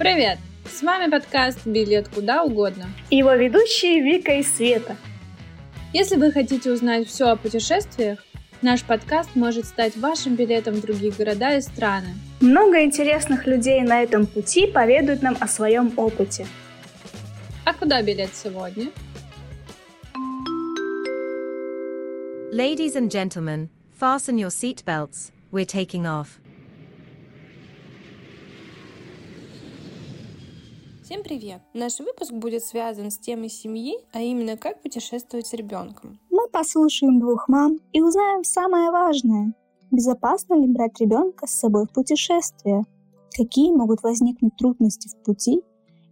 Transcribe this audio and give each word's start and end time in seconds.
Привет! 0.00 0.38
С 0.64 0.80
вами 0.80 1.10
подкаст 1.10 1.66
«Билет 1.66 2.08
куда 2.08 2.42
угодно». 2.42 2.86
И 3.10 3.18
его 3.18 3.34
ведущие 3.34 4.00
Вика 4.00 4.32
и 4.32 4.42
Света. 4.42 4.96
Если 5.92 6.16
вы 6.16 6.32
хотите 6.32 6.72
узнать 6.72 7.06
все 7.06 7.26
о 7.26 7.36
путешествиях, 7.36 8.24
наш 8.62 8.82
подкаст 8.82 9.36
может 9.36 9.66
стать 9.66 9.98
вашим 9.98 10.36
билетом 10.36 10.76
в 10.76 10.80
другие 10.80 11.12
города 11.12 11.54
и 11.54 11.60
страны. 11.60 12.14
Много 12.40 12.82
интересных 12.82 13.46
людей 13.46 13.82
на 13.82 14.02
этом 14.02 14.26
пути 14.26 14.66
поведают 14.66 15.20
нам 15.20 15.36
о 15.38 15.46
своем 15.46 15.92
опыте. 15.98 16.46
А 17.66 17.74
куда 17.74 18.00
билет 18.00 18.30
сегодня? 18.32 18.86
Ladies 22.54 22.96
and 22.96 23.10
gentlemen, 23.10 23.68
fasten 24.00 24.38
your 24.38 24.48
seatbelts. 24.48 25.30
We're 25.52 25.66
taking 25.66 26.06
off. 26.06 26.39
Всем 31.10 31.24
привет! 31.24 31.60
Наш 31.74 31.98
выпуск 31.98 32.30
будет 32.30 32.62
связан 32.62 33.10
с 33.10 33.18
темой 33.18 33.48
семьи, 33.48 33.96
а 34.12 34.20
именно 34.20 34.56
как 34.56 34.80
путешествовать 34.80 35.48
с 35.48 35.52
ребенком. 35.54 36.20
Мы 36.30 36.48
послушаем 36.48 37.18
двух 37.18 37.48
мам 37.48 37.78
и 37.92 38.00
узнаем 38.00 38.44
самое 38.44 38.92
важное. 38.92 39.52
Безопасно 39.90 40.54
ли 40.54 40.68
брать 40.68 41.00
ребенка 41.00 41.48
с 41.48 41.58
собой 41.58 41.86
в 41.86 41.92
путешествие? 41.92 42.84
Какие 43.36 43.72
могут 43.72 44.04
возникнуть 44.04 44.54
трудности 44.56 45.08
в 45.08 45.20
пути? 45.24 45.62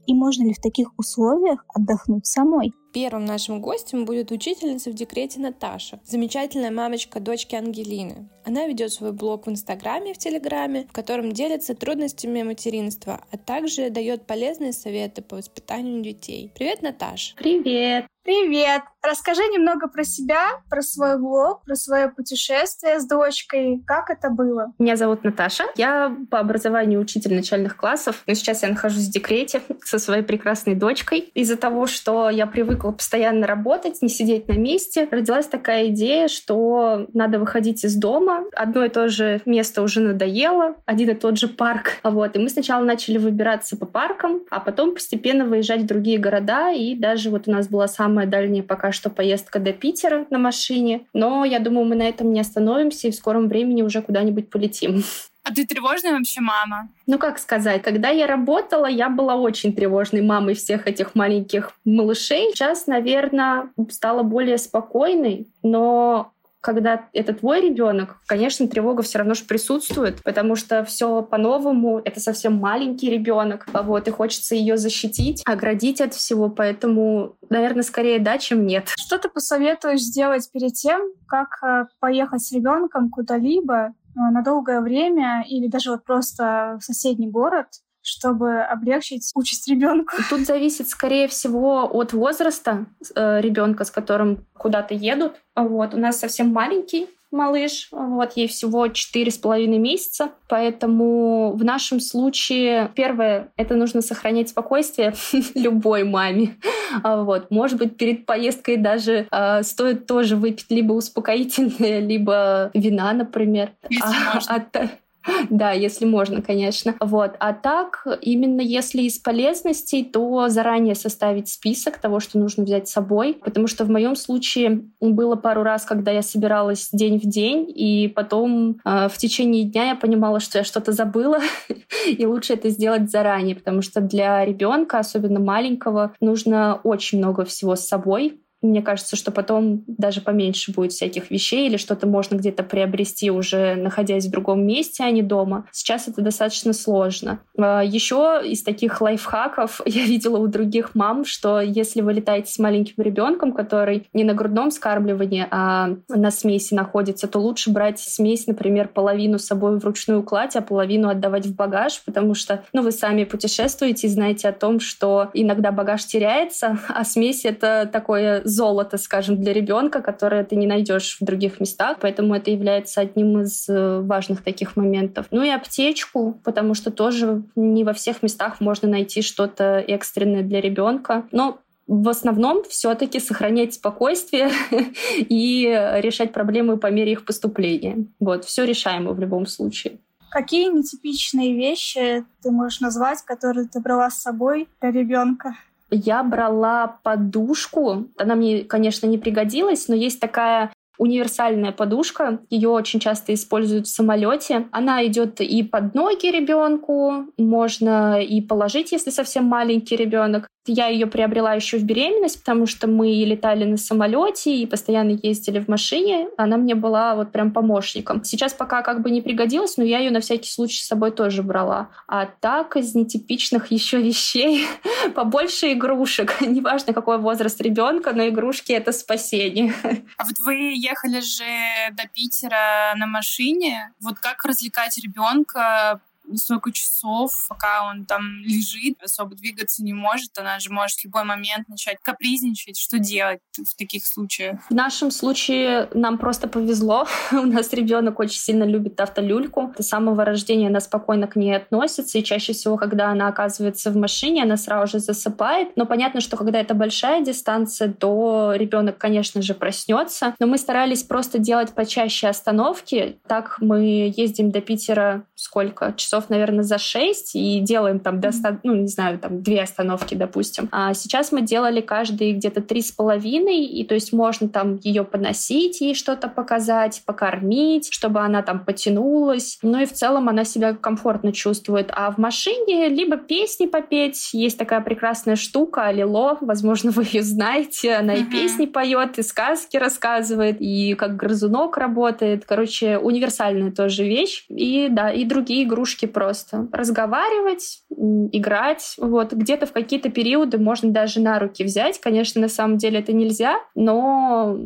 И 0.08 0.14
можно 0.14 0.42
ли 0.42 0.52
в 0.52 0.60
таких 0.60 0.88
условиях 0.98 1.64
отдохнуть 1.72 2.26
самой? 2.26 2.72
Первым 2.92 3.26
нашим 3.26 3.60
гостем 3.60 4.04
будет 4.06 4.30
учительница 4.30 4.90
в 4.90 4.94
декрете 4.94 5.40
Наташа, 5.40 6.00
замечательная 6.04 6.70
мамочка 6.70 7.20
дочки 7.20 7.54
Ангелины. 7.54 8.28
Она 8.46 8.66
ведет 8.66 8.92
свой 8.92 9.12
блог 9.12 9.46
в 9.46 9.50
Инстаграме 9.50 10.12
и 10.12 10.14
в 10.14 10.18
Телеграме, 10.18 10.86
в 10.88 10.92
котором 10.92 11.32
делится 11.32 11.74
трудностями 11.74 12.42
материнства, 12.42 13.20
а 13.30 13.36
также 13.36 13.90
дает 13.90 14.26
полезные 14.26 14.72
советы 14.72 15.20
по 15.20 15.36
воспитанию 15.36 16.02
детей. 16.02 16.50
Привет, 16.54 16.80
Наташа! 16.80 17.34
Привет! 17.36 18.06
Привет! 18.24 18.82
Расскажи 19.02 19.40
немного 19.40 19.88
про 19.88 20.04
себя, 20.04 20.60
про 20.68 20.82
свой 20.82 21.18
блог, 21.18 21.64
про 21.64 21.74
свое 21.76 22.08
путешествие 22.08 23.00
с 23.00 23.06
дочкой. 23.06 23.82
Как 23.86 24.10
это 24.10 24.28
было? 24.28 24.72
Меня 24.78 24.96
зовут 24.96 25.24
Наташа. 25.24 25.64
Я 25.76 26.14
по 26.30 26.38
образованию 26.38 27.00
учитель 27.00 27.34
начальных 27.34 27.76
классов, 27.76 28.22
но 28.26 28.34
сейчас 28.34 28.62
я 28.62 28.68
нахожусь 28.68 29.06
в 29.06 29.10
декрете 29.10 29.62
со 29.82 29.98
своей 29.98 30.22
прекрасной 30.22 30.74
дочкой. 30.74 31.30
Из-за 31.32 31.56
того, 31.56 31.86
что 31.86 32.28
я 32.28 32.46
привыкла 32.46 32.77
постоянно 32.78 33.46
работать, 33.46 34.02
не 34.02 34.08
сидеть 34.08 34.48
на 34.48 34.54
месте, 34.54 35.08
родилась 35.10 35.46
такая 35.46 35.88
идея, 35.88 36.28
что 36.28 37.06
надо 37.12 37.38
выходить 37.38 37.84
из 37.84 37.96
дома. 37.96 38.44
Одно 38.54 38.84
и 38.84 38.88
то 38.88 39.08
же 39.08 39.40
место 39.44 39.82
уже 39.82 40.00
надоело, 40.00 40.76
один 40.86 41.10
и 41.10 41.14
тот 41.14 41.38
же 41.38 41.48
парк. 41.48 41.98
Вот. 42.02 42.36
И 42.36 42.38
мы 42.38 42.48
сначала 42.48 42.84
начали 42.84 43.18
выбираться 43.18 43.76
по 43.76 43.86
паркам, 43.86 44.42
а 44.50 44.60
потом 44.60 44.94
постепенно 44.94 45.44
выезжать 45.44 45.82
в 45.82 45.86
другие 45.86 46.18
города. 46.18 46.70
И 46.70 46.94
даже 46.94 47.30
вот 47.30 47.48
у 47.48 47.50
нас 47.50 47.68
была 47.68 47.88
самая 47.88 48.26
дальняя 48.26 48.62
пока 48.62 48.92
что 48.92 49.10
поездка 49.10 49.58
до 49.58 49.72
Питера 49.72 50.26
на 50.30 50.38
машине. 50.38 51.06
Но 51.12 51.44
я 51.44 51.58
думаю, 51.58 51.86
мы 51.86 51.94
на 51.94 52.08
этом 52.08 52.32
не 52.32 52.40
остановимся 52.40 53.08
и 53.08 53.10
в 53.10 53.14
скором 53.14 53.48
времени 53.48 53.82
уже 53.82 54.02
куда-нибудь 54.02 54.50
полетим. 54.50 55.04
А 55.48 55.54
ты 55.54 55.66
тревожная 55.66 56.12
вообще 56.12 56.40
мама? 56.42 56.88
Ну, 57.06 57.18
как 57.18 57.38
сказать, 57.38 57.82
когда 57.82 58.10
я 58.10 58.26
работала, 58.26 58.86
я 58.86 59.08
была 59.08 59.36
очень 59.36 59.72
тревожной 59.72 60.20
мамой 60.20 60.54
всех 60.54 60.86
этих 60.86 61.14
маленьких 61.14 61.72
малышей. 61.86 62.50
Сейчас, 62.52 62.86
наверное, 62.86 63.70
стала 63.90 64.22
более 64.22 64.58
спокойной, 64.58 65.46
но 65.62 66.32
когда 66.60 67.06
это 67.12 67.32
твой 67.32 67.60
ребенок, 67.60 68.16
конечно, 68.26 68.66
тревога 68.68 69.02
все 69.02 69.18
равно 69.18 69.34
же 69.34 69.44
присутствует, 69.44 70.22
потому 70.22 70.56
что 70.56 70.84
все 70.84 71.22
по-новому, 71.22 72.02
это 72.04 72.20
совсем 72.20 72.56
маленький 72.56 73.10
ребенок, 73.10 73.66
вот, 73.72 74.08
и 74.08 74.10
хочется 74.10 74.54
ее 74.54 74.76
защитить, 74.76 75.42
оградить 75.46 76.00
от 76.00 76.14
всего, 76.14 76.50
поэтому, 76.50 77.36
наверное, 77.48 77.84
скорее 77.84 78.18
да, 78.18 78.38
чем 78.38 78.66
нет. 78.66 78.92
Что 78.98 79.18
ты 79.18 79.28
посоветуешь 79.28 80.00
сделать 80.00 80.50
перед 80.52 80.74
тем, 80.74 81.00
как 81.26 81.58
э, 81.62 81.86
поехать 82.00 82.42
с 82.42 82.52
ребенком 82.52 83.08
куда-либо 83.08 83.94
на 84.30 84.42
долгое 84.42 84.80
время 84.80 85.44
или 85.48 85.68
даже 85.68 85.90
вот 85.90 86.04
просто 86.04 86.78
в 86.80 86.84
соседний 86.84 87.28
город, 87.28 87.66
чтобы 88.02 88.60
облегчить 88.62 89.30
участь 89.34 89.68
ребенка. 89.68 90.16
Тут 90.30 90.40
зависит, 90.40 90.88
скорее 90.88 91.28
всего, 91.28 91.88
от 91.92 92.12
возраста 92.12 92.86
э, 93.14 93.40
ребенка, 93.40 93.84
с 93.84 93.90
которым 93.90 94.46
куда-то 94.54 94.94
едут. 94.94 95.34
Вот. 95.54 95.94
У 95.94 95.98
нас 95.98 96.18
совсем 96.18 96.52
маленький 96.52 97.08
малыш, 97.30 97.88
вот 97.90 98.36
ей 98.36 98.48
всего 98.48 98.88
четыре 98.88 99.30
с 99.30 99.38
половиной 99.38 99.78
месяца, 99.78 100.30
поэтому 100.48 101.52
в 101.52 101.64
нашем 101.64 102.00
случае 102.00 102.90
первое 102.94 103.52
это 103.56 103.74
нужно 103.74 104.00
сохранять 104.00 104.48
спокойствие 104.50 105.14
любой 105.54 106.04
маме, 106.04 106.56
вот 107.02 107.50
может 107.50 107.78
быть 107.78 107.96
перед 107.96 108.26
поездкой 108.26 108.76
даже 108.76 109.26
э, 109.30 109.62
стоит 109.62 110.06
тоже 110.06 110.36
выпить 110.36 110.70
либо 110.70 110.92
успокоительное, 110.92 112.00
либо 112.00 112.70
вина, 112.74 113.12
например, 113.12 113.72
а, 114.02 114.38
а, 114.48 114.88
Да, 115.50 115.72
если 115.72 116.04
можно, 116.04 116.42
конечно. 116.42 116.94
Вот. 117.00 117.32
А 117.38 117.52
так, 117.52 118.06
именно 118.20 118.60
если 118.60 119.02
из 119.02 119.18
полезностей, 119.18 120.04
то 120.04 120.48
заранее 120.48 120.94
составить 120.94 121.48
список 121.48 121.98
того, 121.98 122.20
что 122.20 122.38
нужно 122.38 122.64
взять 122.64 122.88
с 122.88 122.92
собой. 122.92 123.34
Потому 123.34 123.66
что 123.66 123.84
в 123.84 123.90
моем 123.90 124.16
случае 124.16 124.82
было 125.00 125.36
пару 125.36 125.62
раз, 125.62 125.84
когда 125.84 126.10
я 126.10 126.22
собиралась 126.22 126.88
день 126.92 127.18
в 127.18 127.26
день, 127.28 127.70
и 127.74 128.08
потом 128.08 128.80
э, 128.84 129.08
в 129.08 129.16
течение 129.16 129.64
дня 129.64 129.88
я 129.88 129.94
понимала, 129.94 130.40
что 130.40 130.58
я 130.58 130.64
что-то 130.64 130.92
забыла, 130.92 131.38
и 132.06 132.26
лучше 132.26 132.54
это 132.54 132.68
сделать 132.70 133.10
заранее, 133.10 133.56
потому 133.56 133.82
что 133.82 134.00
для 134.00 134.44
ребенка, 134.44 134.98
особенно 134.98 135.40
маленького, 135.40 136.12
нужно 136.20 136.80
очень 136.84 137.18
много 137.18 137.44
всего 137.44 137.76
с 137.76 137.86
собой, 137.86 138.40
мне 138.60 138.82
кажется, 138.82 139.16
что 139.16 139.30
потом 139.30 139.84
даже 139.86 140.20
поменьше 140.20 140.72
будет 140.72 140.92
всяких 140.92 141.30
вещей 141.30 141.68
или 141.68 141.76
что-то 141.76 142.06
можно 142.06 142.36
где-то 142.36 142.62
приобрести 142.62 143.30
уже 143.30 143.76
находясь 143.76 144.26
в 144.26 144.30
другом 144.30 144.66
месте, 144.66 145.04
а 145.04 145.10
не 145.10 145.22
дома. 145.22 145.66
Сейчас 145.72 146.08
это 146.08 146.22
достаточно 146.22 146.72
сложно. 146.72 147.40
А, 147.56 147.82
Еще 147.82 148.42
из 148.44 148.62
таких 148.62 149.00
лайфхаков 149.00 149.80
я 149.86 150.04
видела 150.04 150.38
у 150.38 150.46
других 150.48 150.94
мам, 150.94 151.24
что 151.24 151.60
если 151.60 152.00
вы 152.00 152.14
летаете 152.14 152.52
с 152.52 152.58
маленьким 152.58 153.02
ребенком, 153.02 153.52
который 153.52 154.08
не 154.12 154.24
на 154.24 154.34
грудном 154.34 154.70
скармливании, 154.70 155.46
а 155.50 155.90
на 156.08 156.30
смеси 156.30 156.74
находится, 156.74 157.28
то 157.28 157.38
лучше 157.38 157.70
брать 157.70 158.00
смесь, 158.00 158.46
например, 158.46 158.88
половину 158.88 159.38
с 159.38 159.46
собой 159.46 159.78
вручную 159.78 160.22
кладь, 160.22 160.56
а 160.56 160.62
половину 160.62 161.08
отдавать 161.08 161.46
в 161.46 161.54
багаж, 161.54 162.02
потому 162.04 162.34
что 162.34 162.64
ну, 162.72 162.82
вы 162.82 162.92
сами 162.92 163.24
путешествуете 163.24 164.06
и 164.06 164.10
знаете 164.10 164.48
о 164.48 164.52
том, 164.52 164.80
что 164.80 165.30
иногда 165.32 165.70
багаж 165.70 166.04
теряется, 166.04 166.78
а 166.88 167.04
смесь— 167.04 167.44
это 167.44 167.88
такое 167.90 168.42
золото, 168.48 168.98
скажем, 168.98 169.40
для 169.40 169.52
ребенка, 169.52 170.00
которое 170.00 170.44
ты 170.44 170.56
не 170.56 170.66
найдешь 170.66 171.18
в 171.20 171.24
других 171.24 171.60
местах. 171.60 171.98
Поэтому 172.00 172.34
это 172.34 172.50
является 172.50 173.00
одним 173.00 173.40
из 173.40 173.68
э, 173.68 174.00
важных 174.00 174.42
таких 174.42 174.76
моментов. 174.76 175.26
Ну 175.30 175.42
и 175.42 175.48
аптечку, 175.48 176.40
потому 176.44 176.74
что 176.74 176.90
тоже 176.90 177.42
не 177.56 177.84
во 177.84 177.92
всех 177.92 178.22
местах 178.22 178.60
можно 178.60 178.88
найти 178.88 179.22
что-то 179.22 179.78
экстренное 179.86 180.42
для 180.42 180.60
ребенка. 180.60 181.26
Но 181.32 181.58
в 181.86 182.08
основном 182.08 182.64
все-таки 182.68 183.18
сохранять 183.18 183.74
спокойствие 183.74 184.50
и 185.16 185.64
решать 185.96 186.32
проблемы 186.32 186.76
по 186.76 186.88
мере 186.88 187.12
их 187.12 187.24
поступления. 187.24 188.06
Вот, 188.20 188.44
все 188.44 188.64
решаемо 188.64 189.12
в 189.12 189.20
любом 189.20 189.46
случае. 189.46 189.98
Какие 190.30 190.68
нетипичные 190.68 191.54
вещи 191.54 192.24
ты 192.42 192.50
можешь 192.50 192.80
назвать, 192.80 193.22
которые 193.22 193.66
ты 193.66 193.80
брала 193.80 194.10
с 194.10 194.20
собой 194.20 194.68
для 194.80 194.90
ребенка? 194.90 195.56
Я 195.90 196.22
брала 196.22 196.98
подушку. 197.02 198.08
Она 198.16 198.34
мне, 198.34 198.64
конечно, 198.64 199.06
не 199.06 199.18
пригодилась, 199.18 199.88
но 199.88 199.94
есть 199.94 200.20
такая 200.20 200.72
универсальная 200.98 201.72
подушка. 201.72 202.40
Ее 202.50 202.68
очень 202.68 203.00
часто 203.00 203.32
используют 203.32 203.86
в 203.86 203.90
самолете. 203.90 204.66
Она 204.72 205.06
идет 205.06 205.40
и 205.40 205.62
под 205.62 205.94
ноги 205.94 206.26
ребенку, 206.26 207.26
можно 207.38 208.20
и 208.20 208.40
положить, 208.42 208.92
если 208.92 209.10
совсем 209.10 209.44
маленький 209.44 209.96
ребенок. 209.96 210.48
Я 210.68 210.88
ее 210.88 211.06
приобрела 211.06 211.54
еще 211.54 211.78
в 211.78 211.84
беременность, 211.84 212.40
потому 212.40 212.66
что 212.66 212.86
мы 212.86 213.08
летали 213.08 213.64
на 213.64 213.76
самолете 213.76 214.54
и 214.54 214.66
постоянно 214.66 215.18
ездили 215.22 215.58
в 215.58 215.68
машине. 215.68 216.28
Она 216.36 216.56
мне 216.56 216.74
была 216.74 217.14
вот 217.14 217.32
прям 217.32 217.52
помощником. 217.52 218.24
Сейчас 218.24 218.52
пока 218.52 218.82
как 218.82 219.02
бы 219.02 219.10
не 219.10 219.22
пригодилась, 219.22 219.76
но 219.76 219.84
я 219.84 219.98
ее 219.98 220.10
на 220.10 220.20
всякий 220.20 220.50
случай 220.50 220.82
с 220.82 220.86
собой 220.86 221.10
тоже 221.10 221.42
брала. 221.42 221.88
А 222.06 222.26
так 222.26 222.76
из 222.76 222.94
нетипичных 222.94 223.70
еще 223.70 223.98
вещей 223.98 224.66
побольше 225.14 225.72
игрушек. 225.72 226.36
Неважно, 226.40 226.92
какой 226.92 227.18
возраст 227.18 227.60
ребенка, 227.60 228.12
но 228.12 228.26
игрушки 228.28 228.72
это 228.72 228.92
спасение. 228.92 229.72
А 230.16 230.24
вот 230.24 230.34
вы 230.44 230.72
ехали 230.74 231.20
же 231.20 231.44
до 231.92 232.08
Питера 232.08 232.94
на 232.96 233.06
машине. 233.06 233.92
Вот 234.00 234.18
как 234.18 234.44
развлекать 234.44 234.98
ребенка 234.98 236.00
столько 236.36 236.72
часов, 236.72 237.32
пока 237.48 237.88
он 237.88 238.04
там 238.04 238.40
лежит, 238.42 239.02
особо 239.02 239.34
двигаться 239.34 239.82
не 239.82 239.92
может, 239.92 240.38
она 240.38 240.58
же 240.58 240.70
может 240.70 240.98
в 240.98 241.04
любой 241.04 241.24
момент 241.24 241.68
начать 241.68 241.98
капризничать. 242.02 242.78
Что 242.78 242.98
делать 242.98 243.40
в 243.56 243.76
таких 243.76 244.06
случаях? 244.06 244.60
В 244.68 244.74
нашем 244.74 245.10
случае 245.10 245.88
нам 245.94 246.18
просто 246.18 246.48
повезло. 246.48 247.06
У 247.32 247.46
нас 247.46 247.72
ребенок 247.72 248.18
очень 248.18 248.38
сильно 248.38 248.64
любит 248.64 249.00
автолюльку. 249.00 249.74
С 249.78 249.88
самого 249.88 250.24
рождения 250.24 250.68
она 250.68 250.80
спокойно 250.80 251.26
к 251.26 251.36
ней 251.36 251.56
относится, 251.56 252.18
и 252.18 252.24
чаще 252.24 252.52
всего, 252.52 252.76
когда 252.76 253.10
она 253.10 253.28
оказывается 253.28 253.90
в 253.90 253.96
машине, 253.96 254.42
она 254.42 254.56
сразу 254.56 254.92
же 254.92 254.98
засыпает. 255.00 255.76
Но 255.76 255.86
понятно, 255.86 256.20
что 256.20 256.36
когда 256.36 256.60
это 256.60 256.74
большая 256.74 257.22
дистанция, 257.22 257.92
то 257.92 258.52
ребенок, 258.54 258.98
конечно 258.98 259.42
же, 259.42 259.54
проснется. 259.54 260.34
Но 260.38 260.46
мы 260.46 260.58
старались 260.58 261.02
просто 261.02 261.38
делать 261.38 261.74
почаще 261.74 262.28
остановки. 262.28 263.18
Так 263.26 263.58
мы 263.60 264.12
ездим 264.14 264.50
до 264.50 264.60
Питера 264.60 265.24
сколько? 265.34 265.92
Часов, 265.96 266.17
наверное, 266.28 266.64
за 266.64 266.78
шесть 266.78 267.34
и 267.34 267.60
делаем 267.60 268.00
там, 268.00 268.20
доста... 268.20 268.58
ну, 268.62 268.74
не 268.74 268.88
знаю, 268.88 269.18
там 269.18 269.42
две 269.42 269.62
остановки, 269.62 270.14
допустим. 270.14 270.68
А 270.72 270.94
сейчас 270.94 271.32
мы 271.32 271.42
делали 271.42 271.80
каждый 271.80 272.32
где-то 272.32 272.60
три 272.60 272.82
с 272.82 272.92
половиной, 272.92 273.64
и 273.64 273.84
то 273.84 273.94
есть 273.94 274.12
можно 274.12 274.48
там 274.48 274.76
ее 274.82 275.04
поносить, 275.04 275.80
ей 275.80 275.94
что-то 275.94 276.28
показать, 276.28 277.02
покормить, 277.06 277.88
чтобы 277.92 278.20
она 278.20 278.42
там 278.42 278.64
потянулась. 278.64 279.58
Ну 279.62 279.80
и 279.80 279.86
в 279.86 279.92
целом 279.92 280.28
она 280.28 280.44
себя 280.44 280.74
комфортно 280.74 281.32
чувствует. 281.32 281.90
А 281.92 282.10
в 282.10 282.18
машине 282.18 282.88
либо 282.88 283.16
песни 283.16 283.66
попеть, 283.66 284.30
есть 284.32 284.58
такая 284.58 284.80
прекрасная 284.80 285.36
штука, 285.36 285.86
Алило, 285.86 286.38
возможно, 286.40 286.90
вы 286.98 287.04
ее 287.04 287.22
знаете, 287.22 287.94
она 287.94 288.14
и 288.14 288.24
песни 288.24 288.66
поет, 288.66 289.18
и 289.18 289.22
сказки 289.22 289.76
рассказывает, 289.76 290.56
и 290.60 290.94
как 290.94 291.16
грызунок 291.16 291.76
работает. 291.76 292.44
Короче, 292.46 292.98
универсальная 292.98 293.70
тоже 293.70 294.04
вещь. 294.04 294.44
И 294.48 294.88
да, 294.90 295.10
и 295.10 295.24
другие 295.24 295.64
игрушки 295.64 296.06
просто. 296.08 296.68
Разговаривать, 296.72 297.82
играть. 297.90 298.94
Вот 298.98 299.32
где-то 299.32 299.66
в 299.66 299.72
какие-то 299.72 300.10
периоды 300.10 300.58
можно 300.58 300.90
даже 300.90 301.20
на 301.20 301.38
руки 301.38 301.64
взять. 301.64 302.00
Конечно, 302.00 302.40
на 302.40 302.48
самом 302.48 302.76
деле 302.78 303.00
это 303.00 303.12
нельзя, 303.12 303.58
но 303.74 304.56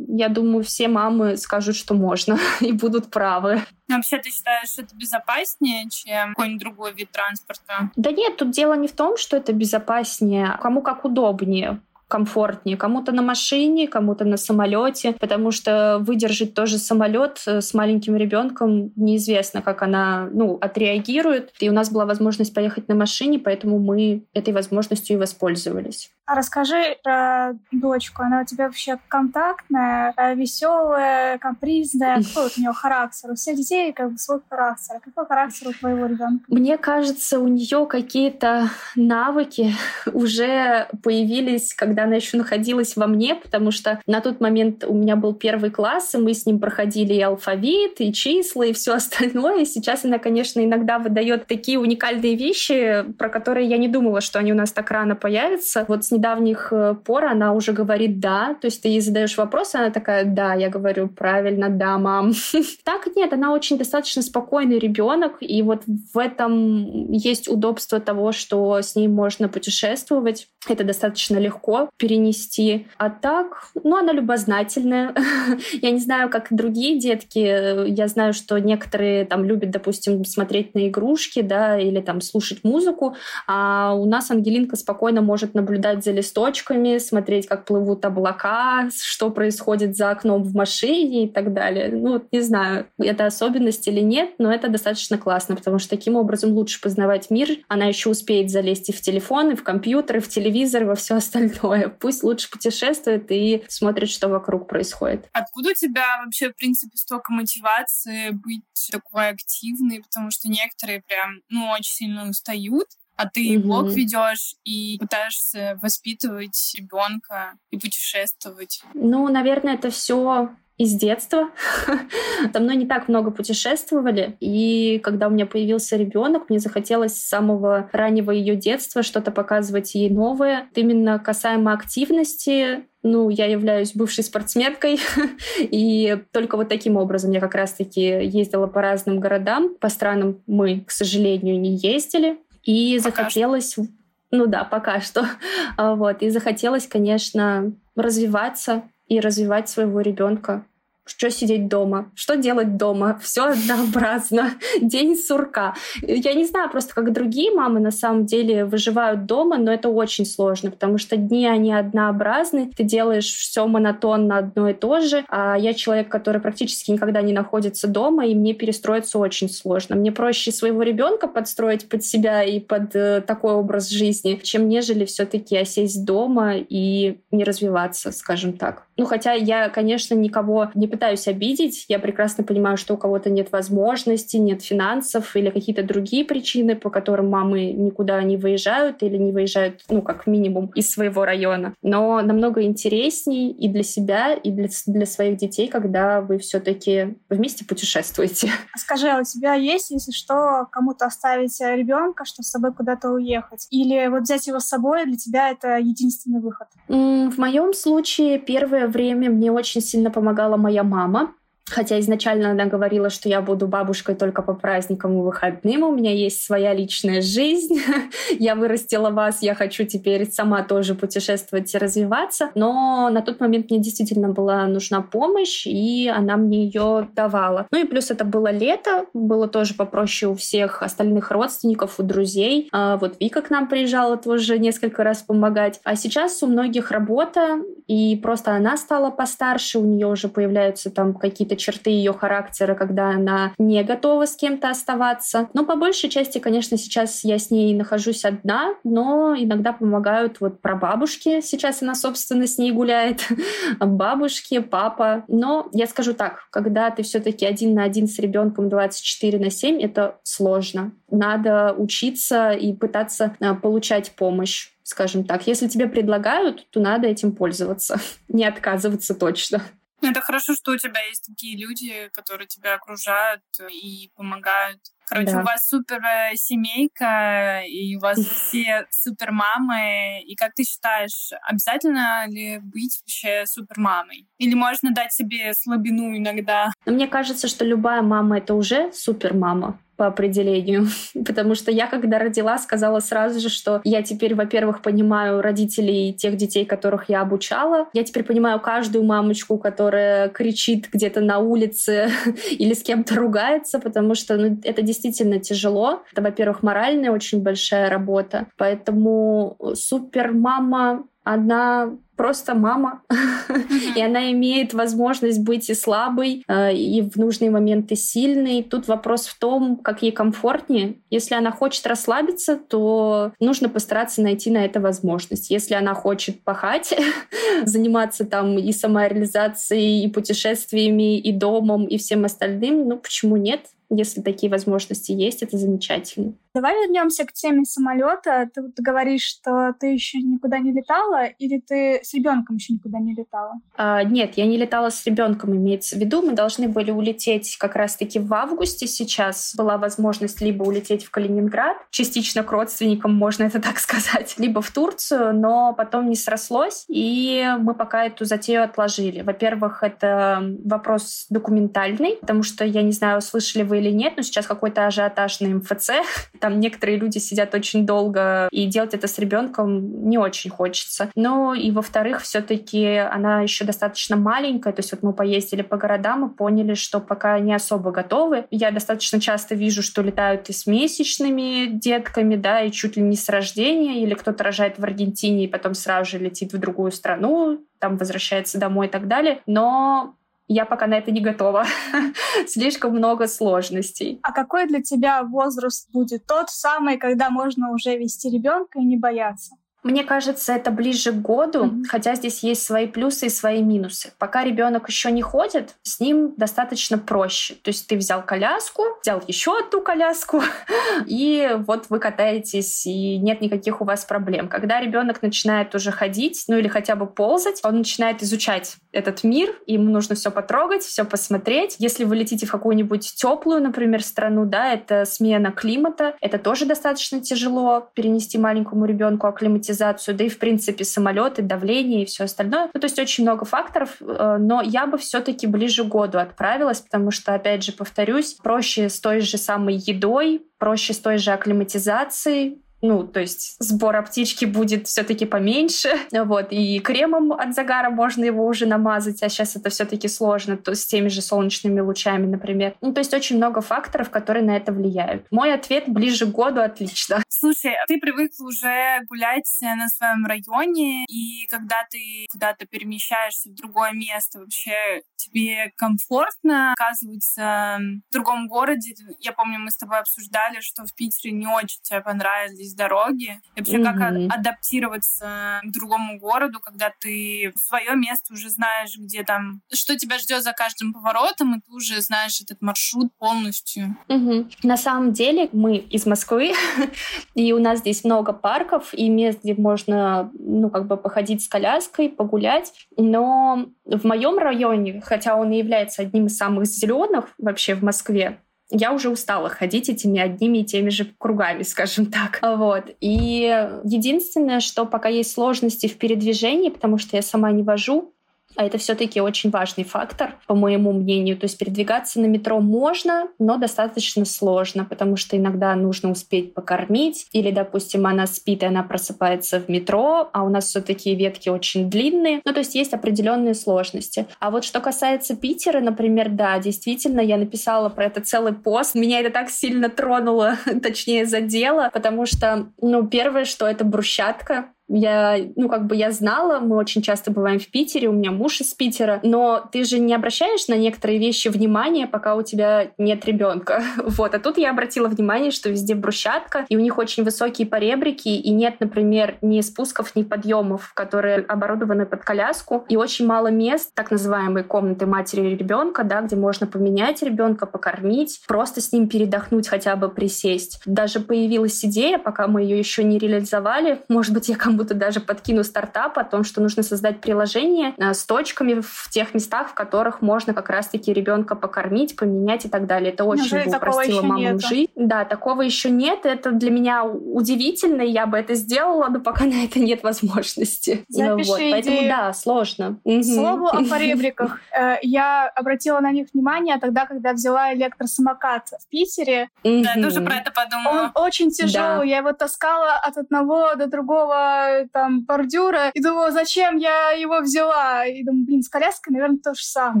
я 0.08 0.28
думаю, 0.28 0.64
все 0.64 0.88
мамы 0.88 1.36
скажут, 1.36 1.76
что 1.76 1.94
можно 1.94 2.38
и 2.60 2.72
будут 2.72 3.10
правы. 3.10 3.62
Вообще 3.88 4.18
ты 4.18 4.30
считаешь, 4.30 4.70
что 4.70 4.82
это 4.82 4.96
безопаснее, 4.96 5.88
чем 5.90 6.30
какой-нибудь 6.30 6.60
другой 6.60 6.92
вид 6.94 7.10
транспорта? 7.10 7.90
Да 7.96 8.10
нет, 8.10 8.36
тут 8.36 8.50
дело 8.50 8.74
не 8.74 8.88
в 8.88 8.92
том, 8.92 9.16
что 9.16 9.36
это 9.36 9.52
безопаснее, 9.52 10.58
кому 10.60 10.82
как 10.82 11.04
удобнее 11.04 11.80
комфортнее. 12.08 12.76
Кому-то 12.76 13.12
на 13.12 13.22
машине, 13.22 13.88
кому-то 13.88 14.24
на 14.24 14.36
самолете, 14.36 15.14
потому 15.18 15.50
что 15.50 15.98
выдержать 16.00 16.54
тоже 16.54 16.78
самолет 16.78 17.42
э, 17.46 17.60
с 17.60 17.74
маленьким 17.74 18.16
ребенком 18.16 18.92
неизвестно, 18.96 19.62
как 19.62 19.82
она 19.82 20.28
ну, 20.32 20.58
отреагирует. 20.60 21.52
И 21.60 21.68
у 21.68 21.72
нас 21.72 21.90
была 21.90 22.04
возможность 22.04 22.54
поехать 22.54 22.88
на 22.88 22.94
машине, 22.94 23.38
поэтому 23.38 23.78
мы 23.78 24.24
этой 24.34 24.52
возможностью 24.52 25.16
и 25.16 25.20
воспользовались. 25.20 26.10
А 26.26 26.34
расскажи 26.34 26.96
про 27.02 27.52
дочку. 27.70 28.22
Она 28.22 28.42
у 28.42 28.44
тебя 28.44 28.66
вообще 28.66 28.98
контактная, 29.08 30.14
э, 30.16 30.34
веселая, 30.34 31.38
капризная. 31.38 32.22
Какой 32.22 32.50
у 32.56 32.60
нее 32.60 32.72
характер? 32.72 33.30
У 33.30 33.34
всех 33.34 33.56
детей 33.56 33.92
как 33.92 34.12
бы 34.12 34.18
свой 34.18 34.40
характер. 34.48 35.00
Какой 35.04 35.26
характер 35.26 35.68
у 35.68 35.72
твоего 35.72 36.06
ребенка? 36.06 36.44
Мне 36.48 36.78
кажется, 36.78 37.38
у 37.38 37.48
нее 37.48 37.86
какие-то 37.86 38.70
навыки 38.94 39.74
уже 40.12 40.88
появились, 41.02 41.74
когда 41.74 41.93
она 42.02 42.16
еще 42.16 42.36
находилась 42.36 42.96
во 42.96 43.06
мне, 43.06 43.34
потому 43.34 43.70
что 43.70 44.00
на 44.06 44.20
тот 44.20 44.40
момент 44.40 44.84
у 44.86 44.94
меня 44.94 45.16
был 45.16 45.34
первый 45.34 45.70
класс, 45.70 46.14
и 46.14 46.18
мы 46.18 46.34
с 46.34 46.46
ним 46.46 46.58
проходили 46.58 47.14
и 47.14 47.20
алфавит, 47.20 48.00
и 48.00 48.12
числа, 48.12 48.66
и 48.66 48.72
все 48.72 48.94
остальное. 48.94 49.62
И 49.62 49.64
сейчас 49.64 50.04
она, 50.04 50.18
конечно, 50.18 50.64
иногда 50.64 50.98
выдает 50.98 51.46
такие 51.46 51.78
уникальные 51.78 52.34
вещи, 52.36 53.04
про 53.18 53.28
которые 53.28 53.68
я 53.68 53.78
не 53.78 53.88
думала, 53.88 54.20
что 54.20 54.38
они 54.38 54.52
у 54.52 54.56
нас 54.56 54.72
так 54.72 54.90
рано 54.90 55.14
появятся. 55.16 55.84
Вот 55.88 56.04
с 56.04 56.10
недавних 56.10 56.72
э, 56.72 56.94
пор 57.04 57.26
она 57.26 57.52
уже 57.52 57.72
говорит 57.72 58.20
«да», 58.20 58.56
то 58.60 58.66
есть 58.66 58.82
ты 58.82 58.88
ей 58.88 59.00
задаешь 59.00 59.36
вопрос, 59.36 59.74
она 59.74 59.90
такая 59.90 60.24
«да», 60.24 60.54
я 60.54 60.68
говорю 60.68 61.08
«правильно, 61.08 61.68
да, 61.68 61.98
мам». 61.98 62.32
Так 62.84 63.08
нет, 63.16 63.32
она 63.32 63.52
очень 63.52 63.78
достаточно 63.78 64.22
спокойный 64.22 64.78
ребенок, 64.78 65.36
и 65.40 65.62
вот 65.62 65.82
в 65.86 66.18
этом 66.18 67.10
есть 67.10 67.48
удобство 67.48 68.00
того, 68.00 68.32
что 68.32 68.78
с 68.78 68.94
ней 68.96 69.08
можно 69.08 69.48
путешествовать. 69.48 70.48
Это 70.68 70.84
достаточно 70.84 71.38
легко 71.38 71.83
перенести. 71.96 72.86
А 72.98 73.10
так, 73.10 73.68
ну, 73.82 73.96
она 73.96 74.12
любознательная. 74.12 75.14
я 75.82 75.90
не 75.90 76.00
знаю, 76.00 76.30
как 76.30 76.48
другие 76.50 76.98
детки. 76.98 77.88
Я 77.88 78.08
знаю, 78.08 78.32
что 78.32 78.58
некоторые 78.58 79.24
там 79.24 79.44
любят, 79.44 79.70
допустим, 79.70 80.24
смотреть 80.24 80.74
на 80.74 80.88
игрушки, 80.88 81.42
да, 81.42 81.78
или 81.78 82.00
там 82.00 82.20
слушать 82.20 82.64
музыку, 82.64 83.16
а 83.46 83.94
у 83.94 84.06
нас 84.06 84.30
Ангелинка 84.30 84.76
спокойно 84.76 85.20
может 85.20 85.54
наблюдать 85.54 86.04
за 86.04 86.12
листочками, 86.12 86.98
смотреть, 86.98 87.46
как 87.46 87.64
плывут 87.64 88.04
облака, 88.04 88.88
что 88.94 89.30
происходит 89.30 89.96
за 89.96 90.10
окном 90.10 90.42
в 90.42 90.54
машине 90.54 91.24
и 91.24 91.28
так 91.28 91.52
далее. 91.52 91.90
Ну, 91.92 92.22
не 92.32 92.40
знаю, 92.40 92.86
это 92.98 93.26
особенность 93.26 93.86
или 93.88 94.00
нет, 94.00 94.30
но 94.38 94.52
это 94.52 94.68
достаточно 94.68 95.18
классно, 95.18 95.56
потому 95.56 95.78
что 95.78 95.90
таким 95.90 96.16
образом 96.16 96.52
лучше 96.52 96.80
познавать 96.80 97.30
мир. 97.30 97.48
Она 97.68 97.86
еще 97.86 98.10
успеет 98.10 98.50
залезть 98.50 98.88
и 98.88 98.92
в 98.92 99.00
телефон, 99.00 99.52
и 99.52 99.54
в 99.54 99.62
компьютер, 99.62 100.16
и 100.16 100.20
в 100.20 100.28
телевизор, 100.28 100.82
и 100.82 100.86
во 100.86 100.94
все 100.94 101.16
остальное. 101.16 101.73
Пусть 102.00 102.22
лучше 102.22 102.50
путешествует 102.50 103.30
и 103.30 103.64
смотрит, 103.68 104.10
что 104.10 104.28
вокруг 104.28 104.68
происходит. 104.68 105.28
Откуда 105.32 105.70
у 105.70 105.74
тебя 105.74 106.22
вообще, 106.24 106.50
в 106.50 106.56
принципе, 106.56 106.96
столько 106.96 107.32
мотивации 107.32 108.30
быть 108.30 108.64
такой 108.90 109.28
активной? 109.28 110.02
Потому 110.02 110.30
что 110.30 110.48
некоторые 110.48 111.02
прям, 111.02 111.40
ну, 111.48 111.70
очень 111.70 111.94
сильно 111.94 112.28
устают 112.28 112.88
а 113.16 113.28
ты 113.28 113.58
угу. 113.58 113.68
блог 113.68 113.90
ведешь 113.90 114.56
и 114.64 114.96
пытаешься 114.98 115.78
воспитывать 115.82 116.74
ребенка 116.76 117.54
и 117.70 117.78
путешествовать. 117.78 118.82
Ну, 118.94 119.28
наверное, 119.28 119.74
это 119.74 119.90
все 119.90 120.50
из 120.76 120.94
детства. 120.94 121.50
Со 122.52 122.60
мной 122.60 122.76
не 122.76 122.86
так 122.86 123.08
много 123.08 123.30
путешествовали. 123.30 124.36
И 124.40 125.00
когда 125.04 125.28
у 125.28 125.30
меня 125.30 125.46
появился 125.46 125.96
ребенок, 125.96 126.48
мне 126.48 126.58
захотелось 126.58 127.14
с 127.14 127.28
самого 127.28 127.88
раннего 127.92 128.32
ее 128.32 128.56
детства 128.56 129.02
что-то 129.02 129.30
показывать 129.30 129.94
ей 129.94 130.10
новое. 130.10 130.68
Именно 130.74 131.18
касаемо 131.20 131.72
активности, 131.72 132.86
ну, 133.04 133.28
я 133.28 133.46
являюсь 133.46 133.94
бывшей 133.94 134.24
спортсменкой, 134.24 134.98
и 135.58 136.18
только 136.32 136.56
вот 136.56 136.70
таким 136.70 136.96
образом 136.96 137.30
я 137.32 137.40
как 137.40 137.54
раз-таки 137.54 138.00
ездила 138.00 138.66
по 138.66 138.80
разным 138.80 139.20
городам. 139.20 139.76
По 139.78 139.90
странам 139.90 140.42
мы, 140.46 140.80
к 140.80 140.90
сожалению, 140.90 141.60
не 141.60 141.76
ездили. 141.76 142.38
И 142.64 142.98
пока 142.98 143.10
захотелось... 143.10 143.72
Что. 143.72 143.84
Ну 144.30 144.46
да, 144.46 144.64
пока 144.64 145.00
что. 145.00 145.26
А, 145.76 145.94
вот. 145.94 146.22
И 146.22 146.30
захотелось, 146.30 146.86
конечно, 146.86 147.72
развиваться 147.96 148.82
и 149.06 149.20
развивать 149.20 149.68
своего 149.68 150.00
ребенка 150.00 150.64
что 151.06 151.30
сидеть 151.30 151.68
дома, 151.68 152.10
что 152.14 152.36
делать 152.36 152.76
дома, 152.76 153.18
все 153.22 153.50
однообразно, 153.50 154.52
день 154.80 155.16
сурка. 155.16 155.74
Я 156.02 156.34
не 156.34 156.44
знаю 156.44 156.70
просто, 156.70 156.94
как 156.94 157.12
другие 157.12 157.50
мамы 157.50 157.80
на 157.80 157.90
самом 157.90 158.26
деле 158.26 158.64
выживают 158.64 159.26
дома, 159.26 159.58
но 159.58 159.72
это 159.72 159.88
очень 159.88 160.24
сложно, 160.26 160.70
потому 160.70 160.98
что 160.98 161.16
дни 161.16 161.46
они 161.46 161.72
однообразны, 161.72 162.70
ты 162.74 162.84
делаешь 162.84 163.32
все 163.32 163.66
монотонно 163.66 164.38
одно 164.38 164.70
и 164.70 164.74
то 164.74 165.00
же, 165.00 165.24
а 165.28 165.56
я 165.58 165.74
человек, 165.74 166.08
который 166.08 166.40
практически 166.40 166.90
никогда 166.90 167.20
не 167.22 167.32
находится 167.32 167.86
дома, 167.86 168.26
и 168.26 168.34
мне 168.34 168.54
перестроиться 168.54 169.18
очень 169.18 169.50
сложно. 169.50 169.96
Мне 169.96 170.12
проще 170.12 170.52
своего 170.52 170.82
ребенка 170.82 171.28
подстроить 171.28 171.88
под 171.88 172.04
себя 172.04 172.42
и 172.42 172.60
под 172.60 172.94
э, 172.96 173.20
такой 173.20 173.54
образ 173.54 173.90
жизни, 173.90 174.40
чем 174.42 174.68
нежели 174.68 175.04
все-таки 175.04 175.56
осесть 175.56 176.04
дома 176.04 176.54
и 176.56 177.18
не 177.30 177.44
развиваться, 177.44 178.12
скажем 178.12 178.54
так. 178.54 178.86
Ну, 178.96 179.06
хотя 179.06 179.32
я, 179.32 179.68
конечно, 179.68 180.14
никого 180.14 180.70
не 180.74 180.86
пытаюсь 180.94 181.26
обидеть. 181.26 181.86
Я 181.88 181.98
прекрасно 181.98 182.44
понимаю, 182.44 182.76
что 182.76 182.94
у 182.94 182.96
кого-то 182.96 183.28
нет 183.28 183.50
возможности, 183.50 184.36
нет 184.36 184.62
финансов 184.62 185.34
или 185.34 185.50
какие-то 185.50 185.82
другие 185.82 186.24
причины, 186.24 186.76
по 186.76 186.88
которым 186.88 187.30
мамы 187.30 187.72
никуда 187.72 188.22
не 188.22 188.36
выезжают 188.36 189.02
или 189.02 189.16
не 189.16 189.32
выезжают, 189.32 189.80
ну, 189.88 190.02
как 190.02 190.28
минимум, 190.28 190.70
из 190.76 190.92
своего 190.92 191.24
района. 191.24 191.74
Но 191.82 192.22
намного 192.22 192.62
интересней 192.62 193.50
и 193.50 193.68
для 193.68 193.82
себя, 193.82 194.34
и 194.34 194.52
для, 194.52 194.68
для 194.86 195.04
своих 195.04 195.36
детей, 195.36 195.66
когда 195.66 196.20
вы 196.20 196.38
все-таки 196.38 197.16
вместе 197.28 197.64
путешествуете. 197.64 198.52
Скажи, 198.76 199.08
а 199.08 199.18
у 199.18 199.24
тебя 199.24 199.54
есть, 199.54 199.90
если 199.90 200.12
что, 200.12 200.68
кому-то 200.70 201.06
оставить 201.06 201.60
ребенка, 201.60 202.24
что 202.24 202.44
с 202.44 202.50
собой 202.50 202.72
куда-то 202.72 203.08
уехать? 203.10 203.66
Или 203.70 204.06
вот 204.06 204.22
взять 204.22 204.46
его 204.46 204.60
с 204.60 204.66
собой 204.66 205.06
для 205.06 205.16
тебя 205.16 205.50
это 205.50 205.78
единственный 205.78 206.40
выход? 206.40 206.68
В 206.86 207.36
моем 207.36 207.74
случае 207.74 208.38
первое 208.38 208.86
время 208.86 209.28
мне 209.28 209.50
очень 209.50 209.80
сильно 209.80 210.12
помогала 210.12 210.56
моя 210.56 210.83
мама. 210.84 211.34
Хотя 211.70 211.98
изначально 212.00 212.50
она 212.50 212.66
говорила, 212.66 213.08
что 213.08 213.28
я 213.28 213.40
буду 213.40 213.66
бабушкой 213.66 214.14
только 214.14 214.42
по 214.42 214.54
праздникам 214.54 215.18
и 215.18 215.22
выходным. 215.22 215.82
У 215.82 215.92
меня 215.92 216.12
есть 216.12 216.44
своя 216.44 216.74
личная 216.74 217.22
жизнь. 217.22 217.80
я 218.38 218.54
вырастила 218.54 219.10
вас, 219.10 219.42
я 219.42 219.54
хочу 219.54 219.84
теперь 219.84 220.30
сама 220.30 220.62
тоже 220.62 220.94
путешествовать 220.94 221.74
и 221.74 221.78
развиваться. 221.78 222.50
Но 222.54 223.08
на 223.10 223.22
тот 223.22 223.40
момент 223.40 223.70
мне 223.70 223.80
действительно 223.80 224.28
была 224.28 224.66
нужна 224.66 225.00
помощь, 225.00 225.66
и 225.66 226.08
она 226.14 226.36
мне 226.36 226.66
ее 226.66 227.08
давала. 227.14 227.66
Ну 227.70 227.78
и 227.80 227.84
плюс 227.84 228.10
это 228.10 228.24
было 228.24 228.50
лето, 228.50 229.06
было 229.14 229.48
тоже 229.48 229.74
попроще 229.74 230.30
у 230.30 230.34
всех 230.34 230.82
остальных 230.82 231.30
родственников, 231.30 231.98
у 231.98 232.02
друзей. 232.02 232.68
А 232.72 232.98
вот 232.98 233.16
Вика 233.20 233.40
к 233.40 233.48
нам 233.48 233.68
приезжала 233.68 234.18
тоже 234.18 234.58
несколько 234.58 235.02
раз 235.02 235.22
помогать. 235.22 235.80
А 235.84 235.96
сейчас 235.96 236.42
у 236.42 236.46
многих 236.46 236.90
работа, 236.90 237.62
и 237.86 238.16
просто 238.16 238.52
она 238.52 238.76
стала 238.76 239.10
постарше, 239.10 239.78
у 239.78 239.84
нее 239.84 240.08
уже 240.08 240.28
появляются 240.28 240.90
там 240.90 241.14
какие-то 241.14 241.53
какие-то 241.54 241.56
черты 241.56 241.90
ее 241.90 242.12
характера, 242.12 242.74
когда 242.74 243.10
она 243.10 243.52
не 243.58 243.82
готова 243.82 244.26
с 244.26 244.36
кем-то 244.36 244.70
оставаться. 244.70 245.48
Но 245.54 245.64
по 245.64 245.76
большей 245.76 246.10
части, 246.10 246.38
конечно, 246.38 246.76
сейчас 246.76 247.24
я 247.24 247.38
с 247.38 247.50
ней 247.50 247.74
нахожусь 247.74 248.24
одна, 248.24 248.74
но 248.84 249.34
иногда 249.36 249.72
помогают 249.72 250.40
вот 250.40 250.60
прабабушки. 250.60 251.40
Сейчас 251.40 251.82
она, 251.82 251.94
собственно, 251.94 252.46
с 252.46 252.58
ней 252.58 252.72
гуляет. 252.72 253.20
Бабушки, 253.80 254.58
папа. 254.60 255.24
Но 255.28 255.68
я 255.72 255.86
скажу 255.86 256.14
так, 256.14 256.48
когда 256.50 256.90
ты 256.90 257.02
все-таки 257.02 257.46
один 257.46 257.74
на 257.74 257.84
один 257.84 258.06
с 258.06 258.18
ребенком 258.18 258.68
24 258.68 259.38
на 259.38 259.50
7, 259.50 259.80
это 259.80 260.16
сложно. 260.22 260.92
Надо 261.10 261.74
учиться 261.76 262.50
и 262.50 262.72
пытаться 262.72 263.36
а, 263.40 263.54
получать 263.54 264.12
помощь 264.12 264.70
скажем 264.84 265.24
так. 265.24 265.46
Если 265.46 265.66
тебе 265.66 265.88
предлагают, 265.88 266.66
то 266.70 266.78
надо 266.78 267.08
этим 267.08 267.32
пользоваться. 267.32 267.98
Не 268.28 268.44
отказываться 268.44 269.14
точно. 269.14 269.62
Ну, 270.04 270.10
это 270.10 270.20
хорошо, 270.20 270.52
что 270.54 270.72
у 270.72 270.76
тебя 270.76 271.00
есть 271.06 271.24
такие 271.26 271.56
люди, 271.56 272.10
которые 272.12 272.46
тебя 272.46 272.74
окружают 272.74 273.42
и 273.70 274.10
помогают. 274.14 274.78
Короче, 275.08 275.32
да. 275.32 275.40
у 275.40 275.44
вас 275.44 275.68
супер 275.68 276.00
семейка, 276.34 277.62
и 277.68 277.96
у 277.96 278.00
вас 278.00 278.18
все 278.18 278.86
супер 278.90 279.32
мамы. 279.32 280.22
И 280.26 280.34
как 280.34 280.54
ты 280.54 280.64
считаешь, 280.64 281.30
обязательно 281.42 282.26
ли 282.28 282.58
быть 282.58 283.00
вообще 283.00 283.44
супер 283.46 283.78
мамой? 283.78 284.26
Или 284.38 284.54
можно 284.54 284.92
дать 284.92 285.12
себе 285.12 285.52
слабину 285.54 286.16
иногда? 286.16 286.72
Но 286.86 286.92
мне 286.92 287.06
кажется, 287.06 287.48
что 287.48 287.64
любая 287.64 288.02
мама 288.02 288.38
это 288.38 288.54
уже 288.54 288.92
супер 288.92 289.34
мама 289.34 289.78
по 289.96 290.06
определению. 290.06 290.88
Потому 291.26 291.54
что 291.54 291.70
я, 291.70 291.86
когда 291.86 292.18
родила, 292.18 292.58
сказала 292.58 293.00
сразу 293.00 293.40
же, 293.40 293.48
что 293.48 293.80
я 293.84 294.02
теперь, 294.02 294.34
во-первых, 294.34 294.82
понимаю 294.82 295.40
родителей 295.40 296.12
тех 296.12 296.36
детей, 296.36 296.64
которых 296.64 297.08
я 297.08 297.20
обучала. 297.20 297.88
Я 297.92 298.04
теперь 298.04 298.24
понимаю 298.24 298.60
каждую 298.60 299.04
мамочку, 299.04 299.58
которая 299.58 300.28
кричит 300.28 300.88
где-то 300.92 301.20
на 301.20 301.38
улице 301.38 302.10
или 302.50 302.74
с 302.74 302.82
кем-то 302.82 303.14
ругается, 303.14 303.78
потому 303.78 304.14
что 304.14 304.36
ну, 304.36 304.58
это 304.64 304.82
действительно 304.82 304.93
тяжело. 304.94 306.02
Это, 306.12 306.22
во-первых, 306.22 306.62
моральная 306.62 307.10
очень 307.10 307.42
большая 307.42 307.90
работа. 307.90 308.46
Поэтому 308.56 309.58
супер 309.74 310.32
мама 310.32 311.04
она 311.24 311.96
просто 312.16 312.54
мама, 312.54 313.02
и 313.96 314.00
она 314.00 314.30
имеет 314.30 314.72
возможность 314.72 315.42
быть 315.42 315.68
и 315.68 315.74
слабой, 315.74 316.44
э, 316.46 316.74
и 316.74 317.02
в 317.02 317.16
нужные 317.16 317.50
моменты 317.50 317.96
сильной. 317.96 318.62
Тут 318.62 318.86
вопрос 318.86 319.26
в 319.26 319.38
том, 319.38 319.78
как 319.78 320.02
ей 320.02 320.12
комфортнее. 320.12 320.96
Если 321.10 321.34
она 321.34 321.50
хочет 321.50 321.86
расслабиться, 321.86 322.56
то 322.56 323.32
нужно 323.40 323.68
постараться 323.68 324.22
найти 324.22 324.50
на 324.50 324.64
это 324.64 324.80
возможность. 324.80 325.50
Если 325.50 325.74
она 325.74 325.94
хочет 325.94 326.44
пахать, 326.44 326.94
заниматься 327.64 328.24
там 328.24 328.56
и 328.58 328.72
самореализацией, 328.72 330.04
и 330.04 330.08
путешествиями, 330.08 331.18
и 331.18 331.32
домом, 331.32 331.86
и 331.86 331.98
всем 331.98 332.24
остальным, 332.24 332.86
ну 332.86 332.98
почему 332.98 333.36
нет? 333.36 333.66
Если 333.90 334.20
такие 334.20 334.50
возможности 334.50 335.12
есть, 335.12 335.42
это 335.42 335.58
замечательно. 335.58 336.34
Давай 336.54 336.74
вернемся 336.74 337.24
к 337.24 337.32
теме 337.32 337.64
самолета. 337.64 338.48
Ты, 338.54 338.62
ты 338.70 338.82
говоришь, 338.82 339.22
что 339.22 339.74
ты 339.78 339.88
еще 339.88 340.18
никуда 340.18 340.58
не 340.58 340.72
летала, 340.72 341.26
или 341.26 341.60
ты 341.60 342.00
с 342.02 342.14
ребенком 342.14 342.56
еще 342.56 342.74
никуда 342.74 342.98
не 342.98 343.12
летала? 343.14 343.54
А, 343.76 344.04
нет, 344.04 344.34
я 344.36 344.46
не 344.46 344.56
летала 344.56 344.90
с 344.90 345.04
ребенком, 345.04 345.56
имеется 345.56 345.96
в 345.96 345.98
виду. 345.98 346.22
Мы 346.22 346.32
должны 346.32 346.68
были 346.68 346.92
улететь 346.92 347.56
как 347.58 347.74
раз-таки 347.74 348.20
в 348.20 348.32
августе 348.32 348.86
сейчас. 348.86 349.54
Была 349.56 349.78
возможность 349.78 350.40
либо 350.40 350.62
улететь 350.62 351.04
в 351.04 351.10
Калининград, 351.10 351.76
частично 351.90 352.44
к 352.44 352.52
родственникам, 352.52 353.14
можно 353.14 353.44
это 353.44 353.60
так 353.62 353.78
сказать, 353.78 354.34
либо 354.38 354.62
в 354.62 354.70
Турцию, 354.70 355.34
но 355.34 355.74
потом 355.76 356.08
не 356.08 356.16
срослось, 356.16 356.84
и 356.88 357.44
мы 357.58 357.74
пока 357.74 358.04
эту 358.04 358.24
затею 358.24 358.62
отложили. 358.62 359.22
Во-первых, 359.22 359.82
это 359.82 360.54
вопрос 360.64 361.26
документальный, 361.30 362.16
потому 362.20 362.42
что, 362.42 362.64
я 362.64 362.82
не 362.82 362.92
знаю, 362.92 363.20
слышали 363.20 363.62
вы 363.62 363.73
или 363.74 363.90
нет, 363.90 364.14
но 364.16 364.22
сейчас 364.22 364.46
какой-то 364.46 364.86
ажиотаж 364.86 365.40
на 365.40 365.48
МФЦ 365.48 365.90
там 366.40 366.60
некоторые 366.60 366.98
люди 366.98 367.18
сидят 367.18 367.54
очень 367.54 367.86
долго, 367.86 368.48
и 368.50 368.66
делать 368.66 368.94
это 368.94 369.06
с 369.06 369.18
ребенком 369.18 370.08
не 370.08 370.18
очень 370.18 370.50
хочется. 370.50 371.10
Но 371.14 371.54
и 371.54 371.70
во-вторых, 371.70 372.22
все-таки 372.22 372.96
она 372.96 373.42
еще 373.42 373.64
достаточно 373.64 374.16
маленькая, 374.16 374.72
то 374.72 374.80
есть 374.80 374.92
вот 374.92 375.02
мы 375.02 375.12
поездили 375.12 375.62
по 375.62 375.76
городам 375.76 376.26
и 376.26 376.34
поняли, 376.34 376.74
что 376.74 377.00
пока 377.00 377.38
не 377.38 377.54
особо 377.54 377.90
готовы. 377.90 378.44
Я 378.50 378.70
достаточно 378.70 379.20
часто 379.20 379.54
вижу, 379.54 379.82
что 379.82 380.02
летают 380.02 380.48
и 380.48 380.52
с 380.52 380.66
месячными 380.66 381.66
детками, 381.66 382.36
да, 382.36 382.62
и 382.62 382.70
чуть 382.70 382.96
ли 382.96 383.02
не 383.02 383.16
с 383.16 383.28
рождения, 383.28 384.02
или 384.02 384.14
кто-то 384.14 384.44
рожает 384.44 384.78
в 384.78 384.84
Аргентине 384.84 385.44
и 385.44 385.48
потом 385.48 385.74
сразу 385.74 386.12
же 386.12 386.18
летит 386.18 386.52
в 386.52 386.58
другую 386.58 386.92
страну, 386.92 387.60
там 387.78 387.96
возвращается 387.98 388.58
домой 388.58 388.86
и 388.86 388.90
так 388.90 389.08
далее. 389.08 389.40
Но 389.46 390.16
я 390.48 390.64
пока 390.64 390.86
на 390.86 390.94
это 390.94 391.10
не 391.10 391.20
готова. 391.20 391.64
Слишком 392.46 392.92
много 392.92 393.26
сложностей. 393.26 394.20
А 394.22 394.32
какой 394.32 394.66
для 394.66 394.82
тебя 394.82 395.22
возраст 395.22 395.90
будет 395.92 396.26
тот 396.26 396.50
самый, 396.50 396.98
когда 396.98 397.30
можно 397.30 397.70
уже 397.70 397.96
вести 397.96 398.30
ребенка 398.30 398.78
и 398.78 398.84
не 398.84 398.96
бояться? 398.96 399.56
Мне 399.84 400.02
кажется, 400.02 400.54
это 400.54 400.70
ближе 400.70 401.12
к 401.12 401.16
году, 401.16 401.66
mm-hmm. 401.66 401.84
хотя 401.90 402.14
здесь 402.14 402.42
есть 402.42 402.64
свои 402.64 402.86
плюсы 402.86 403.26
и 403.26 403.28
свои 403.28 403.62
минусы. 403.62 404.12
Пока 404.18 404.42
ребенок 404.42 404.88
еще 404.88 405.12
не 405.12 405.20
ходит, 405.20 405.74
с 405.82 406.00
ним 406.00 406.32
достаточно 406.38 406.96
проще. 406.96 407.54
То 407.56 407.68
есть 407.68 407.86
ты 407.86 407.98
взял 407.98 408.22
коляску, 408.24 408.82
взял 409.02 409.22
еще 409.28 409.58
одну 409.58 409.82
коляску, 409.82 410.42
и 411.06 411.50
вот 411.66 411.90
вы 411.90 411.98
катаетесь, 411.98 412.86
и 412.86 413.18
нет 413.18 413.42
никаких 413.42 413.82
у 413.82 413.84
вас 413.84 414.06
проблем. 414.06 414.48
Когда 414.48 414.80
ребенок 414.80 415.20
начинает 415.20 415.74
уже 415.74 415.92
ходить, 415.92 416.44
ну 416.48 416.56
или 416.56 416.68
хотя 416.68 416.96
бы 416.96 417.06
ползать, 417.06 417.60
он 417.62 417.76
начинает 417.76 418.22
изучать 418.22 418.76
этот 418.94 419.24
мир, 419.24 419.54
ему 419.66 419.90
нужно 419.90 420.14
все 420.14 420.30
потрогать, 420.30 420.82
все 420.82 421.04
посмотреть. 421.04 421.76
Если 421.78 422.04
вы 422.04 422.16
летите 422.16 422.46
в 422.46 422.50
какую-нибудь 422.50 423.14
теплую, 423.14 423.62
например, 423.62 424.02
страну, 424.02 424.44
да, 424.46 424.72
это 424.72 425.04
смена 425.04 425.50
климата, 425.50 426.14
это 426.20 426.38
тоже 426.38 426.64
достаточно 426.64 427.20
тяжело 427.20 427.88
перенести 427.94 428.38
маленькому 428.38 428.86
ребенку 428.86 429.26
акклиматизацию 429.26 430.14
да 430.16 430.24
и, 430.24 430.28
в 430.28 430.38
принципе, 430.38 430.84
самолеты, 430.84 431.42
давление 431.42 432.02
и 432.02 432.06
все 432.06 432.24
остальное. 432.24 432.70
Ну, 432.72 432.80
то 432.80 432.86
есть 432.86 432.98
очень 432.98 433.24
много 433.24 433.44
факторов, 433.44 433.96
э, 434.00 434.36
но 434.38 434.62
я 434.62 434.86
бы 434.86 434.98
все-таки 434.98 435.46
ближе 435.46 435.84
к 435.84 435.88
году 435.88 436.18
отправилась, 436.18 436.80
потому 436.80 437.10
что, 437.10 437.34
опять 437.34 437.64
же, 437.64 437.72
повторюсь, 437.72 438.34
проще 438.34 438.88
с 438.88 439.00
той 439.00 439.20
же 439.20 439.38
самой 439.38 439.74
едой, 439.74 440.42
проще 440.58 440.92
с 440.92 440.98
той 440.98 441.18
же 441.18 441.32
акклиматизацией, 441.32 442.63
ну, 442.84 443.02
то 443.02 443.20
есть 443.20 443.56
сбор 443.60 443.96
аптечки 443.96 444.44
будет 444.44 444.86
все-таки 444.86 445.24
поменьше, 445.24 445.88
вот, 446.12 446.48
и 446.50 446.78
кремом 446.80 447.32
от 447.32 447.54
загара 447.54 447.88
можно 447.88 448.24
его 448.24 448.46
уже 448.46 448.66
намазать, 448.66 449.22
а 449.22 449.30
сейчас 449.30 449.56
это 449.56 449.70
все-таки 449.70 450.06
сложно, 450.06 450.58
то 450.58 450.74
с 450.74 450.84
теми 450.84 451.08
же 451.08 451.22
солнечными 451.22 451.80
лучами, 451.80 452.26
например. 452.26 452.74
Ну, 452.82 452.92
то 452.92 453.00
есть 453.00 453.14
очень 453.14 453.36
много 453.36 453.62
факторов, 453.62 454.10
которые 454.10 454.44
на 454.44 454.56
это 454.56 454.70
влияют. 454.70 455.26
Мой 455.30 455.54
ответ 455.54 455.84
ближе 455.88 456.26
к 456.26 456.30
году 456.30 456.60
отлично. 456.60 457.22
Слушай, 457.28 457.74
а 457.74 457.86
ты 457.86 457.98
привыкла 457.98 458.46
уже 458.46 459.00
гулять 459.08 459.50
на 459.62 459.88
своем 459.88 460.26
районе, 460.26 461.06
и 461.06 461.46
когда 461.46 461.86
ты 461.90 462.26
куда-то 462.30 462.66
перемещаешься 462.66 463.48
в 463.48 463.54
другое 463.54 463.92
место, 463.92 464.40
вообще 464.40 465.02
тебе 465.16 465.72
комфортно 465.76 466.74
оказываться 466.74 467.78
в 468.10 468.12
другом 468.12 468.46
городе? 468.46 468.94
Я 469.20 469.32
помню, 469.32 469.58
мы 469.58 469.70
с 469.70 469.76
тобой 469.78 470.00
обсуждали, 470.00 470.60
что 470.60 470.84
в 470.84 470.94
Питере 470.94 471.32
не 471.32 471.46
очень 471.46 471.80
тебе 471.82 472.02
понравились 472.02 472.73
дороги. 472.74 473.40
И 473.54 473.60
вообще, 473.60 473.78
mm-hmm. 473.78 474.28
как 474.28 474.38
адаптироваться 474.38 475.60
к 475.62 475.72
другому 475.72 476.18
городу, 476.18 476.60
когда 476.60 476.92
ты 477.00 477.52
свое 477.60 477.94
место 477.96 478.34
уже 478.34 478.50
знаешь, 478.50 478.96
где 478.96 479.22
там, 479.22 479.60
что 479.72 479.96
тебя 479.96 480.18
ждет 480.18 480.42
за 480.42 480.52
каждым 480.52 480.92
поворотом, 480.92 481.56
и 481.56 481.60
ты 481.60 481.72
уже 481.72 482.00
знаешь 482.00 482.40
этот 482.40 482.60
маршрут 482.60 483.12
полностью. 483.18 483.96
Mm-hmm. 484.08 484.56
На 484.62 484.76
самом 484.76 485.12
деле 485.12 485.48
мы 485.52 485.76
из 485.76 486.06
Москвы, 486.06 486.52
и 487.34 487.52
у 487.52 487.58
нас 487.58 487.80
здесь 487.80 488.04
много 488.04 488.32
парков 488.32 488.92
и 488.92 489.08
мест, 489.08 489.40
где 489.42 489.54
можно, 489.54 490.30
ну, 490.38 490.70
как 490.70 490.86
бы 490.86 490.96
походить 490.96 491.44
с 491.44 491.48
коляской, 491.48 492.08
погулять. 492.08 492.72
Но 492.96 493.66
в 493.84 494.04
моем 494.04 494.38
районе, 494.38 495.00
хотя 495.04 495.36
он 495.36 495.52
и 495.52 495.58
является 495.58 496.02
одним 496.02 496.26
из 496.26 496.36
самых 496.36 496.66
зеленых 496.66 497.34
вообще 497.38 497.74
в 497.74 497.82
Москве, 497.82 498.40
я 498.70 498.92
уже 498.92 499.10
устала 499.10 499.48
ходить 499.48 499.88
этими 499.88 500.20
одними 500.20 500.58
и 500.58 500.64
теми 500.64 500.90
же 500.90 501.06
кругами, 501.18 501.62
скажем 501.62 502.06
так. 502.06 502.38
Вот. 502.42 502.84
И 503.00 503.68
единственное, 503.84 504.60
что 504.60 504.86
пока 504.86 505.08
есть 505.08 505.32
сложности 505.32 505.86
в 505.86 505.96
передвижении, 505.98 506.70
потому 506.70 506.98
что 506.98 507.16
я 507.16 507.22
сама 507.22 507.50
не 507.52 507.62
вожу, 507.62 508.13
А 508.56 508.64
это 508.64 508.78
все-таки 508.78 509.20
очень 509.20 509.50
важный 509.50 509.84
фактор, 509.84 510.36
по 510.46 510.54
моему 510.54 510.92
мнению. 510.92 511.36
То 511.36 511.44
есть 511.44 511.58
передвигаться 511.58 512.20
на 512.20 512.26
метро 512.26 512.60
можно, 512.60 513.28
но 513.38 513.56
достаточно 513.56 514.24
сложно, 514.24 514.84
потому 514.84 515.16
что 515.16 515.36
иногда 515.36 515.74
нужно 515.74 516.10
успеть 516.10 516.54
покормить, 516.54 517.26
или, 517.32 517.50
допустим, 517.50 518.06
она 518.06 518.26
спит, 518.26 518.62
и 518.62 518.66
она 518.66 518.82
просыпается 518.82 519.60
в 519.60 519.68
метро, 519.68 520.28
а 520.32 520.44
у 520.44 520.48
нас 520.48 520.66
все-таки 520.66 521.14
ветки 521.14 521.48
очень 521.48 521.90
длинные. 521.90 522.40
Ну, 522.44 522.52
то 522.52 522.60
есть 522.60 522.74
есть 522.74 522.92
определенные 522.92 523.54
сложности. 523.54 524.26
А 524.38 524.50
вот 524.50 524.64
что 524.64 524.80
касается 524.80 525.36
Питера, 525.36 525.80
например, 525.80 526.30
да, 526.30 526.58
действительно, 526.58 527.20
я 527.20 527.36
написала 527.36 527.88
про 527.88 528.04
это 528.06 528.20
целый 528.20 528.52
пост. 528.52 528.94
Меня 528.94 529.20
это 529.20 529.30
так 529.30 529.50
сильно 529.50 529.88
тронуло, 529.88 530.56
точнее, 530.82 531.26
задело, 531.26 531.90
потому 531.92 532.26
что, 532.26 532.68
ну, 532.80 533.06
первое, 533.06 533.44
что 533.44 533.66
это 533.66 533.84
брусчатка, 533.84 534.68
я, 534.88 535.38
ну, 535.56 535.68
как 535.68 535.86
бы 535.86 535.96
я 535.96 536.10
знала, 536.10 536.60
мы 536.60 536.76
очень 536.76 537.02
часто 537.02 537.30
бываем 537.30 537.58
в 537.58 537.68
Питере, 537.68 538.08
у 538.08 538.12
меня 538.12 538.30
муж 538.30 538.60
из 538.60 538.74
Питера, 538.74 539.20
но 539.22 539.64
ты 539.72 539.84
же 539.84 539.98
не 539.98 540.14
обращаешь 540.14 540.68
на 540.68 540.74
некоторые 540.74 541.18
вещи 541.18 541.48
внимания, 541.48 542.06
пока 542.06 542.34
у 542.34 542.42
тебя 542.42 542.90
нет 542.98 543.24
ребенка. 543.24 543.82
Вот, 544.14 544.34
а 544.34 544.38
тут 544.38 544.58
я 544.58 544.70
обратила 544.70 545.08
внимание, 545.08 545.50
что 545.50 545.70
везде 545.70 545.94
брусчатка, 545.94 546.66
и 546.68 546.76
у 546.76 546.80
них 546.80 546.98
очень 546.98 547.24
высокие 547.24 547.66
поребрики, 547.66 548.28
и 548.28 548.50
нет, 548.50 548.76
например, 548.78 549.36
ни 549.40 549.60
спусков, 549.60 550.14
ни 550.14 550.22
подъемов, 550.22 550.92
которые 550.94 551.38
оборудованы 551.38 552.06
под 552.06 552.22
коляску, 552.22 552.84
и 552.88 552.96
очень 552.96 553.26
мало 553.26 553.48
мест, 553.48 553.92
так 553.94 554.10
называемой 554.10 554.62
комнаты 554.62 555.06
матери 555.06 555.50
и 555.50 555.56
ребенка, 555.56 556.04
да, 556.04 556.20
где 556.20 556.36
можно 556.36 556.66
поменять 556.66 557.22
ребенка, 557.22 557.66
покормить, 557.66 558.40
просто 558.46 558.80
с 558.80 558.92
ним 558.92 559.08
передохнуть, 559.08 559.68
хотя 559.68 559.96
бы 559.96 560.08
присесть. 560.08 560.80
Даже 560.86 561.18
появилась 561.20 561.84
идея, 561.84 562.18
пока 562.18 562.46
мы 562.46 562.62
ее 562.62 562.78
еще 562.78 563.02
не 563.02 563.18
реализовали, 563.18 564.00
может 564.08 564.32
быть, 564.32 564.48
я 564.48 564.56
кому 564.56 564.73
кому-то 564.74 564.94
даже 564.94 565.20
подкину 565.20 565.62
стартап 565.62 566.18
о 566.18 566.24
том, 566.24 566.42
что 566.42 566.60
нужно 566.60 566.82
создать 566.82 567.20
приложение 567.20 567.94
э, 567.96 568.12
с 568.12 568.24
точками 568.24 568.80
в 568.80 569.08
тех 569.10 569.32
местах, 569.32 569.68
в 569.68 569.74
которых 569.74 570.20
можно 570.20 570.52
как 570.52 570.68
раз-таки 570.68 571.12
ребенка 571.12 571.54
покормить, 571.54 572.16
поменять 572.16 572.64
и 572.64 572.68
так 572.68 572.86
далее. 572.86 573.12
Это 573.12 573.24
очень 573.24 573.44
Неужели 573.44 573.70
бы 573.70 573.76
упростило 573.76 574.22
мамам 574.22 574.40
нету? 574.40 574.66
жизнь. 574.66 574.90
Да, 574.96 575.24
такого 575.24 575.62
еще 575.62 575.90
нет. 575.90 576.26
Это 576.26 576.50
для 576.50 576.70
меня 576.70 577.04
удивительно, 577.04 578.02
я 578.02 578.26
бы 578.26 578.36
это 578.36 578.54
сделала, 578.54 579.08
но 579.08 579.20
пока 579.20 579.44
на 579.44 579.64
это 579.64 579.78
нет 579.78 580.02
возможности. 580.02 581.04
Запиши 581.08 581.50
вот. 581.50 581.60
Поэтому 581.70 582.08
да, 582.08 582.32
сложно. 582.32 582.98
Слову 583.22 583.66
о 583.68 583.84
поребриках. 583.84 584.58
Э, 584.76 584.96
я 585.02 585.46
обратила 585.54 586.00
на 586.00 586.10
них 586.10 586.28
внимание 586.34 586.78
тогда, 586.80 587.06
когда 587.06 587.32
взяла 587.32 587.72
электросамокат 587.74 588.70
в 588.70 588.88
Питере. 588.88 589.50
Да, 589.62 589.94
тоже 589.94 590.20
про 590.20 590.36
это 590.36 590.50
подумала. 590.50 591.12
Он 591.14 591.22
очень 591.22 591.50
тяжелый. 591.50 592.08
Я 592.08 592.18
его 592.18 592.32
таскала 592.32 592.96
от 592.96 593.16
одного 593.16 593.74
до 593.76 593.86
другого 593.86 594.63
там 594.92 595.22
бордюра, 595.22 595.90
и 595.94 596.00
думала, 596.00 596.30
зачем 596.30 596.76
я 596.76 597.10
его 597.10 597.40
взяла? 597.40 598.06
И 598.06 598.22
думаю, 598.22 598.46
блин, 598.46 598.62
с 598.62 598.68
коляской, 598.68 599.12
наверное, 599.12 599.38
то 599.38 599.54
же 599.54 599.64
самое. 599.64 600.00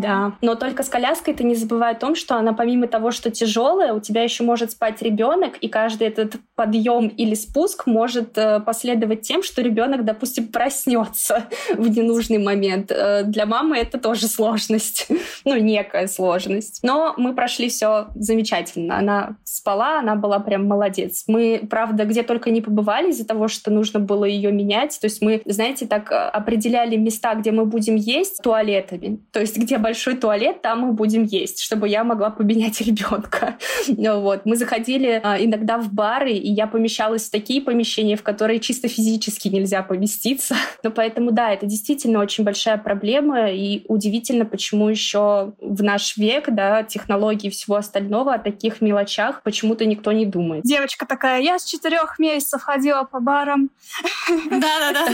Да, 0.00 0.32
но 0.40 0.54
только 0.54 0.82
с 0.82 0.88
коляской 0.88 1.34
ты 1.34 1.44
не 1.44 1.54
забывай 1.54 1.92
о 1.92 1.98
том, 1.98 2.14
что 2.14 2.36
она 2.36 2.52
помимо 2.52 2.86
того, 2.86 3.10
что 3.10 3.30
тяжелая, 3.30 3.92
у 3.92 4.00
тебя 4.00 4.22
еще 4.22 4.44
может 4.44 4.72
спать 4.72 5.02
ребенок, 5.02 5.56
и 5.58 5.68
каждый 5.68 6.08
этот 6.08 6.36
подъем 6.54 7.08
или 7.08 7.34
спуск 7.34 7.86
может 7.86 8.36
э, 8.38 8.60
последовать 8.60 9.22
тем, 9.22 9.42
что 9.42 9.62
ребенок, 9.62 10.04
допустим, 10.04 10.48
проснется 10.48 11.44
в 11.74 11.88
ненужный 11.88 12.38
момент. 12.38 12.90
Э, 12.90 13.22
для 13.24 13.46
мамы 13.46 13.76
это 13.78 13.98
тоже 13.98 14.28
сложность, 14.28 15.08
ну, 15.44 15.56
некая 15.56 16.06
сложность. 16.06 16.80
Но 16.82 17.14
мы 17.16 17.34
прошли 17.34 17.68
все 17.68 18.08
замечательно. 18.14 18.98
Она 18.98 19.36
спала, 19.44 19.98
она 19.98 20.14
была 20.14 20.38
прям 20.38 20.66
молодец. 20.66 21.24
Мы, 21.26 21.66
правда, 21.68 22.04
где 22.04 22.22
только 22.22 22.50
не 22.50 22.60
побывали 22.60 23.10
из-за 23.10 23.26
того, 23.26 23.48
что 23.48 23.70
нужно 23.70 24.00
было 24.00 24.24
ее 24.24 24.52
менять. 24.54 24.98
То 25.00 25.06
есть 25.06 25.22
мы, 25.22 25.42
знаете, 25.44 25.86
так 25.86 26.10
э, 26.10 26.14
определяли 26.14 26.96
места, 26.96 27.34
где 27.34 27.52
мы 27.52 27.64
будем 27.64 27.96
есть 27.96 28.42
туалетами. 28.42 29.20
То 29.32 29.40
есть 29.40 29.56
где 29.56 29.78
большой 29.78 30.16
туалет, 30.16 30.62
там 30.62 30.80
мы 30.80 30.92
будем 30.92 31.24
есть, 31.24 31.60
чтобы 31.60 31.88
я 31.88 32.04
могла 32.04 32.30
поменять 32.30 32.80
ребенка. 32.86 33.56
вот. 33.86 34.46
Мы 34.46 34.56
заходили 34.56 35.20
а, 35.22 35.36
иногда 35.38 35.78
в 35.78 35.92
бары, 35.92 36.32
и 36.32 36.50
я 36.50 36.66
помещалась 36.66 37.28
в 37.28 37.30
такие 37.30 37.60
помещения, 37.60 38.16
в 38.16 38.22
которые 38.22 38.60
чисто 38.60 38.88
физически 38.88 39.48
нельзя 39.48 39.82
поместиться. 39.82 40.56
Но 40.82 40.90
поэтому, 40.90 41.32
да, 41.32 41.52
это 41.52 41.66
действительно 41.66 42.20
очень 42.20 42.44
большая 42.44 42.78
проблема, 42.78 43.50
и 43.50 43.84
удивительно, 43.88 44.44
почему 44.44 44.88
еще 44.88 45.52
в 45.60 45.82
наш 45.82 46.16
век, 46.16 46.46
да, 46.48 46.82
технологий 46.82 47.48
и 47.48 47.50
всего 47.50 47.76
остального, 47.76 48.34
о 48.34 48.38
таких 48.38 48.80
мелочах 48.80 49.42
почему-то 49.42 49.84
никто 49.84 50.12
не 50.12 50.26
думает. 50.26 50.64
Девочка 50.64 51.06
такая, 51.06 51.40
я 51.40 51.58
с 51.58 51.64
четырех 51.64 52.18
месяцев 52.18 52.62
ходила 52.62 53.04
по 53.04 53.20
барам. 53.20 53.70
Да-да-да. 54.50 55.06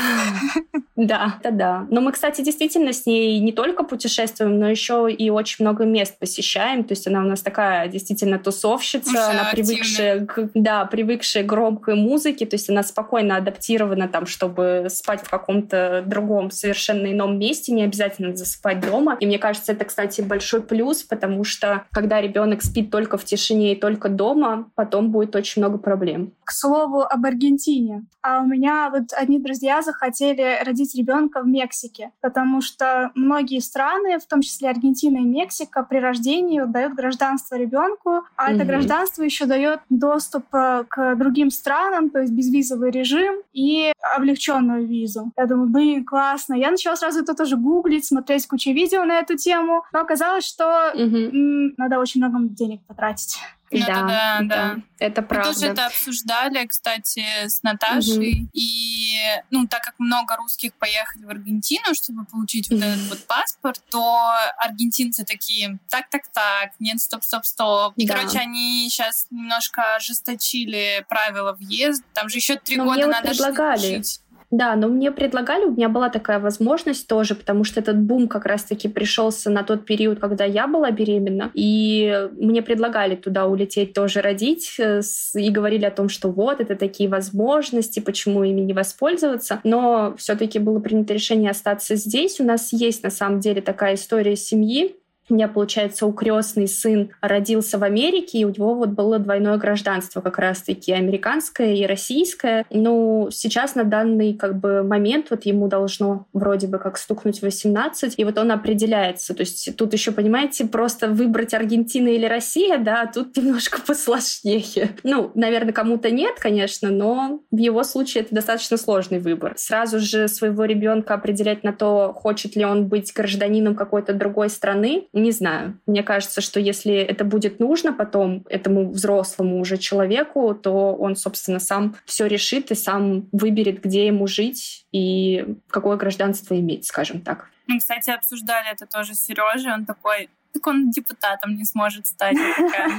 Да, 0.96 1.38
да, 1.42 1.50
да. 1.50 1.86
Но 1.90 2.02
мы, 2.02 2.12
кстати, 2.12 2.42
действительно 2.42 2.92
с 2.92 3.06
ней 3.06 3.38
не 3.40 3.52
только 3.52 3.84
путешествуем, 3.84 4.58
но 4.58 4.68
еще 4.68 5.10
и 5.10 5.30
очень 5.30 5.64
много 5.64 5.84
мест 5.84 6.18
посещаем. 6.18 6.84
То 6.84 6.92
есть 6.92 7.06
она 7.06 7.20
у 7.20 7.26
нас 7.26 7.40
такая 7.40 7.88
действительно 7.88 8.38
тусовщица, 8.38 9.30
она 9.30 9.44
привыкшая 9.50 10.26
к, 10.26 10.50
да, 10.54 10.84
привыкшая 10.84 11.44
к 11.44 11.46
громкой 11.46 11.94
музыке, 11.94 12.44
то 12.44 12.54
есть 12.54 12.68
она 12.68 12.82
спокойно 12.82 13.36
адаптирована 13.36 14.08
там, 14.08 14.26
чтобы 14.26 14.88
спать 14.90 15.22
в 15.22 15.30
каком-то 15.30 16.04
другом 16.06 16.50
совершенно 16.50 17.10
ином 17.10 17.38
месте, 17.38 17.72
не 17.72 17.84
обязательно 17.84 18.36
засыпать 18.36 18.80
дома. 18.80 19.16
И 19.20 19.26
мне 19.26 19.38
кажется, 19.38 19.72
это, 19.72 19.86
кстати, 19.86 20.20
большой 20.20 20.60
плюс, 20.60 21.02
потому 21.02 21.44
что 21.44 21.84
когда 21.92 22.20
ребенок 22.20 22.62
спит 22.62 22.90
только 22.90 23.16
в 23.16 23.24
тишине 23.24 23.72
и 23.72 23.76
только 23.76 24.10
дома, 24.10 24.70
потом 24.74 25.10
будет 25.10 25.34
очень 25.34 25.62
много 25.62 25.78
проблем. 25.78 26.32
К 26.50 26.52
слову 26.52 27.02
об 27.02 27.24
Аргентине. 27.26 28.06
А 28.22 28.40
у 28.40 28.44
меня 28.44 28.90
вот 28.90 29.12
одни 29.16 29.38
друзья 29.38 29.82
захотели 29.82 30.58
родить 30.64 30.96
ребенка 30.96 31.42
в 31.42 31.46
Мексике, 31.46 32.10
потому 32.20 32.60
что 32.60 33.12
многие 33.14 33.60
страны, 33.60 34.18
в 34.18 34.26
том 34.26 34.40
числе 34.40 34.68
Аргентина 34.68 35.18
и 35.18 35.24
Мексика, 35.24 35.84
при 35.84 35.98
рождении 35.98 36.60
дают 36.66 36.94
гражданство 36.94 37.54
ребенку, 37.54 38.24
а 38.34 38.50
mm-hmm. 38.50 38.56
это 38.56 38.64
гражданство 38.64 39.22
еще 39.22 39.46
дает 39.46 39.78
доступ 39.90 40.52
э, 40.52 40.82
к 40.88 41.14
другим 41.14 41.50
странам, 41.50 42.10
то 42.10 42.18
есть 42.18 42.32
безвизовый 42.32 42.90
режим 42.90 43.36
и 43.52 43.92
облегченную 44.16 44.88
визу. 44.88 45.30
Я 45.36 45.46
думаю, 45.46 45.68
блин, 45.68 46.04
классно. 46.04 46.54
Я 46.54 46.72
начала 46.72 46.96
сразу 46.96 47.20
это 47.20 47.36
тоже 47.36 47.56
гуглить, 47.56 48.06
смотреть 48.06 48.48
кучу 48.48 48.72
видео 48.72 49.04
на 49.04 49.20
эту 49.20 49.36
тему, 49.36 49.84
но 49.92 50.00
оказалось, 50.00 50.44
что 50.44 50.64
mm-hmm. 50.96 51.74
надо 51.76 52.00
очень 52.00 52.20
много 52.20 52.44
денег 52.48 52.80
потратить. 52.88 53.38
Ну, 53.72 53.86
да, 53.86 54.02
да, 54.02 54.38
да, 54.40 54.42
да. 54.42 54.76
Это 54.98 55.22
правда. 55.22 55.48
Мы 55.48 55.54
тоже 55.54 55.66
это 55.66 55.86
обсуждали, 55.86 56.66
кстати, 56.66 57.24
с 57.46 57.62
Наташей. 57.62 58.42
Угу. 58.42 58.50
И, 58.52 59.14
ну, 59.50 59.66
так 59.68 59.82
как 59.82 59.94
много 59.98 60.36
русских 60.36 60.74
поехали 60.74 61.24
в 61.24 61.30
Аргентину, 61.30 61.94
чтобы 61.94 62.24
получить 62.24 62.68
вот 62.68 62.82
этот 62.82 63.08
вот 63.08 63.26
паспорт, 63.26 63.80
то 63.90 64.32
аргентинцы 64.58 65.24
такие, 65.24 65.78
так-так-так, 65.88 66.72
нет, 66.80 67.00
стоп-стоп-стоп. 67.00 67.94
И, 67.96 68.06
да. 68.06 68.14
короче, 68.14 68.38
они 68.40 68.88
сейчас 68.90 69.28
немножко 69.30 69.94
ожесточили 69.94 71.04
правила 71.08 71.52
въезда. 71.52 72.04
Там 72.12 72.28
же 72.28 72.38
еще 72.38 72.56
три 72.56 72.76
года 72.76 73.06
надо 73.06 73.28
предлагали. 73.28 73.98
Учить. 73.98 74.20
Да, 74.50 74.74
но 74.74 74.88
мне 74.88 75.12
предлагали, 75.12 75.64
у 75.64 75.70
меня 75.70 75.88
была 75.88 76.08
такая 76.08 76.40
возможность 76.40 77.06
тоже, 77.06 77.36
потому 77.36 77.62
что 77.62 77.78
этот 77.78 77.96
бум 77.98 78.26
как 78.26 78.46
раз-таки 78.46 78.88
пришелся 78.88 79.48
на 79.48 79.62
тот 79.62 79.84
период, 79.84 80.18
когда 80.18 80.44
я 80.44 80.66
была 80.66 80.90
беременна, 80.90 81.52
и 81.54 82.28
мне 82.32 82.60
предлагали 82.60 83.14
туда 83.14 83.46
улететь 83.46 83.92
тоже 83.92 84.20
родить, 84.20 84.74
э, 84.80 85.02
и 85.34 85.50
говорили 85.50 85.84
о 85.84 85.92
том, 85.92 86.08
что 86.08 86.30
вот, 86.30 86.60
это 86.60 86.74
такие 86.74 87.08
возможности, 87.08 88.00
почему 88.00 88.42
ими 88.42 88.60
не 88.60 88.72
воспользоваться, 88.72 89.60
но 89.62 90.14
все-таки 90.18 90.58
было 90.58 90.80
принято 90.80 91.14
решение 91.14 91.52
остаться 91.52 91.94
здесь. 91.94 92.40
У 92.40 92.44
нас 92.44 92.72
есть 92.72 93.04
на 93.04 93.10
самом 93.10 93.38
деле 93.38 93.60
такая 93.60 93.94
история 93.94 94.34
семьи, 94.34 94.96
у 95.30 95.34
меня, 95.34 95.48
получается, 95.48 96.06
укрестный 96.06 96.68
сын 96.68 97.10
родился 97.20 97.78
в 97.78 97.84
Америке, 97.84 98.38
и 98.38 98.44
у 98.44 98.48
него 98.48 98.74
вот 98.74 98.90
было 98.90 99.18
двойное 99.18 99.56
гражданство, 99.56 100.20
как 100.20 100.38
раз-таки 100.38 100.92
американское 100.92 101.74
и 101.74 101.86
российское. 101.86 102.64
Ну, 102.70 103.28
сейчас 103.30 103.74
на 103.74 103.84
данный 103.84 104.34
как 104.34 104.58
бы 104.58 104.82
момент 104.82 105.26
вот 105.30 105.44
ему 105.44 105.68
должно 105.68 106.26
вроде 106.32 106.66
бы 106.66 106.78
как 106.78 106.98
стукнуть 106.98 107.42
18, 107.42 108.14
и 108.16 108.24
вот 108.24 108.38
он 108.38 108.50
определяется. 108.50 109.34
То 109.34 109.40
есть 109.40 109.76
тут 109.76 109.92
еще, 109.92 110.12
понимаете, 110.12 110.66
просто 110.66 111.08
выбрать 111.08 111.54
Аргентина 111.54 112.08
или 112.08 112.26
Россия, 112.26 112.78
да, 112.78 113.10
тут 113.12 113.36
немножко 113.36 113.80
посложнее. 113.80 114.90
Ну, 115.02 115.30
наверное, 115.34 115.72
кому-то 115.72 116.10
нет, 116.10 116.36
конечно, 116.38 116.90
но 116.90 117.40
в 117.50 117.56
его 117.56 117.82
случае 117.84 118.24
это 118.24 118.34
достаточно 118.34 118.76
сложный 118.76 119.18
выбор. 119.18 119.54
Сразу 119.56 119.98
же 120.00 120.28
своего 120.28 120.64
ребенка 120.64 121.14
определять 121.14 121.64
на 121.64 121.72
то, 121.72 122.12
хочет 122.14 122.56
ли 122.56 122.64
он 122.64 122.86
быть 122.86 123.12
гражданином 123.12 123.74
какой-то 123.74 124.12
другой 124.12 124.50
страны, 124.50 125.08
не 125.22 125.32
знаю. 125.32 125.78
Мне 125.86 126.02
кажется, 126.02 126.40
что 126.40 126.60
если 126.60 126.94
это 126.94 127.24
будет 127.24 127.60
нужно 127.60 127.92
потом 127.92 128.44
этому 128.48 128.90
взрослому 128.90 129.60
уже 129.60 129.78
человеку, 129.78 130.54
то 130.54 130.94
он, 130.94 131.16
собственно, 131.16 131.60
сам 131.60 131.96
все 132.04 132.26
решит 132.26 132.70
и 132.70 132.74
сам 132.74 133.28
выберет, 133.32 133.82
где 133.82 134.06
ему 134.06 134.26
жить 134.26 134.86
и 134.92 135.56
какое 135.68 135.96
гражданство 135.96 136.58
иметь, 136.58 136.86
скажем 136.86 137.20
так. 137.20 137.48
Мы, 137.66 137.78
кстати, 137.78 138.10
обсуждали 138.10 138.72
это 138.72 138.86
тоже 138.86 139.14
с 139.14 139.20
Сережей. 139.20 139.72
Он 139.72 139.86
такой, 139.86 140.28
так 140.52 140.66
он 140.66 140.90
депутатом 140.90 141.54
не 141.54 141.64
сможет 141.64 142.06
стать. 142.06 142.36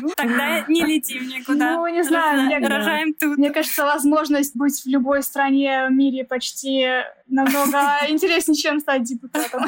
Ну, 0.01 0.09
тогда 0.15 0.65
не 0.67 0.81
летим 0.81 1.27
никуда. 1.27 1.75
Ну, 1.75 1.87
не 1.87 2.03
знаю. 2.03 2.43
Мне, 2.43 2.59
рожаем 2.59 3.13
тут. 3.13 3.37
Мне 3.37 3.51
кажется, 3.51 3.85
возможность 3.85 4.55
быть 4.55 4.81
в 4.83 4.87
любой 4.87 5.23
стране 5.23 5.87
в 5.87 5.91
мире 5.91 6.23
почти 6.23 6.87
намного 7.27 7.79
интереснее, 8.09 8.55
чем 8.55 8.79
стать 8.79 9.03
депутатом. 9.03 9.65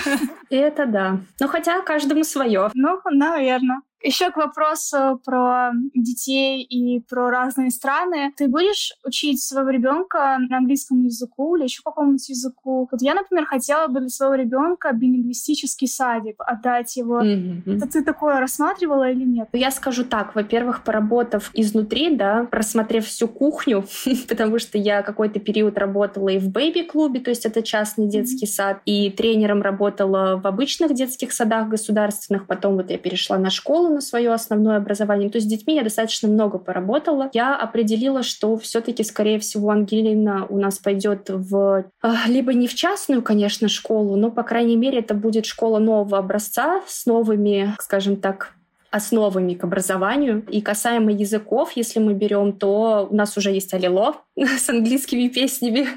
Это 0.49 0.85
да. 0.85 1.19
Ну, 1.39 1.47
хотя 1.47 1.81
каждому 1.81 2.23
свое. 2.23 2.69
Ну, 2.73 2.99
наверное. 3.11 3.81
Еще 4.03 4.31
к 4.31 4.37
вопросу 4.37 5.21
про 5.23 5.71
детей 5.93 6.61
и 6.61 6.99
про 6.99 7.29
разные 7.29 7.71
страны. 7.71 8.33
Ты 8.35 8.49
будешь 8.49 8.91
учить 9.05 9.41
своего 9.41 9.69
ребенка 9.69 10.37
на 10.49 10.57
английском 10.57 11.01
языку 11.03 11.55
или 11.55 11.63
еще 11.63 11.81
какому-нибудь 11.83 12.27
языку? 12.27 12.89
Вот 12.91 13.01
я, 13.01 13.13
например, 13.13 13.45
хотела 13.45 13.87
бы 13.87 14.01
для 14.01 14.09
своего 14.09 14.35
ребенка 14.35 14.91
билингвистический 14.91 15.87
садик, 15.87 16.35
отдать 16.39 16.97
его. 16.97 17.21
Mm-hmm. 17.21 17.77
Это 17.77 17.87
ты 17.87 18.03
такое 18.03 18.41
рассматривала 18.41 19.09
или 19.09 19.23
нет? 19.23 19.47
Я 19.53 19.71
скажу 19.71 20.03
так. 20.03 20.35
Во-первых, 20.35 20.83
поработав 20.83 21.49
изнутри, 21.53 22.13
да, 22.13 22.45
просмотрев 22.51 23.05
всю 23.05 23.29
кухню, 23.29 23.85
потому 24.27 24.59
что 24.59 24.77
я 24.77 25.01
какой-то 25.01 25.39
период 25.39 25.77
работала 25.77 26.27
и 26.27 26.39
в 26.39 26.49
бэйби-клубе, 26.49 27.21
то 27.21 27.29
есть 27.29 27.45
это 27.45 27.63
частный 27.63 28.09
детский 28.09 28.47
сад, 28.47 28.81
и 28.85 29.09
тренером 29.11 29.61
работала 29.61 30.35
в 30.35 30.45
обычных 30.45 30.93
детских 30.93 31.31
садах 31.31 31.69
государственных, 31.69 32.47
потом 32.47 32.75
вот 32.75 32.91
я 32.91 32.97
перешла 32.97 33.37
на 33.37 33.49
школу 33.49 33.92
на 33.93 34.01
свое 34.01 34.33
основное 34.33 34.77
образование. 34.77 35.29
То 35.29 35.37
есть 35.37 35.47
с 35.47 35.49
детьми 35.49 35.75
я 35.75 35.83
достаточно 35.83 36.27
много 36.27 36.57
поработала. 36.57 37.29
Я 37.33 37.55
определила, 37.55 38.23
что 38.23 38.57
все-таки, 38.57 39.03
скорее 39.03 39.39
всего, 39.39 39.69
Ангелина 39.69 40.45
у 40.47 40.57
нас 40.57 40.79
пойдет 40.79 41.29
в 41.29 41.85
а, 42.01 42.15
либо 42.27 42.53
не 42.53 42.67
в 42.67 42.75
частную, 42.75 43.21
конечно, 43.21 43.67
школу, 43.67 44.15
но, 44.15 44.31
по 44.31 44.43
крайней 44.43 44.75
мере, 44.75 44.99
это 44.99 45.13
будет 45.13 45.45
школа 45.45 45.79
нового 45.79 46.17
образца 46.17 46.81
с 46.87 47.05
новыми, 47.05 47.75
скажем 47.79 48.17
так, 48.17 48.53
основами 48.93 49.55
к 49.55 49.63
образованию. 49.63 50.45
И 50.51 50.61
касаемо 50.61 51.11
языков, 51.11 51.71
если 51.75 51.99
мы 51.99 52.13
берем, 52.13 52.53
то 52.53 53.07
у 53.09 53.15
нас 53.15 53.35
уже 53.37 53.49
есть 53.49 53.73
Алило 53.73 54.17
с 54.37 54.69
английскими 54.69 55.29
песнями. 55.29 55.87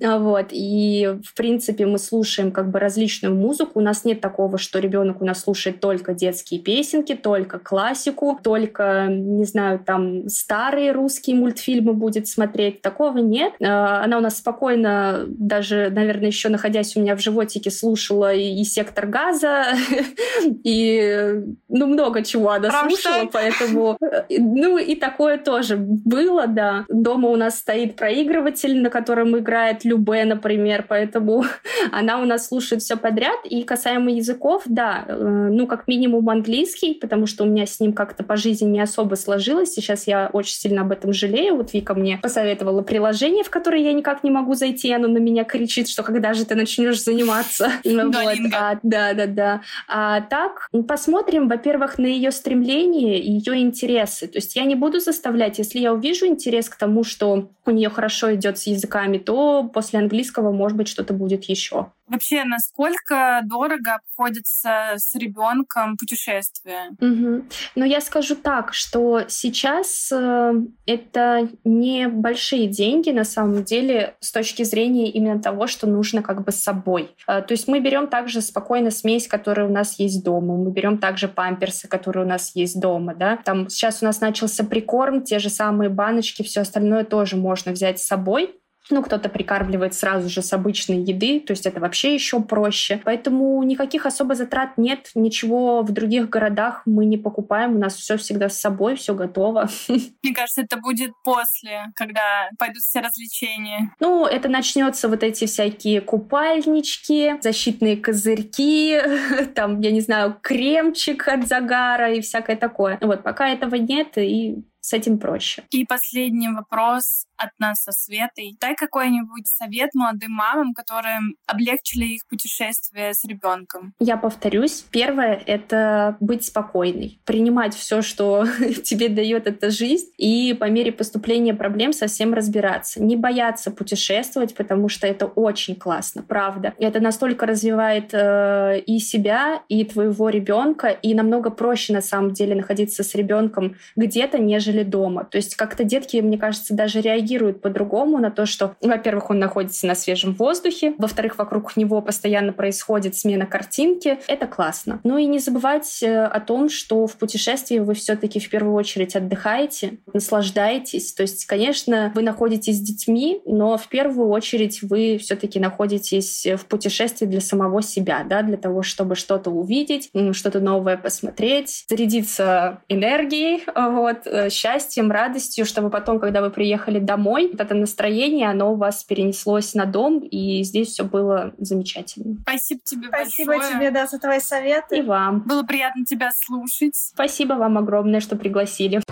вот. 0.18 0.48
И, 0.50 1.16
в 1.24 1.34
принципе, 1.34 1.86
мы 1.86 1.98
слушаем 1.98 2.52
как 2.52 2.70
бы 2.70 2.78
различную 2.78 3.34
музыку. 3.34 3.78
У 3.78 3.82
нас 3.82 4.04
нет 4.04 4.20
такого, 4.20 4.58
что 4.58 4.78
ребенок 4.78 5.22
у 5.22 5.24
нас 5.24 5.40
слушает 5.40 5.80
только 5.80 6.12
детские 6.12 6.60
песенки, 6.60 7.14
только 7.14 7.58
классику, 7.58 8.38
только, 8.42 9.06
не 9.08 9.44
знаю, 9.46 9.78
там 9.78 10.28
старые 10.28 10.92
русские 10.92 11.36
мультфильмы 11.36 11.94
будет 11.94 12.28
смотреть. 12.28 12.82
Такого 12.82 13.18
нет. 13.18 13.54
А, 13.62 14.04
она 14.04 14.18
у 14.18 14.20
нас 14.20 14.36
спокойно, 14.36 15.24
даже, 15.28 15.88
наверное, 15.90 16.26
еще 16.26 16.50
находясь 16.50 16.94
у 16.94 17.00
меня 17.00 17.16
в 17.16 17.20
животике, 17.20 17.70
слушала 17.70 18.34
и, 18.34 18.60
и 18.60 18.64
«Сектор 18.64 19.06
газа», 19.06 19.64
и 20.62 21.40
ну, 21.70 21.86
много 21.86 22.22
чего 22.22 22.33
чего 22.34 22.50
она 22.50 22.70
слушала, 22.70 23.28
поэтому... 23.32 23.96
Э, 24.00 24.24
ну, 24.28 24.78
и 24.78 24.94
такое 24.94 25.38
тоже 25.38 25.76
было, 25.76 26.46
да. 26.46 26.84
Дома 26.88 27.28
у 27.28 27.36
нас 27.36 27.58
стоит 27.58 27.96
проигрыватель, 27.96 28.80
на 28.80 28.90
котором 28.90 29.36
играет 29.38 29.84
Любе, 29.84 30.24
например, 30.24 30.84
поэтому 30.88 31.44
она 31.92 32.20
у 32.20 32.24
нас 32.24 32.48
слушает 32.48 32.82
все 32.82 32.96
подряд. 32.96 33.38
И 33.44 33.62
касаемо 33.62 34.10
языков, 34.10 34.62
да, 34.66 35.04
э, 35.06 35.48
ну, 35.50 35.66
как 35.66 35.86
минимум 35.86 36.28
английский, 36.30 36.94
потому 36.94 37.26
что 37.26 37.44
у 37.44 37.46
меня 37.46 37.66
с 37.66 37.80
ним 37.80 37.92
как-то 37.92 38.24
по 38.24 38.36
жизни 38.36 38.66
не 38.66 38.80
особо 38.80 39.14
сложилось. 39.14 39.72
Сейчас 39.72 40.06
я 40.06 40.30
очень 40.32 40.54
сильно 40.54 40.82
об 40.82 40.92
этом 40.92 41.12
жалею. 41.12 41.56
Вот 41.56 41.72
Вика 41.72 41.94
мне 41.94 42.18
посоветовала 42.22 42.82
приложение, 42.82 43.44
в 43.44 43.50
которое 43.50 43.82
я 43.82 43.92
никак 43.92 44.24
не 44.24 44.30
могу 44.30 44.54
зайти, 44.54 44.92
оно 44.92 45.08
на 45.08 45.18
меня 45.18 45.44
кричит, 45.44 45.88
что 45.88 46.02
когда 46.02 46.34
же 46.34 46.44
ты 46.44 46.54
начнешь 46.54 47.02
заниматься. 47.02 47.70
Вот. 48.14 48.36
А, 48.54 48.78
да, 48.82 49.12
да, 49.12 49.26
да. 49.26 49.60
А 49.88 50.20
так, 50.20 50.68
посмотрим, 50.86 51.48
во-первых, 51.48 51.98
на 51.98 52.06
ее 52.06 52.23
ее 52.24 52.32
стремления 52.32 53.20
и 53.20 53.32
ее 53.32 53.60
интересы. 53.60 54.26
То 54.26 54.38
есть 54.38 54.56
я 54.56 54.64
не 54.64 54.74
буду 54.74 55.00
заставлять, 55.00 55.58
если 55.58 55.78
я 55.78 55.92
увижу 55.92 56.26
интерес 56.26 56.68
к 56.68 56.76
тому, 56.76 57.04
что 57.04 57.50
у 57.66 57.70
нее 57.70 57.90
хорошо 57.90 58.34
идет 58.34 58.58
с 58.58 58.66
языками, 58.66 59.18
то 59.18 59.70
после 59.72 59.98
английского, 59.98 60.50
может 60.52 60.76
быть, 60.76 60.88
что-то 60.88 61.14
будет 61.14 61.44
еще. 61.44 61.86
Вообще, 62.06 62.44
насколько 62.44 63.40
дорого 63.44 63.94
обходится 63.94 64.94
с 64.96 65.14
ребенком 65.14 65.96
путешествие? 65.96 66.90
Угу. 67.00 67.44
Ну, 67.76 67.84
я 67.84 68.00
скажу 68.00 68.34
так, 68.34 68.74
что 68.74 69.22
сейчас 69.28 70.10
э, 70.12 70.52
это 70.86 71.48
не 71.64 72.08
большие 72.08 72.66
деньги 72.66 73.10
на 73.10 73.24
самом 73.24 73.64
деле 73.64 74.16
с 74.20 74.32
точки 74.32 74.64
зрения 74.64 75.10
именно 75.10 75.40
того, 75.40 75.66
что 75.66 75.86
нужно 75.86 76.22
как 76.22 76.44
бы 76.44 76.52
с 76.52 76.62
собой. 76.62 77.10
Э, 77.26 77.40
то 77.40 77.52
есть 77.52 77.68
мы 77.68 77.80
берем 77.80 78.08
также 78.08 78.42
спокойно 78.42 78.90
смесь, 78.90 79.26
которая 79.26 79.66
у 79.66 79.72
нас 79.72 79.98
есть 79.98 80.22
дома, 80.22 80.56
мы 80.56 80.70
берем 80.72 80.98
также 80.98 81.26
памперсы, 81.26 81.88
которые 81.88 82.26
у 82.26 82.28
нас 82.28 82.52
есть 82.54 82.78
дома, 82.80 83.14
да. 83.14 83.38
Там 83.38 83.70
сейчас 83.70 84.02
у 84.02 84.04
нас 84.04 84.20
начался 84.20 84.64
прикорм, 84.64 85.22
те 85.22 85.38
же 85.38 85.48
самые 85.48 85.88
баночки, 85.88 86.42
все 86.42 86.60
остальное 86.60 87.04
тоже 87.04 87.36
можно 87.36 87.72
взять 87.72 87.98
с 87.98 88.06
собой. 88.06 88.54
Ну, 88.90 89.02
кто-то 89.02 89.28
прикармливает 89.28 89.94
сразу 89.94 90.28
же 90.28 90.42
с 90.42 90.52
обычной 90.52 90.98
еды, 90.98 91.40
то 91.40 91.52
есть 91.52 91.66
это 91.66 91.80
вообще 91.80 92.14
еще 92.14 92.40
проще. 92.40 93.00
Поэтому 93.04 93.62
никаких 93.62 94.06
особо 94.06 94.34
затрат 94.34 94.76
нет, 94.76 95.10
ничего 95.14 95.82
в 95.82 95.92
других 95.92 96.28
городах 96.28 96.82
мы 96.84 97.06
не 97.06 97.16
покупаем, 97.16 97.76
у 97.76 97.78
нас 97.78 97.94
все 97.94 98.16
всегда 98.16 98.48
с 98.48 98.58
собой, 98.58 98.96
все 98.96 99.14
готово. 99.14 99.68
Мне 99.88 100.34
кажется, 100.34 100.62
это 100.62 100.76
будет 100.76 101.12
после, 101.24 101.86
когда 101.94 102.48
пойдут 102.58 102.82
все 102.82 103.00
развлечения. 103.00 103.94
Ну, 104.00 104.26
это 104.26 104.48
начнется 104.48 105.08
вот 105.08 105.22
эти 105.22 105.46
всякие 105.46 106.00
купальнички, 106.00 107.40
защитные 107.40 107.96
козырьки, 107.96 109.00
там, 109.54 109.80
я 109.80 109.90
не 109.90 110.00
знаю, 110.00 110.36
кремчик 110.42 111.26
от 111.28 111.46
загара 111.46 112.12
и 112.12 112.20
всякое 112.20 112.56
такое. 112.56 112.98
Вот, 113.00 113.22
пока 113.22 113.48
этого 113.48 113.76
нет, 113.76 114.18
и 114.18 114.64
с 114.84 114.92
этим 114.92 115.18
проще. 115.18 115.64
И 115.70 115.86
последний 115.86 116.50
вопрос 116.50 117.26
от 117.36 117.50
нас 117.58 117.82
со 117.82 117.92
Светой. 117.92 118.56
Дай 118.60 118.74
какой-нибудь 118.74 119.46
совет 119.46 119.90
молодым 119.94 120.32
мамам, 120.32 120.74
которые 120.74 121.18
облегчили 121.46 122.04
их 122.04 122.26
путешествие 122.26 123.14
с 123.14 123.24
ребенком. 123.24 123.94
Я 123.98 124.16
повторюсь. 124.16 124.84
Первое— 124.90 125.40
это 125.46 126.16
быть 126.20 126.44
спокойной, 126.44 127.20
принимать 127.24 127.74
все, 127.74 128.02
что 128.02 128.46
тебе 128.84 129.08
дает 129.08 129.46
эта 129.46 129.70
жизнь, 129.70 130.10
и 130.16 130.54
по 130.54 130.64
мере 130.70 130.92
поступления 130.92 131.54
проблем 131.54 131.92
совсем 131.92 132.34
разбираться. 132.34 133.02
Не 133.02 133.16
бояться 133.16 133.70
путешествовать, 133.70 134.54
потому 134.54 134.88
что 134.88 135.06
это 135.06 135.26
очень 135.26 135.76
классно, 135.76 136.22
правда. 136.22 136.74
Это 136.78 137.00
настолько 137.00 137.46
развивает 137.46 138.10
э, 138.12 138.80
и 138.80 138.98
себя, 138.98 139.62
и 139.68 139.84
твоего 139.84 140.28
ребенка, 140.28 140.88
и 140.88 141.14
намного 141.14 141.50
проще 141.50 141.92
на 141.92 142.00
самом 142.00 142.32
деле 142.32 142.54
находиться 142.54 143.02
с 143.02 143.14
ребенком 143.14 143.76
где-то, 143.96 144.38
нежели 144.38 144.82
дома. 144.82 145.24
То 145.24 145.38
есть 145.38 145.56
как-то 145.56 145.84
детки, 145.84 146.16
мне 146.18 146.38
кажется, 146.38 146.74
даже 146.74 147.00
реагируют 147.00 147.23
по-другому 147.60 148.18
на 148.18 148.30
то, 148.30 148.46
что, 148.46 148.76
во-первых, 148.80 149.30
он 149.30 149.38
находится 149.38 149.86
на 149.86 149.94
свежем 149.94 150.34
воздухе, 150.34 150.94
во-вторых, 150.98 151.38
вокруг 151.38 151.76
него 151.76 152.00
постоянно 152.00 152.52
происходит 152.52 153.16
смена 153.16 153.46
картинки. 153.46 154.18
Это 154.26 154.46
классно. 154.46 155.00
Ну 155.04 155.16
и 155.16 155.26
не 155.26 155.38
забывать 155.38 156.02
э, 156.02 156.24
о 156.24 156.40
том, 156.40 156.68
что 156.68 157.06
в 157.06 157.16
путешествии 157.16 157.78
вы 157.78 157.94
все-таки 157.94 158.40
в 158.40 158.48
первую 158.48 158.74
очередь 158.74 159.16
отдыхаете, 159.16 159.98
наслаждаетесь. 160.12 161.12
То 161.12 161.22
есть, 161.22 161.46
конечно, 161.46 162.12
вы 162.14 162.22
находитесь 162.22 162.78
с 162.78 162.80
детьми, 162.80 163.40
но 163.44 163.76
в 163.76 163.88
первую 163.88 164.28
очередь 164.28 164.82
вы 164.82 165.18
все-таки 165.18 165.60
находитесь 165.60 166.46
в 166.46 166.66
путешествии 166.66 167.26
для 167.26 167.40
самого 167.40 167.82
себя, 167.82 168.24
да, 168.28 168.42
для 168.42 168.56
того, 168.56 168.82
чтобы 168.82 169.14
что-то 169.14 169.50
увидеть, 169.50 170.10
что-то 170.32 170.60
новое 170.60 170.96
посмотреть, 170.96 171.84
зарядиться 171.88 172.82
энергией, 172.88 173.64
вот, 173.74 174.26
э, 174.26 174.50
счастьем, 174.50 175.10
радостью, 175.10 175.64
чтобы 175.64 175.90
потом, 175.90 176.18
когда 176.20 176.40
вы 176.40 176.50
приехали 176.50 176.98
домой, 176.98 177.13
вот 177.16 177.60
это 177.60 177.74
настроение, 177.74 178.48
оно 178.48 178.72
у 178.72 178.76
вас 178.76 179.04
перенеслось 179.04 179.74
на 179.74 179.86
дом, 179.86 180.20
и 180.20 180.62
здесь 180.62 180.88
все 180.88 181.04
было 181.04 181.54
замечательно. 181.58 182.36
Спасибо 182.42 182.80
тебе 182.84 183.08
Спасибо 183.08 183.52
большое. 183.52 183.74
тебе, 183.74 183.90
да, 183.90 184.06
за 184.06 184.18
твои 184.18 184.40
советы. 184.40 184.98
И 184.98 185.02
вам. 185.02 185.40
Было 185.40 185.62
приятно 185.62 186.04
тебя 186.04 186.30
слушать. 186.32 186.96
Спасибо 186.96 187.54
вам 187.54 187.78
огромное, 187.78 188.20
что 188.20 188.36
пригласили. 188.36 189.02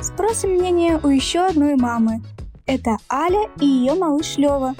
Спросим 0.00 0.50
мнение 0.50 1.00
у 1.02 1.08
еще 1.08 1.40
одной 1.40 1.76
мамы. 1.76 2.20
Это 2.66 2.96
Аля 3.10 3.50
и 3.60 3.66
ее 3.66 3.94
малыш 3.94 4.36
Лева. 4.36 4.74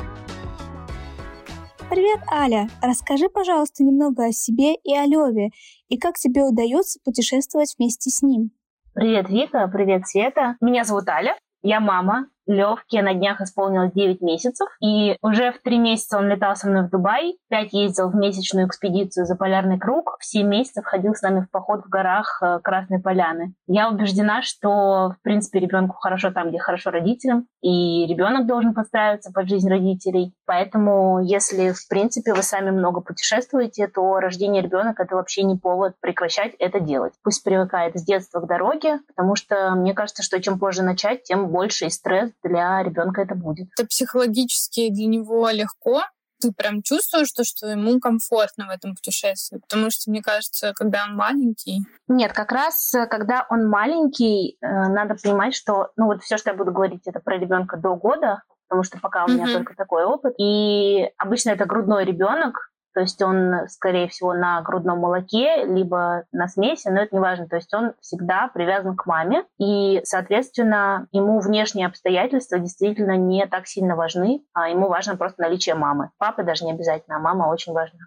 Привет, 1.91 2.21
Аля! 2.31 2.69
Расскажи, 2.83 3.29
пожалуйста, 3.29 3.85
немного 3.85 4.27
о 4.27 4.33
себе 4.33 4.75
и 4.75 4.95
о 4.95 5.05
Леве, 5.05 5.51
и 5.89 5.99
как 5.99 6.17
тебе 6.19 6.43
удается 6.43 6.99
путешествовать 7.05 7.75
вместе 7.79 8.11
с 8.11 8.23
ним. 8.23 8.51
Привет, 8.95 9.29
Вика, 9.29 9.67
привет, 9.67 10.07
Света. 10.07 10.57
Меня 10.61 10.85
зовут 10.85 11.09
Аля, 11.09 11.37
я 11.63 11.81
мама 11.81 12.29
Левке 12.47 13.03
на 13.03 13.15
днях 13.15 13.41
исполнилось 13.41 13.93
9 13.93 14.21
месяцев, 14.21 14.69
и 14.81 15.17
уже 15.23 15.53
в 15.53 15.63
3 15.63 15.79
месяца 15.79 16.19
он 16.19 16.29
летал 16.29 16.57
со 16.57 16.69
мной 16.69 16.87
в 16.87 16.91
Дубай, 16.91 17.37
5 17.49 17.73
ездил 17.73 18.11
в 18.11 18.15
месячную 18.15 18.67
экспедицию 18.67 19.27
за 19.27 19.37
полярный 19.37 19.79
круг, 19.79 20.17
в 20.21 20.25
7 20.25 20.47
месяцев 20.47 20.85
ходил 20.85 21.15
с 21.15 21.23
нами 21.23 21.41
в 21.41 21.51
поход 21.51 21.85
в 21.85 21.89
горах 21.89 22.41
э, 22.43 22.61
Красной 22.63 23.01
Поляны. 23.01 23.55
Я 23.67 23.89
убеждена, 23.89 24.43
что, 24.43 25.15
в 25.19 25.23
принципе, 25.23 25.61
ребенку 25.61 25.97
хорошо 25.97 26.31
там, 26.33 26.51
где 26.51 26.59
хорошо 26.59 26.91
родителям, 26.91 27.47
и 27.63 28.07
ребенок 28.07 28.47
должен 28.47 28.75
подстраиваться 28.75 29.33
под 29.33 29.49
жизнь 29.49 29.69
родителей. 29.69 30.35
Поэтому, 30.47 31.21
если, 31.23 31.73
в 31.73 31.89
принципе, 31.89 32.35
вы 32.35 32.43
сами 32.43 32.71
много 32.71 33.01
путешествуете, 33.01 33.89
то 33.89 34.21
рождение 34.21 34.63
ребенка 34.63 35.05
это 35.05 35.17
вообще 35.17 35.45
не 35.45 35.57
повод 35.57 35.95
прекращать 36.01 36.53
это 36.59 36.81
делать. 36.81 37.15
Пусть 37.23 37.43
привыкает 37.43 37.97
с 37.99 38.05
детства 38.05 38.41
к 38.41 38.47
дороге, 38.47 38.99
потому 39.09 39.35
что 39.35 39.71
мне 39.75 39.95
кажется, 39.95 40.23
что 40.23 40.41
чем 40.43 40.59
позже 40.59 40.83
начать, 40.83 41.23
тем 41.23 41.49
больше 41.49 41.87
и 41.87 41.91
стресс 41.91 42.34
для 42.43 42.83
ребенка 42.83 43.23
это 43.23 43.35
будет. 43.35 43.69
Это 43.77 43.87
психологически 43.87 44.91
для 44.91 45.07
него 45.07 45.49
легко, 45.51 46.03
ты 46.41 46.53
прям 46.53 46.83
чувствуешь 46.83 47.33
то, 47.33 47.45
что 47.45 47.69
ему 47.69 47.99
комфортно 48.01 48.67
в 48.67 48.71
этом 48.71 48.95
путешествии? 48.95 49.59
Потому 49.59 49.91
что, 49.91 50.11
мне 50.11 50.23
кажется, 50.23 50.73
когда 50.75 51.05
он 51.05 51.17
маленький... 51.17 51.81
Нет, 52.07 52.33
как 52.33 52.53
раз 52.53 52.93
когда 53.09 53.47
он 53.49 53.69
маленький, 53.69 54.59
э, 54.61 54.67
надо 54.67 55.15
понимать, 55.15 55.55
что, 55.55 55.91
ну 55.97 56.07
вот 56.07 56.23
все, 56.23 56.37
что 56.37 56.51
я 56.51 56.57
буду 56.57 56.73
говорить, 56.73 57.07
это 57.07 57.21
про 57.21 57.39
ребенка 57.39 57.77
до 57.79 57.97
года, 57.97 58.43
потому 58.69 58.83
что 58.83 58.99
пока 59.01 59.25
у 59.25 59.29
меня 59.29 59.47
mm-hmm. 59.47 59.53
только 59.55 59.75
такой 59.75 60.05
опыт. 60.05 60.35
И 60.39 61.09
обычно 61.17 61.51
это 61.51 61.65
грудной 61.65 62.05
ребенок, 62.05 62.71
то 62.95 63.01
есть 63.01 63.21
он, 63.21 63.69
скорее 63.69 64.09
всего, 64.09 64.33
на 64.33 64.63
грудном 64.63 65.01
молоке, 65.01 65.65
либо 65.67 66.25
на 66.33 66.49
смеси, 66.49 66.89
но 66.89 67.03
это 67.03 67.15
не 67.15 67.21
важно. 67.21 67.49
То 67.49 67.57
есть 67.57 67.73
он 67.75 67.93
всегда 68.01 68.49
привязан 68.53 68.97
к 68.97 69.07
маме, 69.07 69.45
и, 69.59 70.01
соответственно, 70.05 71.09
ему 71.11 71.41
внешние 71.41 71.89
обстоятельства 71.89 72.59
действительно 72.59 73.17
не 73.17 73.47
так 73.47 73.67
сильно 73.67 73.97
важны, 73.97 74.43
а 74.53 74.69
ему 74.69 74.89
важно 74.89 75.17
просто 75.17 75.43
наличие 75.43 75.75
мамы. 75.75 76.11
Папы 76.19 76.45
даже 76.45 76.65
не 76.65 76.73
обязательно, 76.73 77.17
а 77.17 77.21
мама 77.21 77.51
очень 77.51 77.73
важна. 77.73 77.99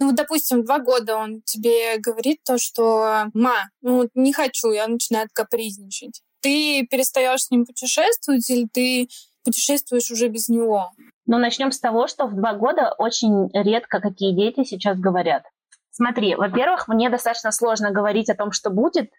Ну, 0.00 0.12
допустим, 0.12 0.64
два 0.64 0.80
года 0.80 1.16
он 1.16 1.42
тебе 1.42 1.98
говорит 1.98 2.40
то, 2.44 2.58
что 2.58 3.26
«ма, 3.32 3.68
ну, 3.80 4.08
не 4.14 4.32
хочу», 4.32 4.68
он 4.68 4.92
начинает 4.92 5.30
капризничать. 5.32 6.22
Ты 6.40 6.86
перестаешь 6.90 7.44
с 7.44 7.50
ним 7.50 7.64
путешествовать 7.64 8.48
или 8.50 8.66
ты 8.72 9.08
путешествуешь 9.44 10.10
уже 10.10 10.28
без 10.28 10.48
него? 10.48 10.90
Но 11.26 11.38
начнем 11.38 11.72
с 11.72 11.80
того, 11.80 12.06
что 12.06 12.26
в 12.26 12.34
два 12.34 12.54
года 12.54 12.94
очень 12.96 13.50
редко 13.52 14.00
какие 14.00 14.32
дети 14.32 14.64
сейчас 14.64 14.98
говорят. 14.98 15.42
Смотри, 15.90 16.36
во-первых, 16.36 16.88
мне 16.88 17.10
достаточно 17.10 17.50
сложно 17.50 17.90
говорить 17.90 18.30
о 18.30 18.36
том, 18.36 18.52
что 18.52 18.70
будет, 18.70 19.10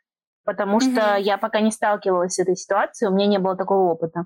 потому 0.46 0.78
mm-hmm. 0.78 0.92
что 0.92 1.16
я 1.18 1.38
пока 1.38 1.60
не 1.60 1.72
сталкивалась 1.72 2.36
с 2.36 2.40
этой 2.40 2.56
ситуацией, 2.56 3.10
у 3.10 3.14
меня 3.14 3.28
не 3.28 3.40
было 3.40 3.58
такого 3.58 3.92
опыта. 3.92 4.26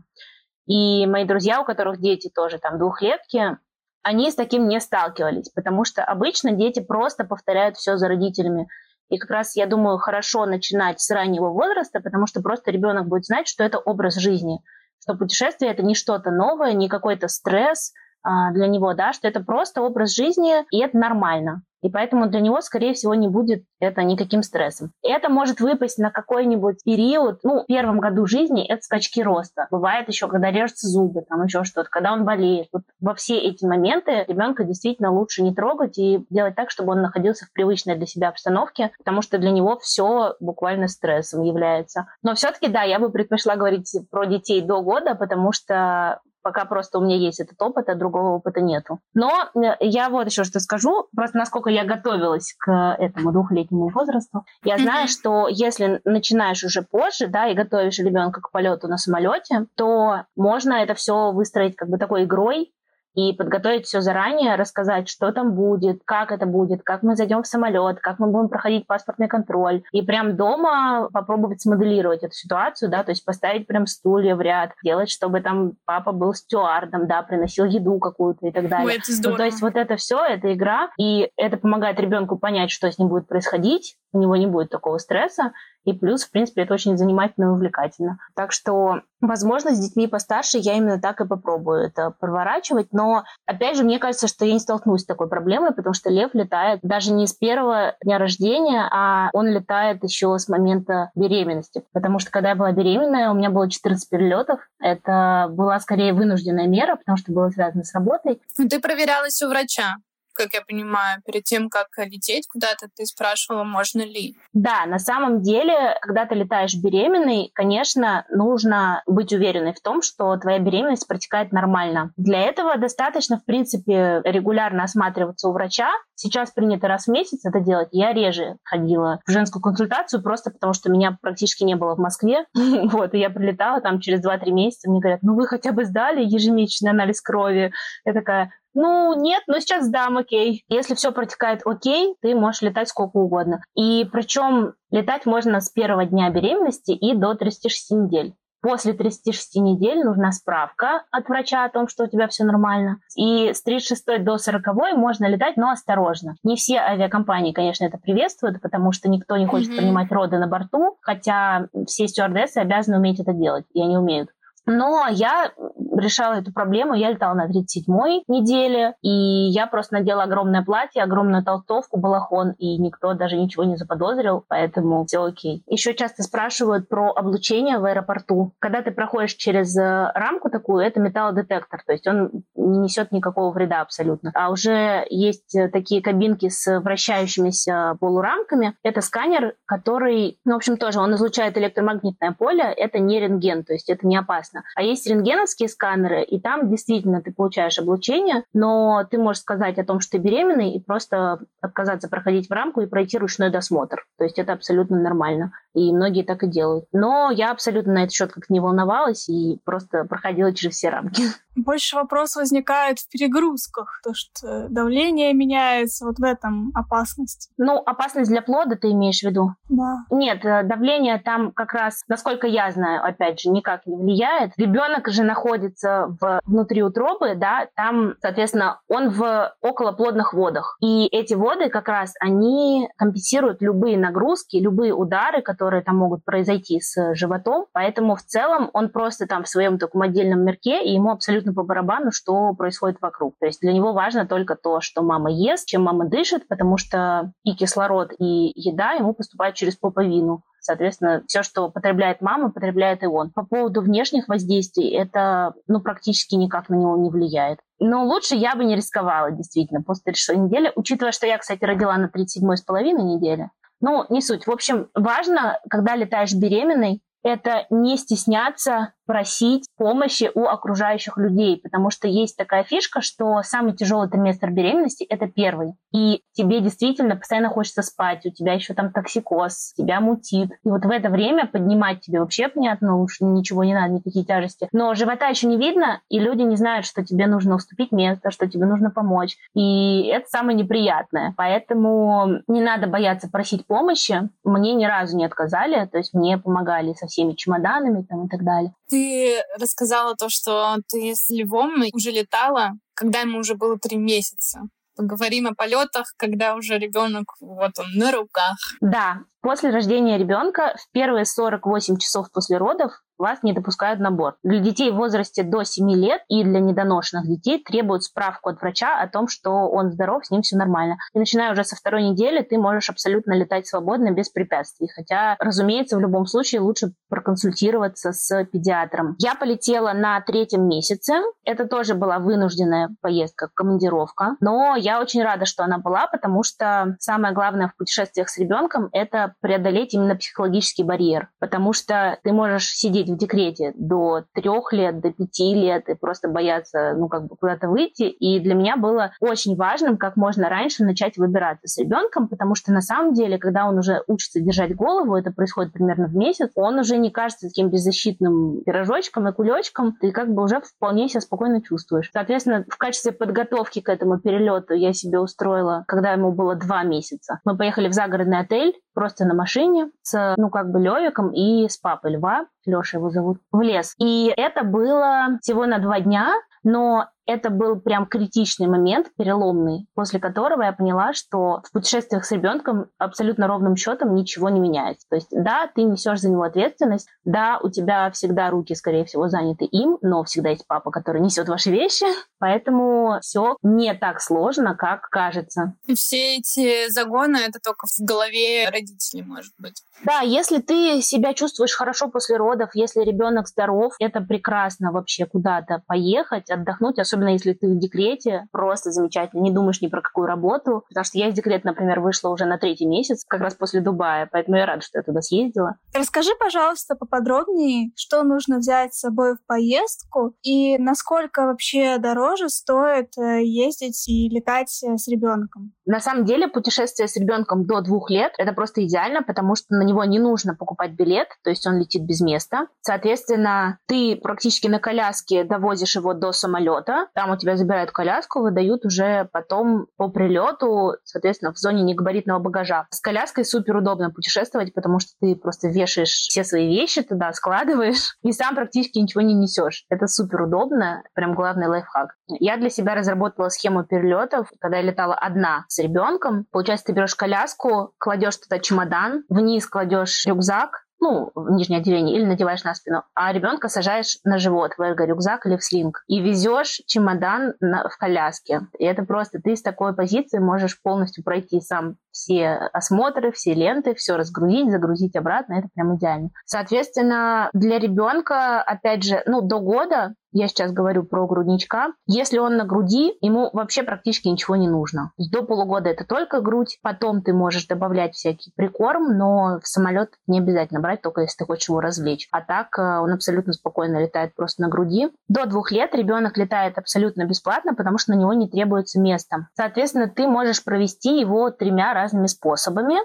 И 0.68 1.08
мои 1.08 1.26
друзья, 1.26 1.62
у 1.62 1.66
которых 1.66 2.00
дети 2.00 2.30
тоже 2.34 2.60
там 2.60 2.78
двухлетки, 2.78 3.58
они 4.04 4.30
с 4.30 4.36
таким 4.36 4.68
не 4.68 4.80
сталкивались, 4.80 5.50
потому 5.50 5.86
что 5.86 6.04
обычно 6.04 6.52
дети 6.52 6.82
просто 6.82 7.24
повторяют 7.24 7.78
все 7.78 7.98
за 7.98 8.08
родителями. 8.08 8.68
И 9.10 9.18
как 9.18 9.30
раз, 9.30 9.56
я 9.56 9.66
думаю, 9.66 9.98
хорошо 9.98 10.46
начинать 10.46 11.00
с 11.02 11.10
раннего 11.10 11.50
возраста, 11.50 12.00
потому 12.00 12.28
что 12.28 12.42
просто 12.42 12.72
ребенок 12.72 13.08
будет 13.08 13.26
знать, 13.26 13.48
что 13.48 13.64
это 13.64 13.80
образ 13.80 14.16
жизни– 14.16 14.60
что 15.02 15.16
путешествие 15.16 15.72
это 15.72 15.84
не 15.84 15.96
что-то 15.96 16.32
новое, 16.32 16.74
не 16.74 16.88
какой-то 16.88 17.28
стресс 17.28 17.94
для 18.24 18.68
него, 18.68 18.94
да, 18.94 19.14
что 19.14 19.28
это 19.28 19.40
просто 19.40 19.82
образ 19.82 20.16
жизни, 20.16 20.66
и 20.72 20.80
это 20.80 20.98
нормально. 20.98 21.64
И 21.82 21.90
поэтому 21.90 22.30
для 22.30 22.42
него, 22.42 22.62
скорее 22.62 22.94
всего, 22.94 23.16
не 23.16 23.28
будет 23.28 23.64
это 23.80 24.04
никаким 24.04 24.44
стрессом. 24.44 24.92
Это 25.02 25.30
может 25.30 25.60
выпасть 25.60 25.98
на 25.98 26.12
какой-нибудь 26.12 26.84
период, 26.84 27.40
ну, 27.44 27.64
в 27.64 27.66
первом 27.66 28.00
году 28.00 28.26
жизни 28.28 28.66
это 28.66 28.84
скачки 28.84 29.22
роста. 29.22 29.68
Бывает 29.72 30.08
еще, 30.08 30.28
когда 30.28 30.52
режутся 30.52 30.88
зубы, 30.88 31.24
там 31.28 31.44
еще 31.44 31.64
что-то, 31.64 31.90
когда 31.90 32.14
он 32.14 32.24
болеет. 32.24 32.68
Вот 32.72 32.84
во 33.00 33.16
все 33.16 33.40
эти 33.40 33.66
моменты 33.66 34.26
ребенка 34.28 34.64
действительно 34.64 35.12
лучше 35.12 35.42
не 35.42 35.54
трогать 35.56 35.98
и 35.98 36.26
делать 36.30 36.56
так, 36.56 36.70
чтобы 36.70 36.92
он 36.92 37.02
находился 37.02 37.46
в 37.46 37.54
привычной 37.54 37.96
для 37.96 38.06
себя 38.06 38.30
обстановке, 38.30 38.92
потому 39.00 39.24
что 39.24 39.40
для 39.40 39.52
него 39.52 39.80
все 39.80 40.36
буквально 40.40 40.88
стрессом 40.88 41.42
является. 41.42 42.08
Но 42.22 42.36
все-таки, 42.36 42.68
да, 42.68 42.84
я 42.84 43.00
бы 43.00 43.10
предпочла 43.12 43.56
говорить 43.56 43.92
про 44.12 44.26
детей 44.26 44.62
до 44.62 44.82
года, 44.84 45.16
потому 45.16 45.52
что 45.52 46.22
Пока 46.42 46.66
просто 46.66 47.00
у 47.00 47.04
меня 47.04 47.16
есть 47.16 47.40
этот 47.40 47.62
опыт, 47.62 47.90
а 47.90 47.96
другого 47.96 48.36
опыта 48.36 48.62
нету. 48.62 49.00
Но 49.14 49.32
э, 49.56 49.76
я 49.80 50.10
вот 50.10 50.28
еще 50.28 50.44
что 50.44 50.60
скажу, 50.60 51.08
просто 51.16 51.38
насколько 51.38 51.70
я 51.70 51.86
готовилась 51.86 52.56
к 52.58 52.96
этому 53.00 53.32
двухлетнему 53.32 53.90
возрасту. 53.90 54.46
Я 54.64 54.78
знаю, 54.78 55.08
что 55.08 55.48
если 55.48 56.02
начинаешь 56.06 56.64
уже 56.64 56.82
позже, 56.82 57.28
да, 57.28 57.48
и 57.48 57.56
готовишь 57.56 58.00
ребенка 58.00 58.42
к 58.42 58.52
полету 58.52 58.88
на 58.88 58.98
самолете, 58.98 59.68
то 59.76 60.26
можно 60.36 60.74
это 60.74 60.94
все 60.94 61.32
выстроить 61.32 61.76
как 61.76 61.90
бы 61.90 61.98
такой 61.98 62.24
игрой, 62.24 62.74
и 63.14 63.34
подготовить 63.34 63.86
все 63.86 64.02
заранее, 64.02 64.56
рассказать, 64.56 65.10
что 65.10 65.32
там 65.32 65.54
будет, 65.54 66.02
как 66.06 66.32
это 66.32 66.46
будет, 66.46 66.84
как 66.84 67.04
мы 67.04 67.16
зайдем 67.16 67.44
в 67.44 67.48
самолет, 67.48 68.00
как 68.00 68.20
мы 68.20 68.28
будем 68.28 68.50
проходить 68.50 68.88
паспортный 68.88 69.28
контроль. 69.28 69.84
И 69.92 70.02
прям 70.02 70.36
дома 70.36 71.10
попробовать 71.12 71.62
смоделировать 71.62 72.24
эту 72.24 72.34
ситуацию, 72.34 72.90
да, 72.90 73.04
то 73.04 73.12
есть 73.12 73.26
поставить 73.26 73.68
прям 73.68 73.86
стулья 73.86 74.36
в 74.36 74.42
ряд, 74.42 74.72
делать, 74.84 75.10
чтобы 75.10 75.42
там 75.42 75.74
папа 75.86 76.12
был 76.12 76.34
стюардом, 76.34 77.08
да, 77.08 77.22
приносил 77.22 77.66
еду 77.66 78.00
какую-то 78.00 78.48
и 78.48 78.52
так 78.52 78.70
далее. 78.70 78.88
Ой, 78.88 78.96
это 78.98 79.12
здорово. 79.12 79.32
Ну, 79.32 79.38
то 79.38 79.46
есть 79.46 79.62
вот 79.62 79.76
это 79.76 79.96
все, 79.96 80.24
это 80.24 80.54
игра, 80.54 80.90
и 80.98 81.32
это 81.36 81.58
помогает 81.58 82.00
ребенку 82.00 82.38
понять, 82.38 82.72
что 82.72 82.92
с 82.92 82.98
ним 82.98 83.10
будет 83.10 83.28
происходить, 83.28 83.96
у 84.14 84.20
него 84.20 84.36
не 84.36 84.48
будет 84.48 84.70
такого 84.70 84.98
стресса, 84.98 85.54
и 85.84 85.94
плюс, 85.94 86.24
в 86.24 86.32
принципе, 86.32 86.64
это 86.64 86.74
очень 86.74 86.98
занимательно 86.98 87.46
и 87.46 87.50
увлекательно. 87.50 88.18
Так 88.36 88.52
что, 88.52 89.02
возможно, 89.20 89.74
с 89.74 89.80
детьми 89.80 90.08
постарше 90.08 90.58
я 90.58 90.76
именно 90.76 91.00
так 91.00 91.22
и 91.22 91.28
попробую 91.28 91.86
это 91.86 92.12
проворачивать. 92.12 92.88
Но, 92.92 93.24
опять 93.46 93.78
же, 93.78 93.84
мне 93.84 94.00
кажется, 94.00 94.28
что 94.28 94.46
я 94.46 94.54
не 94.54 94.60
столкнусь 94.60 95.02
с 95.02 95.06
такой 95.06 95.28
проблемой, 95.28 95.74
потому 95.74 95.94
что 95.94 96.10
лев 96.10 96.34
летает 96.34 96.80
даже 96.84 97.12
не 97.12 97.28
с 97.28 97.34
первого 97.34 97.96
дня 98.04 98.18
рождения, 98.18 98.88
а 98.92 99.30
он 99.34 99.48
летает 99.48 100.04
еще 100.04 100.38
с 100.38 100.48
момента 100.48 101.12
беременности. 101.16 101.84
Потому 101.94 102.20
что, 102.20 102.32
когда 102.32 102.50
я 102.50 102.56
была 102.56 102.72
беременная, 102.72 103.32
у 103.32 103.34
меня 103.34 103.50
было 103.50 103.70
14 103.70 104.10
перелетов. 104.10 104.60
Это 104.80 105.48
была 105.50 105.80
скорее 105.80 106.14
вынужденная 106.14 106.68
мера, 106.68 106.96
потому 106.96 107.18
что 107.18 107.32
было 107.32 107.50
связано 107.50 107.84
с 107.84 107.94
работой. 107.94 108.42
Ну, 108.58 108.68
ты 108.68 108.80
проверялась 108.80 109.42
у 109.42 109.50
врача? 109.50 109.96
Как 110.34 110.54
я 110.54 110.62
понимаю, 110.62 111.22
перед 111.26 111.44
тем, 111.44 111.70
как 111.70 111.88
лететь 111.98 112.48
куда-то, 112.48 112.88
ты 112.96 113.06
спрашивала, 113.06 113.64
можно 113.64 114.02
ли. 114.02 114.36
Да, 114.54 114.86
на 114.86 115.00
самом 115.00 115.42
деле, 115.42 115.98
когда 116.02 116.26
ты 116.26 116.36
летаешь 116.36 116.76
беременный, 116.76 117.52
конечно, 117.54 118.26
нужно 118.30 119.04
быть 119.06 119.34
уверенной 119.34 119.74
в 119.74 119.82
том, 119.82 120.02
что 120.02 120.36
твоя 120.38 120.60
беременность 120.60 121.08
протекает 121.08 121.52
нормально. 121.52 122.12
Для 122.18 122.42
этого 122.42 122.78
достаточно, 122.78 123.38
в 123.38 123.46
принципе, 123.46 124.22
регулярно 124.24 124.84
осматриваться 124.84 125.48
у 125.48 125.54
врача. 125.54 125.92
Сейчас 126.16 126.52
принято 126.52 126.88
раз 126.88 127.06
в 127.06 127.12
месяц 127.12 127.46
это 127.46 127.60
делать. 127.60 127.90
Я 127.92 128.14
реже 128.14 128.58
ходила 128.64 129.20
в 129.26 129.32
женскую 129.32 129.62
консультацию, 129.62 130.22
просто 130.22 130.52
потому 130.52 130.74
что 130.74 130.92
меня 130.92 131.18
практически 131.22 131.64
не 131.64 131.76
было 131.76 131.96
в 131.96 132.00
Москве. 132.00 132.46
Вот, 132.92 133.14
и 133.14 133.20
я 133.20 133.30
прилетала 133.30 133.80
там 133.82 134.00
через 134.00 134.26
2-3 134.26 134.52
месяца. 134.52 134.90
Мне 134.90 135.00
говорят, 135.00 135.22
ну 135.24 135.36
вы 135.36 135.48
хотя 135.48 135.72
бы 135.72 135.86
сдали 135.86 136.24
ежемесячный 136.24 136.92
анализ 136.92 137.22
крови. 137.22 137.74
Я 138.06 138.14
такая, 138.14 138.52
ну, 138.74 139.14
нет, 139.20 139.44
но 139.48 139.60
сейчас 139.60 139.90
дам, 139.90 140.18
окей. 140.18 140.64
Если 140.70 140.96
все 140.96 141.12
протекает 141.12 141.62
окей, 141.66 142.16
ты 142.22 142.36
можешь 142.36 142.62
летать 142.62 142.90
сколько 142.90 143.18
угодно. 143.18 143.62
И 143.76 144.08
причем 144.12 144.74
летать 144.92 145.26
можно 145.26 145.60
с 145.60 145.70
первого 145.70 146.06
дня 146.06 146.30
беременности 146.30 146.92
и 146.92 147.16
до 147.16 147.34
36 147.34 147.92
недель. 147.92 148.34
После 148.62 148.94
36 148.94 149.56
недель 149.56 150.04
нужна 150.04 150.32
справка 150.32 151.04
от 151.10 151.28
врача 151.28 151.66
о 151.66 151.70
том, 151.70 151.88
что 151.88 152.04
у 152.04 152.08
тебя 152.08 152.28
все 152.28 152.44
нормально. 152.44 153.00
И 153.18 153.54
с 153.54 153.64
36 153.64 154.24
до 154.24 154.38
40 154.38 154.68
можно 154.96 155.26
летать, 155.26 155.58
но 155.58 155.72
осторожно. 155.72 156.36
Не 156.44 156.56
все 156.56 156.78
авиакомпании, 156.78 157.54
конечно, 157.54 157.86
это 157.86 157.98
приветствуют, 157.98 158.62
потому 158.62 158.92
что 158.92 159.10
никто 159.10 159.36
не 159.36 159.48
хочет 159.48 159.72
mm-hmm. 159.72 159.78
принимать 159.78 160.12
роды 160.12 160.38
на 160.38 160.48
борту, 160.48 160.98
хотя 161.02 161.70
все 161.88 162.08
стюардессы 162.08 162.60
обязаны 162.60 162.98
уметь 162.98 163.20
это 163.20 163.34
делать, 163.34 163.66
и 163.74 163.82
они 163.82 163.98
умеют. 163.98 164.30
Но 164.66 165.06
я 165.10 165.52
решала 165.98 166.36
эту 166.36 166.52
проблему. 166.52 166.94
Я 166.94 167.12
летала 167.12 167.34
на 167.34 167.48
37-й 167.48 168.24
неделе, 168.28 168.96
и 169.02 169.10
я 169.10 169.68
просто 169.68 169.96
надела 169.96 170.24
огромное 170.24 170.64
платье, 170.64 171.04
огромную 171.04 171.44
толстовку, 171.44 172.00
балахон, 172.00 172.52
и 172.58 172.78
никто 172.78 173.14
даже 173.14 173.38
ничего 173.38 173.64
не 173.64 173.76
заподозрил, 173.76 174.44
поэтому 174.48 175.06
все 175.06 175.24
окей. 175.24 175.64
Еще 175.68 175.94
часто 175.94 176.24
спрашивают 176.24 176.90
про 176.90 177.12
облучение 177.12 177.80
в 177.80 177.86
аэропорту. 177.86 178.54
Когда 178.60 178.82
ты 178.82 178.92
проходишь 178.92 179.34
через 179.34 179.76
э, 179.78 180.12
рамку 180.14 180.50
такую, 180.50 180.84
это 180.86 181.00
металлодетектор, 181.00 181.82
то 181.86 181.92
есть 181.92 182.08
он 182.08 182.44
не 182.56 182.80
несет 182.80 183.12
никакого 183.12 183.52
вреда 183.52 183.82
абсолютно. 183.82 184.32
А 184.34 184.52
уже 184.52 185.06
есть 185.10 185.56
э, 185.56 185.70
такие 185.70 186.02
кабинки 186.02 186.50
с 186.50 186.80
вращающимися 186.80 187.98
полурамками. 188.00 188.76
Это 188.84 189.02
сканер, 189.02 189.56
который, 189.66 190.40
ну, 190.46 190.54
в 190.54 190.58
общем, 190.58 190.78
тоже 190.78 191.00
он 191.00 191.14
излучает 191.16 191.58
электромагнитное 191.58 192.32
поле, 192.32 192.64
это 192.64 193.00
не 193.00 193.20
рентген, 193.20 193.64
то 193.64 193.74
есть 193.74 193.90
это 193.90 194.08
не 194.08 194.18
опасно. 194.18 194.51
А 194.76 194.84
есть 194.84 195.08
рентгеновские 195.08 195.70
сканеры, 195.70 196.24
и 196.24 196.40
там 196.40 196.70
действительно 196.70 197.22
ты 197.22 197.34
получаешь 197.34 197.80
облучение, 197.80 198.44
но 198.54 199.06
ты 199.10 199.18
можешь 199.18 199.42
сказать 199.42 199.78
о 199.78 199.84
том, 199.84 200.00
что 200.00 200.12
ты 200.12 200.18
беременный, 200.18 200.72
и 200.72 200.84
просто 200.84 201.40
отказаться 201.62 202.10
проходить 202.10 202.50
в 202.50 202.54
рамку 202.54 202.82
и 202.82 202.88
пройти 202.88 203.18
ручной 203.18 203.50
досмотр. 203.50 204.06
То 204.18 204.24
есть 204.24 204.40
это 204.40 204.54
абсолютно 204.54 205.00
нормально. 205.00 205.52
И 205.74 205.92
многие 205.92 206.24
так 206.24 206.44
и 206.44 206.48
делают. 206.48 206.86
Но 206.92 207.32
я 207.32 207.52
абсолютно 207.52 207.94
на 207.94 208.04
этот 208.04 208.14
счет 208.14 208.32
как-то 208.32 208.52
не 208.54 208.60
волновалась 208.60 209.30
и 209.30 209.60
просто 209.64 210.06
проходила 210.06 210.54
через 210.54 210.76
все 210.76 210.90
рамки. 210.90 211.24
Больше 211.56 211.98
вопрос 211.98 212.36
возникает 212.36 213.00
в 213.00 213.10
перегрузках, 213.10 214.00
то 214.04 214.14
что 214.14 214.68
давление 214.70 215.34
меняется, 215.34 216.06
вот 216.06 216.18
в 216.18 216.24
этом 216.24 216.72
опасность. 216.74 217.50
Ну, 217.58 217.78
опасность 217.78 218.30
для 218.30 218.42
плода 218.42 218.76
ты 218.76 218.92
имеешь 218.92 219.20
в 219.20 219.24
виду? 219.24 219.56
Да. 219.68 220.06
Нет, 220.12 220.46
э, 220.46 220.64
давление 220.64 221.20
там 221.20 221.52
как 221.52 221.74
раз, 221.74 222.04
насколько 222.08 222.48
я 222.48 222.72
знаю, 222.72 223.04
опять 223.04 223.42
же, 223.42 223.50
никак 223.50 223.86
не 223.86 223.98
влияет. 223.98 224.54
Ребенок 224.58 225.10
же 225.10 225.24
находится 225.24 226.16
в, 226.22 226.40
внутри 226.46 226.84
утробы, 226.84 227.36
да, 227.36 227.68
там, 227.76 228.16
соответственно, 228.22 228.80
он 228.88 229.10
в 229.10 229.54
околоплодных 229.62 230.34
водах. 230.34 230.78
И 230.82 231.08
эти 231.12 231.34
воды 231.34 231.70
как 231.70 231.90
раз, 231.90 232.14
они 232.20 232.90
компенсируют 232.98 233.62
любые 233.62 233.98
нагрузки, 233.98 234.58
любые 234.58 234.94
удары, 234.94 235.42
которые 235.42 235.61
там 235.86 235.98
могут 235.98 236.26
произойти 236.26 236.80
с 236.80 237.14
животом. 237.14 237.66
Поэтому 237.74 238.16
в 238.16 238.24
целом 238.24 238.70
он 238.74 238.90
просто 238.90 239.28
там 239.28 239.44
в 239.44 239.50
своем 239.50 239.78
таком 239.78 240.02
отдельном 240.02 240.44
мирке, 240.44 240.84
и 240.84 240.94
ему 240.94 241.12
абсолютно 241.12 241.54
по 241.54 241.64
барабану, 241.64 242.12
что 242.12 242.54
происходит 242.54 242.98
вокруг. 243.02 243.36
То 243.40 243.46
есть 243.46 243.62
для 243.62 243.74
него 243.74 243.94
важно 243.94 244.26
только 244.26 244.56
то, 244.56 244.82
что 244.82 245.04
мама 245.04 245.32
ест, 245.32 245.68
чем 245.68 245.84
мама 245.84 246.06
дышит, 246.06 246.48
потому 246.48 246.78
что 246.78 247.32
и 247.44 247.54
кислород, 247.54 248.12
и 248.18 248.52
еда 248.56 248.94
ему 248.94 249.14
поступают 249.14 249.56
через 249.56 249.76
поповину. 249.76 250.44
Соответственно, 250.62 251.24
все, 251.28 251.42
что 251.42 251.70
потребляет 251.70 252.22
мама, 252.22 252.52
потребляет 252.52 253.02
и 253.02 253.08
он. 253.08 253.32
По 253.32 253.44
поводу 253.44 253.82
внешних 253.82 254.28
воздействий, 254.28 254.90
это 254.90 255.54
ну, 255.68 255.82
практически 255.82 256.36
никак 256.36 256.70
на 256.70 256.76
него 256.76 256.96
не 256.98 257.10
влияет. 257.10 257.60
Но 257.80 258.06
лучше 258.06 258.36
я 258.36 258.56
бы 258.56 258.64
не 258.64 258.76
рисковала, 258.76 259.32
действительно, 259.32 259.82
после 259.82 260.04
36 260.06 260.40
недели, 260.40 260.72
учитывая, 260.76 261.12
что 261.12 261.26
я, 261.26 261.40
кстати, 261.40 261.64
родила 261.64 261.98
на 261.98 262.10
37 262.10 262.56
с 262.56 262.62
половиной 262.62 263.04
недели. 263.04 263.50
Ну, 263.82 264.06
не 264.10 264.22
суть. 264.22 264.48
В 264.48 264.52
общем, 264.52 264.90
важно, 264.94 265.60
когда 265.70 265.96
летаешь 265.96 266.34
беременной, 266.34 267.02
это 267.24 267.66
не 267.70 267.98
стесняться 267.98 268.94
просить 269.12 269.66
помощи 269.78 270.32
у 270.34 270.46
окружающих 270.46 271.18
людей, 271.18 271.60
потому 271.62 271.90
что 271.90 272.08
есть 272.08 272.38
такая 272.38 272.64
фишка, 272.64 273.02
что 273.02 273.42
самый 273.44 273.74
тяжелый 273.74 274.10
триместр 274.10 274.50
беременности– 274.52 275.04
это 275.10 275.28
первый. 275.28 275.74
И 275.94 276.22
тебе 276.32 276.62
действительно 276.62 277.18
постоянно 277.18 277.50
хочется 277.50 277.82
спать, 277.82 278.26
у 278.26 278.30
тебя 278.30 278.54
еще 278.54 278.74
там 278.74 278.94
токсикоз, 278.94 279.74
тебя 279.76 280.00
мутит. 280.00 280.52
И 280.64 280.70
вот 280.70 280.86
в 280.86 280.90
это 280.90 281.10
время 281.10 281.46
поднимать 281.46 282.00
тебе 282.00 282.22
вообще, 282.22 282.48
понятно, 282.48 283.02
уж 283.02 283.18
ничего 283.20 283.66
не 283.66 283.74
надо, 283.74 283.96
никакие 283.96 284.24
тяжести. 284.24 284.70
Но 284.72 284.96
живота 284.96 285.28
еще 285.28 285.48
не 285.48 285.58
видно, 285.58 286.00
и 286.08 286.18
люди 286.18 286.44
не 286.44 286.56
знают, 286.56 286.86
что 286.86 287.04
тебе 287.04 287.28
нужно 287.28 287.56
уступить 287.56 287.92
место, 287.92 288.32
что 288.32 288.48
тебе 288.48 288.66
нужно 288.66 288.92
помочь. 288.92 289.36
И 289.54 290.04
это 290.04 290.26
самое 290.30 290.58
неприятное. 290.58 291.34
Поэтому 291.36 292.40
не 292.48 292.62
надо 292.62 292.88
бояться 292.88 293.30
просить 293.30 293.68
помощи. 293.68 294.30
Мне 294.46 294.74
ни 294.74 294.86
разу 294.86 295.18
не 295.18 295.26
отказали, 295.26 295.86
то 295.86 295.98
есть 295.98 296.14
мне 296.14 296.38
помогали 296.38 296.94
со 296.94 297.08
всеми 297.08 297.34
чемоданами 297.34 298.04
там, 298.04 298.28
и 298.28 298.30
так 298.30 298.46
далее. 298.46 298.72
Ты 298.92 299.42
рассказала 299.58 300.16
то, 300.16 300.28
что 300.28 300.76
ты 300.90 301.16
с 301.16 301.30
Львом 301.30 301.82
уже 301.94 302.12
летала, 302.12 302.72
когда 302.94 303.22
ему 303.22 303.40
уже 303.40 303.56
было 303.56 303.80
три 303.80 303.96
месяца. 303.96 304.64
Поговорим 304.98 305.48
о 305.48 305.56
полетах, 305.56 306.14
когда 306.18 306.56
уже 306.56 306.78
ребенок 306.78 307.34
вот 307.40 307.80
он 307.80 307.86
на 307.96 308.12
руках. 308.12 308.58
Да, 308.82 309.20
После 309.42 309.72
рождения 309.72 310.18
ребенка 310.18 310.76
в 310.78 310.92
первые 310.92 311.26
48 311.26 311.98
часов 311.98 312.32
после 312.32 312.58
родов 312.58 313.02
вас 313.22 313.44
не 313.44 313.54
допускают 313.54 314.00
на 314.00 314.12
борт. 314.12 314.36
Для 314.44 314.60
детей 314.60 314.92
в 314.92 314.96
возрасте 314.96 315.44
до 315.44 315.64
7 315.64 315.92
лет 315.92 316.22
и 316.28 316.44
для 316.44 316.60
недоношенных 316.60 317.28
детей 317.28 317.64
требуют 317.64 318.04
справку 318.04 318.50
от 318.50 318.60
врача 318.60 319.00
о 319.00 319.08
том, 319.08 319.28
что 319.28 319.70
он 319.70 319.92
здоров, 319.92 320.26
с 320.26 320.32
ним 320.32 320.42
все 320.42 320.58
нормально. 320.58 320.98
И 321.14 321.20
начиная 321.20 321.52
уже 321.54 321.64
со 321.64 321.76
второй 321.76 322.04
недели 322.04 322.42
ты 322.42 322.58
можешь 322.58 322.90
абсолютно 322.90 323.34
летать 323.34 323.68
свободно, 323.68 324.12
без 324.12 324.30
препятствий. 324.30 324.90
Хотя, 324.94 325.36
разумеется, 325.40 325.98
в 325.98 326.00
любом 326.00 326.26
случае 326.26 326.62
лучше 326.62 326.94
проконсультироваться 327.10 328.12
с 328.12 328.44
педиатром. 328.46 329.16
Я 329.20 329.36
полетела 329.36 329.94
на 329.94 330.20
третьем 330.22 330.68
месяце. 330.68 331.14
Это 331.46 331.68
тоже 331.68 331.94
была 331.94 332.18
вынужденная 332.20 332.90
поездка, 333.02 333.50
командировка. 333.54 334.36
Но 334.40 334.76
я 334.76 335.00
очень 335.00 335.22
рада, 335.22 335.46
что 335.46 335.64
она 335.64 335.78
была, 335.78 336.08
потому 336.08 336.44
что 336.44 336.96
самое 337.00 337.34
главное 337.34 337.68
в 337.68 337.76
путешествиях 337.76 338.30
с 338.30 338.38
ребенком– 338.40 338.90
это 338.92 339.31
преодолеть 339.40 339.94
именно 339.94 340.16
психологический 340.16 340.84
барьер, 340.84 341.30
потому 341.40 341.74
что 341.74 342.18
ты 342.24 342.34
можешь 342.34 342.68
сидеть 342.68 343.10
в 343.10 343.18
декрете 343.18 343.74
до 343.76 344.24
трех 344.34 344.74
лет, 344.74 345.00
до 345.00 345.12
пяти 345.12 345.54
лет 345.54 345.90
и 345.90 345.96
просто 345.96 346.30
бояться, 346.30 346.94
ну, 346.98 347.08
как 347.08 347.28
бы 347.28 347.36
куда-то 347.36 347.70
выйти. 347.70 348.04
И 348.04 348.40
для 348.40 348.56
меня 348.56 348.78
было 348.78 349.12
очень 349.20 349.56
важным 349.56 349.98
как 349.98 350.16
можно 350.16 350.50
раньше 350.50 350.84
начать 350.84 351.18
выбираться 351.18 351.68
с 351.68 351.78
ребенком, 351.78 352.28
потому 352.28 352.56
что 352.56 352.72
на 352.72 352.82
самом 352.82 353.14
деле, 353.14 353.38
когда 353.38 353.68
он 353.68 353.78
уже 353.78 354.04
учится 354.08 354.40
держать 354.40 354.76
голову, 354.76 355.16
это 355.16 355.32
происходит 355.32 355.74
примерно 355.74 356.08
в 356.08 356.16
месяц, 356.16 356.52
он 356.56 356.80
уже 356.80 356.98
не 356.98 357.12
кажется 357.12 357.48
таким 357.48 357.70
беззащитным 357.70 358.62
пирожочком 358.66 359.28
и 359.28 359.34
кулечком, 359.34 359.96
ты 360.00 360.12
как 360.12 360.34
бы 360.34 360.44
уже 360.44 360.62
вполне 360.62 361.08
себя 361.10 361.22
спокойно 361.22 361.62
чувствуешь. 361.62 362.10
Соответственно, 362.12 362.66
в 362.68 362.78
качестве 362.78 363.12
подготовки 363.12 363.82
к 363.82 363.90
этому 363.90 364.20
перелету 364.20 364.74
я 364.74 364.94
себе 364.94 365.20
устроила, 365.20 365.84
когда 365.88 366.14
ему 366.14 366.32
было 366.32 366.56
два 366.56 366.84
месяца. 366.84 367.40
Мы 367.46 367.58
поехали 367.58 367.88
в 367.88 367.94
загородный 367.94 368.40
отель, 368.40 368.74
просто 368.94 369.26
на 369.26 369.34
машине 369.34 369.90
с, 370.02 370.36
ну, 370.38 370.50
как 370.50 370.72
бы 370.72 370.80
Левиком 370.80 371.32
и 371.32 371.68
с 371.68 371.78
папой 371.78 372.16
Льва, 372.16 372.46
Леша 372.66 372.98
его 372.98 373.10
зовут, 373.10 373.40
в 373.52 373.62
лес. 373.62 373.96
И 374.00 374.34
это 374.36 374.64
было 374.64 375.38
всего 375.42 375.66
на 375.66 375.80
два 375.80 376.00
дня, 376.00 376.34
но 376.64 377.08
это 377.34 377.50
был 377.50 377.80
прям 377.80 378.06
критичный 378.06 378.68
момент, 378.68 379.08
переломный, 379.18 379.88
после 379.96 380.20
которого 380.20 380.64
я 380.64 380.74
поняла, 380.74 381.14
что 381.14 381.62
в 381.66 381.72
путешествиях 381.72 382.26
с 382.26 382.32
ребенком 382.32 382.88
абсолютно 382.98 383.48
ровным 383.48 383.76
счетом 383.76 384.16
ничего 384.16 384.50
не 384.50 384.60
меняется. 384.60 385.08
То 385.10 385.16
есть, 385.16 385.30
да, 385.32 385.70
ты 385.74 385.84
несешь 385.84 386.20
за 386.20 386.30
него 386.30 386.44
ответственность, 386.44 387.08
да, 387.26 387.60
у 387.62 387.70
тебя 387.70 388.10
всегда 388.12 388.50
руки, 388.50 388.76
скорее 388.76 389.06
всего, 389.06 389.28
заняты 389.28 389.66
им, 389.66 389.98
но 390.02 390.24
всегда 390.24 390.50
есть 390.50 390.66
папа, 390.68 390.92
который 390.92 391.22
несет 391.22 391.48
ваши 391.48 391.72
вещи, 391.72 392.06
поэтому 392.40 393.20
все 393.22 393.58
не 393.62 393.94
так 393.94 394.22
сложно, 394.22 394.76
как 394.76 395.10
кажется. 395.10 395.74
Все 395.94 396.38
эти 396.38 396.90
загоны 396.90 397.38
это 397.38 397.60
только 397.64 397.88
в 397.88 398.00
голове 398.00 398.70
родителей, 398.70 399.24
может 399.24 399.54
быть. 399.58 399.84
Да, 400.04 400.22
если 400.22 400.60
ты 400.60 401.02
себя 401.02 401.34
чувствуешь 401.34 401.76
хорошо 401.76 402.10
после 402.10 402.38
родов, 402.38 402.72
если 402.74 403.02
ребенок 403.02 403.48
здоров, 403.48 403.94
это 404.00 404.22
прекрасно 404.22 404.92
вообще 404.92 405.26
куда-то 405.26 405.84
поехать, 405.88 406.50
отдохнуть, 406.50 407.00
особенно 407.00 407.21
если 407.30 407.54
ты 407.54 407.68
в 407.68 407.80
декрете, 407.80 408.48
просто 408.52 408.92
замечательно, 408.92 409.42
не 409.42 409.52
думаешь 409.52 409.82
ни 409.82 409.88
про 409.88 410.02
какую 410.02 410.28
работу, 410.28 410.84
потому 410.90 411.04
что 411.04 411.18
я 411.18 411.30
из 411.30 411.34
декрета, 411.34 411.68
например, 411.68 412.00
вышла 412.00 412.30
уже 412.30 412.46
на 412.46 412.58
третий 412.58 412.86
месяц, 412.86 413.26
как 413.26 413.42
раз 413.42 413.56
после 413.56 413.82
Дубая, 413.82 414.28
поэтому 414.32 414.58
я 414.58 414.66
рада, 414.66 414.82
что 414.82 415.00
я 415.00 415.04
туда 415.04 415.22
съездила. 415.22 415.76
Расскажи, 415.94 416.32
пожалуйста, 416.40 416.96
поподробнее, 416.96 417.92
что 417.96 418.24
нужно 418.24 418.58
взять 418.58 418.94
с 418.94 419.00
собой 419.00 419.36
в 419.36 419.46
поездку 419.46 420.36
и 420.42 420.78
насколько 420.78 421.46
вообще 421.46 421.98
дороже 421.98 422.50
стоит 422.50 423.18
э, 423.18 423.44
ездить 423.44 424.08
и 424.08 424.30
летать 424.30 424.84
э, 424.84 424.98
с 424.98 425.08
ребенком? 425.08 425.74
На 425.86 426.00
самом 426.00 426.26
деле 426.26 426.48
путешествие 426.48 427.08
с 427.08 427.16
ребенком 427.18 427.66
до 427.66 427.82
двух 427.82 428.10
лет 428.10 428.34
это 428.38 428.54
просто 428.54 428.86
идеально, 428.86 429.24
потому 429.24 429.56
что 429.56 429.76
на 429.76 429.84
него 429.84 430.04
не 430.04 430.20
нужно 430.20 430.56
покупать 430.56 430.92
билет, 430.92 431.28
то 431.44 431.50
есть 431.50 431.66
он 431.68 431.80
летит 431.80 432.04
без 432.04 432.22
места. 432.22 432.68
Соответственно, 432.82 433.80
ты 433.88 434.16
практически 434.16 434.68
на 434.68 434.80
коляске 434.80 435.44
довозишь 435.44 435.96
его 435.96 436.14
до 436.14 436.32
самолета, 436.32 437.01
там 437.14 437.32
у 437.32 437.38
тебя 437.38 437.58
забирают 437.58 437.92
коляску, 437.92 438.42
выдают 438.42 438.86
уже 438.86 439.30
потом 439.32 439.88
по 439.98 440.10
прилету, 440.10 440.96
соответственно, 441.04 441.54
в 441.54 441.58
зоне 441.58 441.84
негабаритного 441.84 442.40
багажа. 442.40 442.88
С 442.90 443.00
коляской 443.02 443.46
супер 443.46 443.78
удобно 443.78 444.12
путешествовать, 444.12 444.74
потому 444.74 445.00
что 445.00 445.12
ты 445.20 445.36
просто 445.36 445.68
вешаешь 445.68 446.10
все 446.10 446.44
свои 446.44 446.68
вещи 446.68 447.02
туда, 447.02 447.34
складываешь, 447.34 448.16
и 448.24 448.32
сам 448.32 448.56
практически 448.56 449.00
ничего 449.00 449.22
не 449.22 449.34
несешь. 449.34 449.86
Это 449.90 450.08
супер 450.08 450.44
удобно, 450.44 451.04
прям 451.14 451.34
главный 451.34 451.68
лайфхак. 451.68 452.16
Я 452.28 452.58
для 452.58 452.70
себя 452.70 452.96
разработала 452.96 453.50
схему 453.50 453.84
перелетов, 453.84 454.50
когда 454.60 454.78
я 454.78 454.84
летала 454.84 455.16
одна 455.16 455.66
с 455.68 455.80
ребенком. 455.80 456.46
Получается, 456.52 456.88
ты 456.88 456.94
берешь 456.94 457.16
коляску, 457.16 457.94
кладешь 457.98 458.38
туда 458.38 458.60
чемодан, 458.60 459.24
вниз 459.30 459.68
кладешь 459.68 460.26
рюкзак, 460.26 460.86
ну, 461.02 461.32
в 461.34 461.52
нижнее 461.52 461.80
отделение, 461.80 462.16
или 462.16 462.26
надеваешь 462.26 462.64
на 462.64 462.76
спину, 462.76 463.04
а 463.16 463.34
ребенка 463.34 463.68
сажаешь 463.68 464.20
на 464.24 464.38
живот 464.38 464.74
в 464.78 464.82
эрго-рюкзак 464.82 465.46
или 465.46 465.58
в 465.58 465.64
слинг, 465.64 466.04
и 466.08 466.22
везешь 466.22 466.82
чемодан 466.86 467.56
на, 467.60 467.90
в 467.90 467.98
коляске. 467.98 468.62
И 468.78 468.86
это 468.86 469.04
просто 469.04 469.40
ты 469.44 469.56
с 469.56 469.62
такой 469.62 469.96
позиции 469.96 470.38
можешь 470.38 470.82
полностью 470.82 471.24
пройти 471.24 471.60
сам 471.60 471.96
все 472.12 472.50
осмотры, 472.74 473.32
все 473.32 473.54
ленты, 473.54 473.96
все 473.96 474.16
разгрузить, 474.16 474.72
загрузить 474.72 475.16
обратно, 475.16 475.56
это 475.56 475.70
прям 475.74 475.96
идеально. 475.96 476.30
Соответственно, 476.46 477.50
для 477.54 477.80
ребенка, 477.80 478.62
опять 478.62 479.04
же, 479.04 479.24
ну, 479.26 479.42
до 479.42 479.60
года 479.60 480.14
я 480.34 480.48
сейчас 480.48 480.72
говорю 480.72 481.04
про 481.04 481.28
грудничка. 481.28 481.94
Если 482.08 482.38
он 482.38 482.56
на 482.56 482.66
груди, 482.66 483.14
ему 483.22 483.50
вообще 483.54 483.84
практически 483.84 484.30
ничего 484.30 484.56
не 484.56 484.70
нужно. 484.70 485.12
до 485.18 485.44
полугода 485.44 485.90
это 485.90 486.06
только 486.06 486.42
грудь, 486.42 486.80
потом 486.82 487.22
ты 487.22 487.34
можешь 487.34 487.68
добавлять 487.68 488.16
всякий 488.16 488.52
прикорм, 488.56 489.18
но 489.18 489.60
в 489.62 489.68
самолет 489.68 490.12
не 490.28 490.40
обязательно 490.40 490.80
брать, 490.80 491.02
только 491.02 491.22
если 491.22 491.40
ты 491.40 491.46
хочешь 491.46 491.68
его 491.68 491.82
развлечь. 491.82 492.28
А 492.32 492.42
так 492.42 492.78
э, 492.78 492.82
он 492.82 493.12
абсолютно 493.14 493.54
спокойно 493.54 494.02
летает 494.02 494.34
просто 494.36 494.62
на 494.62 494.70
груди. 494.70 495.10
До 495.28 495.46
двух 495.46 495.72
лет 495.72 495.94
ребенок 495.94 496.38
летает 496.38 496.78
абсолютно 496.78 497.26
бесплатно, 497.26 497.76
потому 497.76 497.98
что 497.98 498.14
на 498.14 498.18
него 498.18 498.34
не 498.34 498.48
требуется 498.48 499.02
места. 499.02 499.48
Соответственно, 499.54 500.08
ты 500.08 500.28
можешь 500.28 500.64
провести 500.64 501.20
его 501.20 501.50
тремя 501.52 501.94
разными 502.02 502.28
способами. 502.28 502.98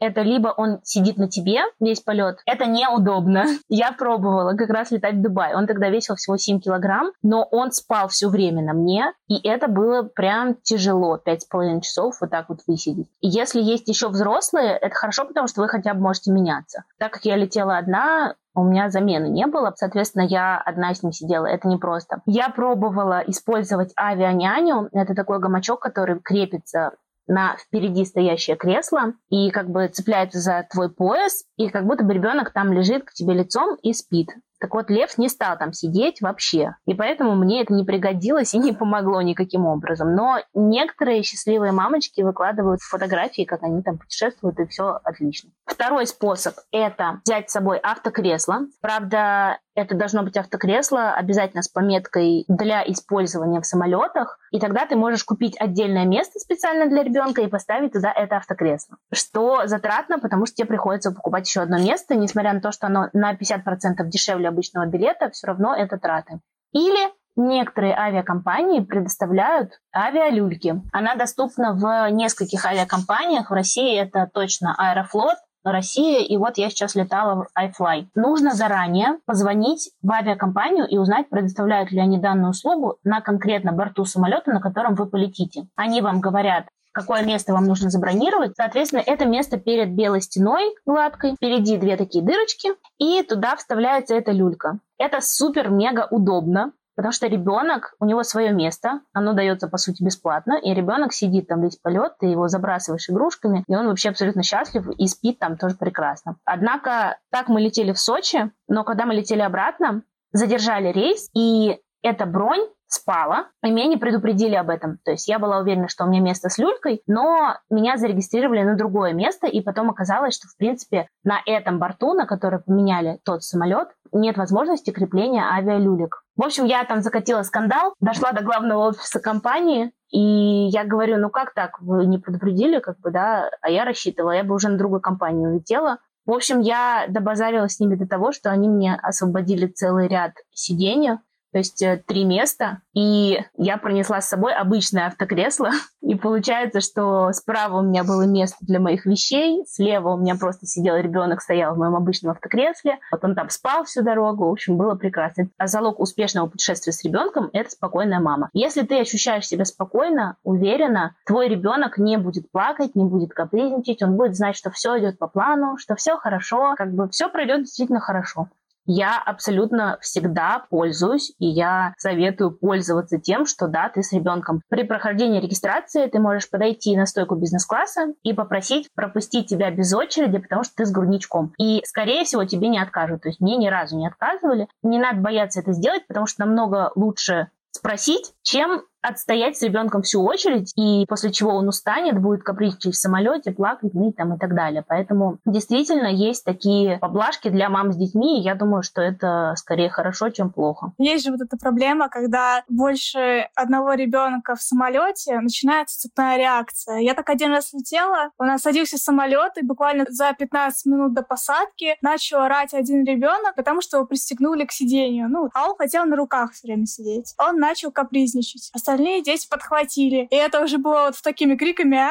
это 0.00 0.22
либо 0.22 0.48
он 0.48 0.80
сидит 0.82 1.16
на 1.16 1.28
тебе 1.28 1.60
весь 1.80 2.00
полет, 2.00 2.38
это 2.46 2.66
неудобно. 2.66 3.44
Я 3.68 3.92
пробовала 3.92 4.54
как 4.54 4.68
раз 4.70 4.90
летать 4.90 5.14
в 5.14 5.22
Дубай. 5.22 5.54
Он 5.54 5.66
тогда 5.66 5.88
весил 5.88 6.16
всего 6.16 6.36
7 6.36 6.60
килограмм, 6.60 7.12
но 7.22 7.42
он 7.50 7.72
спал 7.72 8.08
все 8.08 8.28
время 8.28 8.62
на 8.62 8.74
мне, 8.74 9.12
и 9.28 9.36
это 9.48 9.68
было 9.68 10.02
прям 10.02 10.56
тяжело, 10.62 11.18
5,5 11.24 11.80
часов 11.80 12.16
вот 12.20 12.30
так 12.30 12.48
вот 12.48 12.60
высидеть. 12.66 13.08
Если 13.20 13.60
есть 13.62 13.88
еще 13.88 14.08
взрослые, 14.08 14.76
это 14.76 14.94
хорошо, 14.94 15.24
потому 15.24 15.46
что 15.46 15.62
вы 15.62 15.68
хотя 15.68 15.94
бы 15.94 16.00
можете 16.00 16.32
меняться. 16.32 16.84
Так 16.98 17.12
как 17.12 17.24
я 17.24 17.36
летела 17.36 17.78
одна, 17.78 18.34
у 18.54 18.62
меня 18.62 18.88
замены 18.88 19.26
не 19.26 19.46
было, 19.46 19.72
соответственно, 19.76 20.22
я 20.22 20.58
одна 20.58 20.94
с 20.94 21.02
ним 21.02 21.12
сидела, 21.12 21.46
это 21.46 21.66
непросто. 21.66 22.22
Я 22.26 22.48
пробовала 22.50 23.22
использовать 23.26 23.92
авианяню, 23.96 24.88
это 24.92 25.14
такой 25.14 25.40
гамачок, 25.40 25.80
который 25.80 26.20
крепится 26.20 26.92
на 27.26 27.56
впереди 27.56 28.04
стоящее 28.04 28.56
кресло 28.56 29.14
и 29.28 29.50
как 29.50 29.70
бы 29.70 29.88
цепляется 29.88 30.40
за 30.40 30.66
твой 30.70 30.90
пояс, 30.92 31.44
и 31.56 31.68
как 31.68 31.86
будто 31.86 32.04
бы 32.04 32.14
ребенок 32.14 32.52
там 32.52 32.72
лежит 32.72 33.04
к 33.04 33.12
тебе 33.12 33.34
лицом 33.34 33.76
и 33.82 33.92
спит. 33.92 34.30
Так 34.64 34.72
вот, 34.72 34.88
Лев 34.88 35.18
не 35.18 35.28
стал 35.28 35.58
там 35.58 35.74
сидеть 35.74 36.22
вообще. 36.22 36.76
И 36.86 36.94
поэтому 36.94 37.34
мне 37.34 37.60
это 37.60 37.74
не 37.74 37.84
пригодилось 37.84 38.54
и 38.54 38.58
не 38.58 38.72
помогло 38.72 39.20
никаким 39.20 39.66
образом. 39.66 40.14
Но 40.14 40.38
некоторые 40.54 41.22
счастливые 41.22 41.72
мамочки 41.72 42.22
выкладывают 42.22 42.80
фотографии, 42.80 43.44
как 43.44 43.62
они 43.62 43.82
там 43.82 43.98
путешествуют, 43.98 44.58
и 44.60 44.66
все 44.66 44.98
отлично. 45.04 45.50
Второй 45.66 46.06
способ– 46.06 46.54
это 46.72 47.20
взять 47.26 47.50
с 47.50 47.52
собой 47.52 47.78
автокресло. 47.78 48.60
Правда, 48.80 49.58
это 49.74 49.94
должно 49.94 50.22
быть 50.22 50.36
автокресло, 50.36 51.12
обязательно 51.12 51.62
с 51.62 51.68
пометкой 51.68 52.44
для 52.48 52.82
использования 52.90 53.60
в 53.60 53.66
самолетах. 53.66 54.38
И 54.50 54.60
тогда 54.60 54.86
ты 54.86 54.96
можешь 54.96 55.24
купить 55.24 55.56
отдельное 55.58 56.04
место 56.04 56.38
специально 56.38 56.86
для 56.86 57.02
ребенка 57.02 57.42
и 57.42 57.46
поставить 57.46 57.92
туда 57.92 58.12
это 58.12 58.36
автокресло. 58.36 58.96
Что 59.12 59.66
затратно, 59.66 60.18
потому 60.18 60.46
что 60.46 60.56
тебе 60.56 60.68
приходится 60.68 61.12
покупать 61.12 61.48
еще 61.48 61.60
одно 61.60 61.78
место, 61.78 62.14
несмотря 62.14 62.52
на 62.52 62.60
то, 62.60 62.72
что 62.72 62.86
оно 62.86 63.08
на 63.12 63.34
50% 63.34 64.04
дешевле 64.06 64.48
обычного 64.48 64.86
билета, 64.86 65.30
все 65.30 65.48
равно 65.48 65.74
это 65.74 65.98
траты. 65.98 66.40
Или 66.72 67.10
Некоторые 67.36 67.96
авиакомпании 67.96 68.80
предоставляют 68.80 69.80
авиалюльки. 69.92 70.82
Она 70.92 71.16
доступна 71.16 71.72
в 71.72 72.08
нескольких 72.12 72.64
авиакомпаниях. 72.64 73.50
В 73.50 73.54
России 73.54 73.98
это 73.98 74.30
точно 74.32 74.74
Аэрофлот, 74.78 75.36
Россия, 75.64 76.20
и 76.20 76.36
вот 76.36 76.58
я 76.58 76.70
сейчас 76.70 76.94
летала 76.94 77.44
в 77.44 77.58
iFly. 77.58 78.06
Нужно 78.14 78.54
заранее 78.54 79.18
позвонить 79.26 79.90
в 80.02 80.10
авиакомпанию 80.12 80.86
и 80.86 80.98
узнать, 80.98 81.28
предоставляют 81.30 81.90
ли 81.90 82.00
они 82.00 82.18
данную 82.18 82.50
услугу 82.50 82.98
на 83.02 83.20
конкретно 83.20 83.72
борту 83.72 84.04
самолета, 84.04 84.52
на 84.52 84.60
котором 84.60 84.94
вы 84.94 85.06
полетите. 85.06 85.66
Они 85.74 86.00
вам 86.00 86.20
говорят, 86.20 86.66
какое 86.92 87.24
место 87.24 87.52
вам 87.52 87.64
нужно 87.64 87.90
забронировать. 87.90 88.52
Соответственно, 88.56 89.02
это 89.04 89.26
место 89.26 89.58
перед 89.58 89.94
белой 89.94 90.20
стеной 90.22 90.74
гладкой, 90.86 91.34
впереди 91.34 91.76
две 91.76 91.96
такие 91.96 92.24
дырочки, 92.24 92.70
и 92.98 93.22
туда 93.22 93.56
вставляется 93.56 94.14
эта 94.14 94.30
люлька. 94.30 94.78
Это 94.96 95.20
супер-мега 95.20 96.06
удобно, 96.10 96.72
Потому 96.96 97.12
что 97.12 97.26
ребенок, 97.26 97.94
у 97.98 98.04
него 98.04 98.22
свое 98.22 98.52
место, 98.52 99.00
оно 99.12 99.32
дается, 99.32 99.68
по 99.68 99.78
сути, 99.78 100.02
бесплатно, 100.02 100.58
и 100.62 100.72
ребенок 100.74 101.12
сидит 101.12 101.48
там 101.48 101.62
весь 101.62 101.76
полет, 101.76 102.12
ты 102.18 102.26
его 102.26 102.48
забрасываешь 102.48 103.08
игрушками, 103.08 103.64
и 103.66 103.74
он 103.74 103.88
вообще 103.88 104.10
абсолютно 104.10 104.42
счастлив 104.42 104.88
и 104.96 105.06
спит 105.06 105.38
там 105.38 105.56
тоже 105.56 105.76
прекрасно. 105.76 106.36
Однако, 106.44 107.18
так 107.30 107.48
мы 107.48 107.60
летели 107.60 107.92
в 107.92 107.98
Сочи, 107.98 108.50
но 108.68 108.84
когда 108.84 109.06
мы 109.06 109.14
летели 109.14 109.40
обратно, 109.40 110.02
задержали 110.32 110.92
рейс, 110.92 111.28
и 111.34 111.78
эта 112.02 112.26
бронь 112.26 112.66
спала, 112.94 113.48
и 113.62 113.70
меня 113.70 113.86
не 113.86 113.96
предупредили 113.96 114.54
об 114.54 114.70
этом. 114.70 114.98
То 115.04 115.10
есть 115.12 115.28
я 115.28 115.38
была 115.38 115.58
уверена, 115.58 115.88
что 115.88 116.04
у 116.04 116.08
меня 116.08 116.20
место 116.20 116.48
с 116.48 116.58
люлькой, 116.58 117.02
но 117.06 117.56
меня 117.70 117.96
зарегистрировали 117.96 118.62
на 118.62 118.76
другое 118.76 119.12
место, 119.12 119.46
и 119.46 119.60
потом 119.60 119.90
оказалось, 119.90 120.34
что, 120.34 120.48
в 120.48 120.56
принципе, 120.56 121.08
на 121.24 121.40
этом 121.44 121.78
борту, 121.78 122.14
на 122.14 122.26
который 122.26 122.60
поменяли 122.60 123.18
тот 123.24 123.42
самолет, 123.42 123.88
нет 124.12 124.36
возможности 124.36 124.90
крепления 124.90 125.44
авиалюлек. 125.44 126.22
В 126.36 126.44
общем, 126.44 126.64
я 126.64 126.84
там 126.84 127.00
закатила 127.00 127.42
скандал, 127.42 127.94
дошла 128.00 128.32
до 128.32 128.42
главного 128.42 128.88
офиса 128.88 129.20
компании, 129.20 129.92
и 130.10 130.68
я 130.68 130.84
говорю, 130.84 131.18
ну 131.18 131.30
как 131.30 131.54
так, 131.54 131.80
вы 131.80 132.06
не 132.06 132.18
предупредили, 132.18 132.78
как 132.78 132.98
бы, 133.00 133.10
да, 133.10 133.50
а 133.60 133.70
я 133.70 133.84
рассчитывала, 133.84 134.32
я 134.32 134.44
бы 134.44 134.54
уже 134.54 134.68
на 134.68 134.78
другую 134.78 135.00
компанию 135.00 135.50
улетела. 135.50 135.98
В 136.26 136.32
общем, 136.32 136.60
я 136.60 137.04
добазарила 137.08 137.68
с 137.68 137.78
ними 137.80 137.96
до 137.96 138.06
того, 138.06 138.32
что 138.32 138.50
они 138.50 138.68
мне 138.68 138.94
освободили 138.94 139.66
целый 139.66 140.08
ряд 140.08 140.32
сидений, 140.52 141.18
то 141.54 141.58
есть 141.58 141.80
э, 141.82 142.02
три 142.04 142.24
места, 142.24 142.80
и 142.94 143.38
я 143.56 143.76
пронесла 143.76 144.20
с 144.20 144.28
собой 144.28 144.52
обычное 144.52 145.06
автокресло, 145.06 145.70
и 146.02 146.16
получается, 146.16 146.80
что 146.80 147.30
справа 147.30 147.78
у 147.78 147.82
меня 147.82 148.02
было 148.02 148.26
место 148.26 148.56
для 148.62 148.80
моих 148.80 149.06
вещей, 149.06 149.64
слева 149.68 150.14
у 150.14 150.18
меня 150.18 150.34
просто 150.34 150.66
сидел 150.66 150.96
ребенок, 150.96 151.40
стоял 151.40 151.76
в 151.76 151.78
моем 151.78 151.94
обычном 151.94 152.32
автокресле, 152.32 152.98
вот 153.12 153.22
он 153.22 153.36
там 153.36 153.50
спал 153.50 153.84
всю 153.84 154.02
дорогу, 154.02 154.48
в 154.48 154.50
общем, 154.50 154.76
было 154.76 154.96
прекрасно. 154.96 155.48
А 155.56 155.68
залог 155.68 156.00
успешного 156.00 156.48
путешествия 156.48 156.92
с 156.92 157.04
ребенком– 157.04 157.50
это 157.52 157.70
спокойная 157.70 158.18
мама. 158.18 158.50
Если 158.52 158.82
ты 158.82 158.98
ощущаешь 158.98 159.46
себя 159.46 159.64
спокойно, 159.64 160.36
уверенно, 160.42 161.14
твой 161.24 161.46
ребенок 161.46 161.98
не 161.98 162.16
будет 162.16 162.50
плакать, 162.50 162.96
не 162.96 163.04
будет 163.04 163.32
капризничать, 163.32 164.02
он 164.02 164.16
будет 164.16 164.34
знать, 164.34 164.56
что 164.56 164.72
все 164.72 164.98
идет 164.98 165.20
по 165.20 165.28
плану, 165.28 165.76
что 165.78 165.94
все 165.94 166.16
хорошо, 166.16 166.74
как 166.76 166.92
бы 166.92 167.08
все 167.10 167.28
пройдет 167.28 167.60
действительно 167.60 168.00
хорошо. 168.00 168.48
Я 168.86 169.18
абсолютно 169.18 169.98
всегда 170.00 170.64
пользуюсь, 170.70 171.32
и 171.38 171.46
я 171.46 171.94
советую 171.98 172.52
пользоваться 172.52 173.18
тем, 173.18 173.46
что 173.46 173.68
да, 173.68 173.88
ты 173.88 174.02
с 174.02 174.12
ребенком. 174.12 174.60
При 174.68 174.84
прохождении 174.84 175.40
регистрации 175.40 176.06
ты 176.06 176.18
можешь 176.18 176.50
подойти 176.50 176.96
на 176.96 177.06
стойку 177.06 177.34
бизнес-класса 177.34 178.14
и 178.22 178.32
попросить 178.32 178.88
пропустить 178.94 179.48
тебя 179.48 179.70
без 179.70 179.94
очереди, 179.94 180.38
потому 180.38 180.64
что 180.64 180.74
ты 180.76 180.86
с 180.86 180.92
грудничком. 180.92 181.52
И, 181.58 181.82
скорее 181.84 182.24
всего, 182.24 182.44
тебе 182.44 182.68
не 182.68 182.78
откажут. 182.78 183.22
То 183.22 183.28
есть 183.28 183.40
мне 183.40 183.56
ни 183.56 183.68
разу 183.68 183.96
не 183.96 184.06
отказывали. 184.06 184.68
Не 184.82 184.98
надо 184.98 185.20
бояться 185.20 185.60
это 185.60 185.72
сделать, 185.72 186.06
потому 186.06 186.26
что 186.26 186.44
намного 186.44 186.92
лучше 186.94 187.48
спросить, 187.70 188.34
чем 188.42 188.82
отстоять 189.04 189.56
с 189.56 189.62
ребенком 189.62 190.02
всю 190.02 190.24
очередь, 190.24 190.72
и 190.76 191.04
после 191.06 191.30
чего 191.30 191.52
он 191.52 191.68
устанет, 191.68 192.20
будет 192.20 192.42
капризничать 192.42 192.94
в 192.94 192.98
самолете, 192.98 193.52
плакать, 193.52 193.94
ныть 193.94 194.16
там 194.16 194.34
и 194.34 194.38
так 194.38 194.54
далее. 194.54 194.84
Поэтому 194.86 195.38
действительно 195.44 196.06
есть 196.06 196.44
такие 196.44 196.98
поблажки 196.98 197.48
для 197.48 197.68
мам 197.68 197.92
с 197.92 197.96
детьми, 197.96 198.40
и 198.40 198.42
я 198.42 198.54
думаю, 198.54 198.82
что 198.82 199.02
это 199.02 199.54
скорее 199.56 199.90
хорошо, 199.90 200.30
чем 200.30 200.50
плохо. 200.50 200.92
Есть 200.98 201.24
же 201.24 201.32
вот 201.32 201.40
эта 201.40 201.56
проблема, 201.56 202.08
когда 202.08 202.64
больше 202.68 203.48
одного 203.54 203.94
ребенка 203.94 204.54
в 204.54 204.62
самолете 204.62 205.38
начинается 205.40 206.00
цепная 206.00 206.38
реакция. 206.38 206.98
Я 206.98 207.14
так 207.14 207.28
один 207.28 207.50
раз 207.50 207.72
летела, 207.72 208.30
у 208.38 208.44
нас 208.44 208.62
садился 208.62 208.96
самолет, 208.96 209.52
и 209.56 209.64
буквально 209.64 210.06
за 210.08 210.32
15 210.32 210.86
минут 210.86 211.14
до 211.14 211.22
посадки 211.22 211.96
начал 212.00 212.40
орать 212.40 212.74
один 212.74 213.04
ребенок, 213.04 213.54
потому 213.56 213.80
что 213.80 213.98
его 213.98 214.06
пристегнули 214.06 214.64
к 214.64 214.72
сидению. 214.72 215.28
Ну, 215.28 215.50
а 215.54 215.68
он 215.68 215.76
хотел 215.76 216.04
на 216.06 216.16
руках 216.16 216.52
все 216.52 216.68
время 216.68 216.86
сидеть. 216.86 217.34
Он 217.38 217.58
начал 217.58 217.90
капризничать 217.90 218.70
остальные 218.94 219.22
дети 219.22 219.48
подхватили. 219.48 220.28
И 220.30 220.36
это 220.36 220.62
уже 220.62 220.78
было 220.78 221.06
вот 221.06 221.16
с 221.16 221.22
такими 221.22 221.56
криками 221.56 221.98
а 221.98 222.10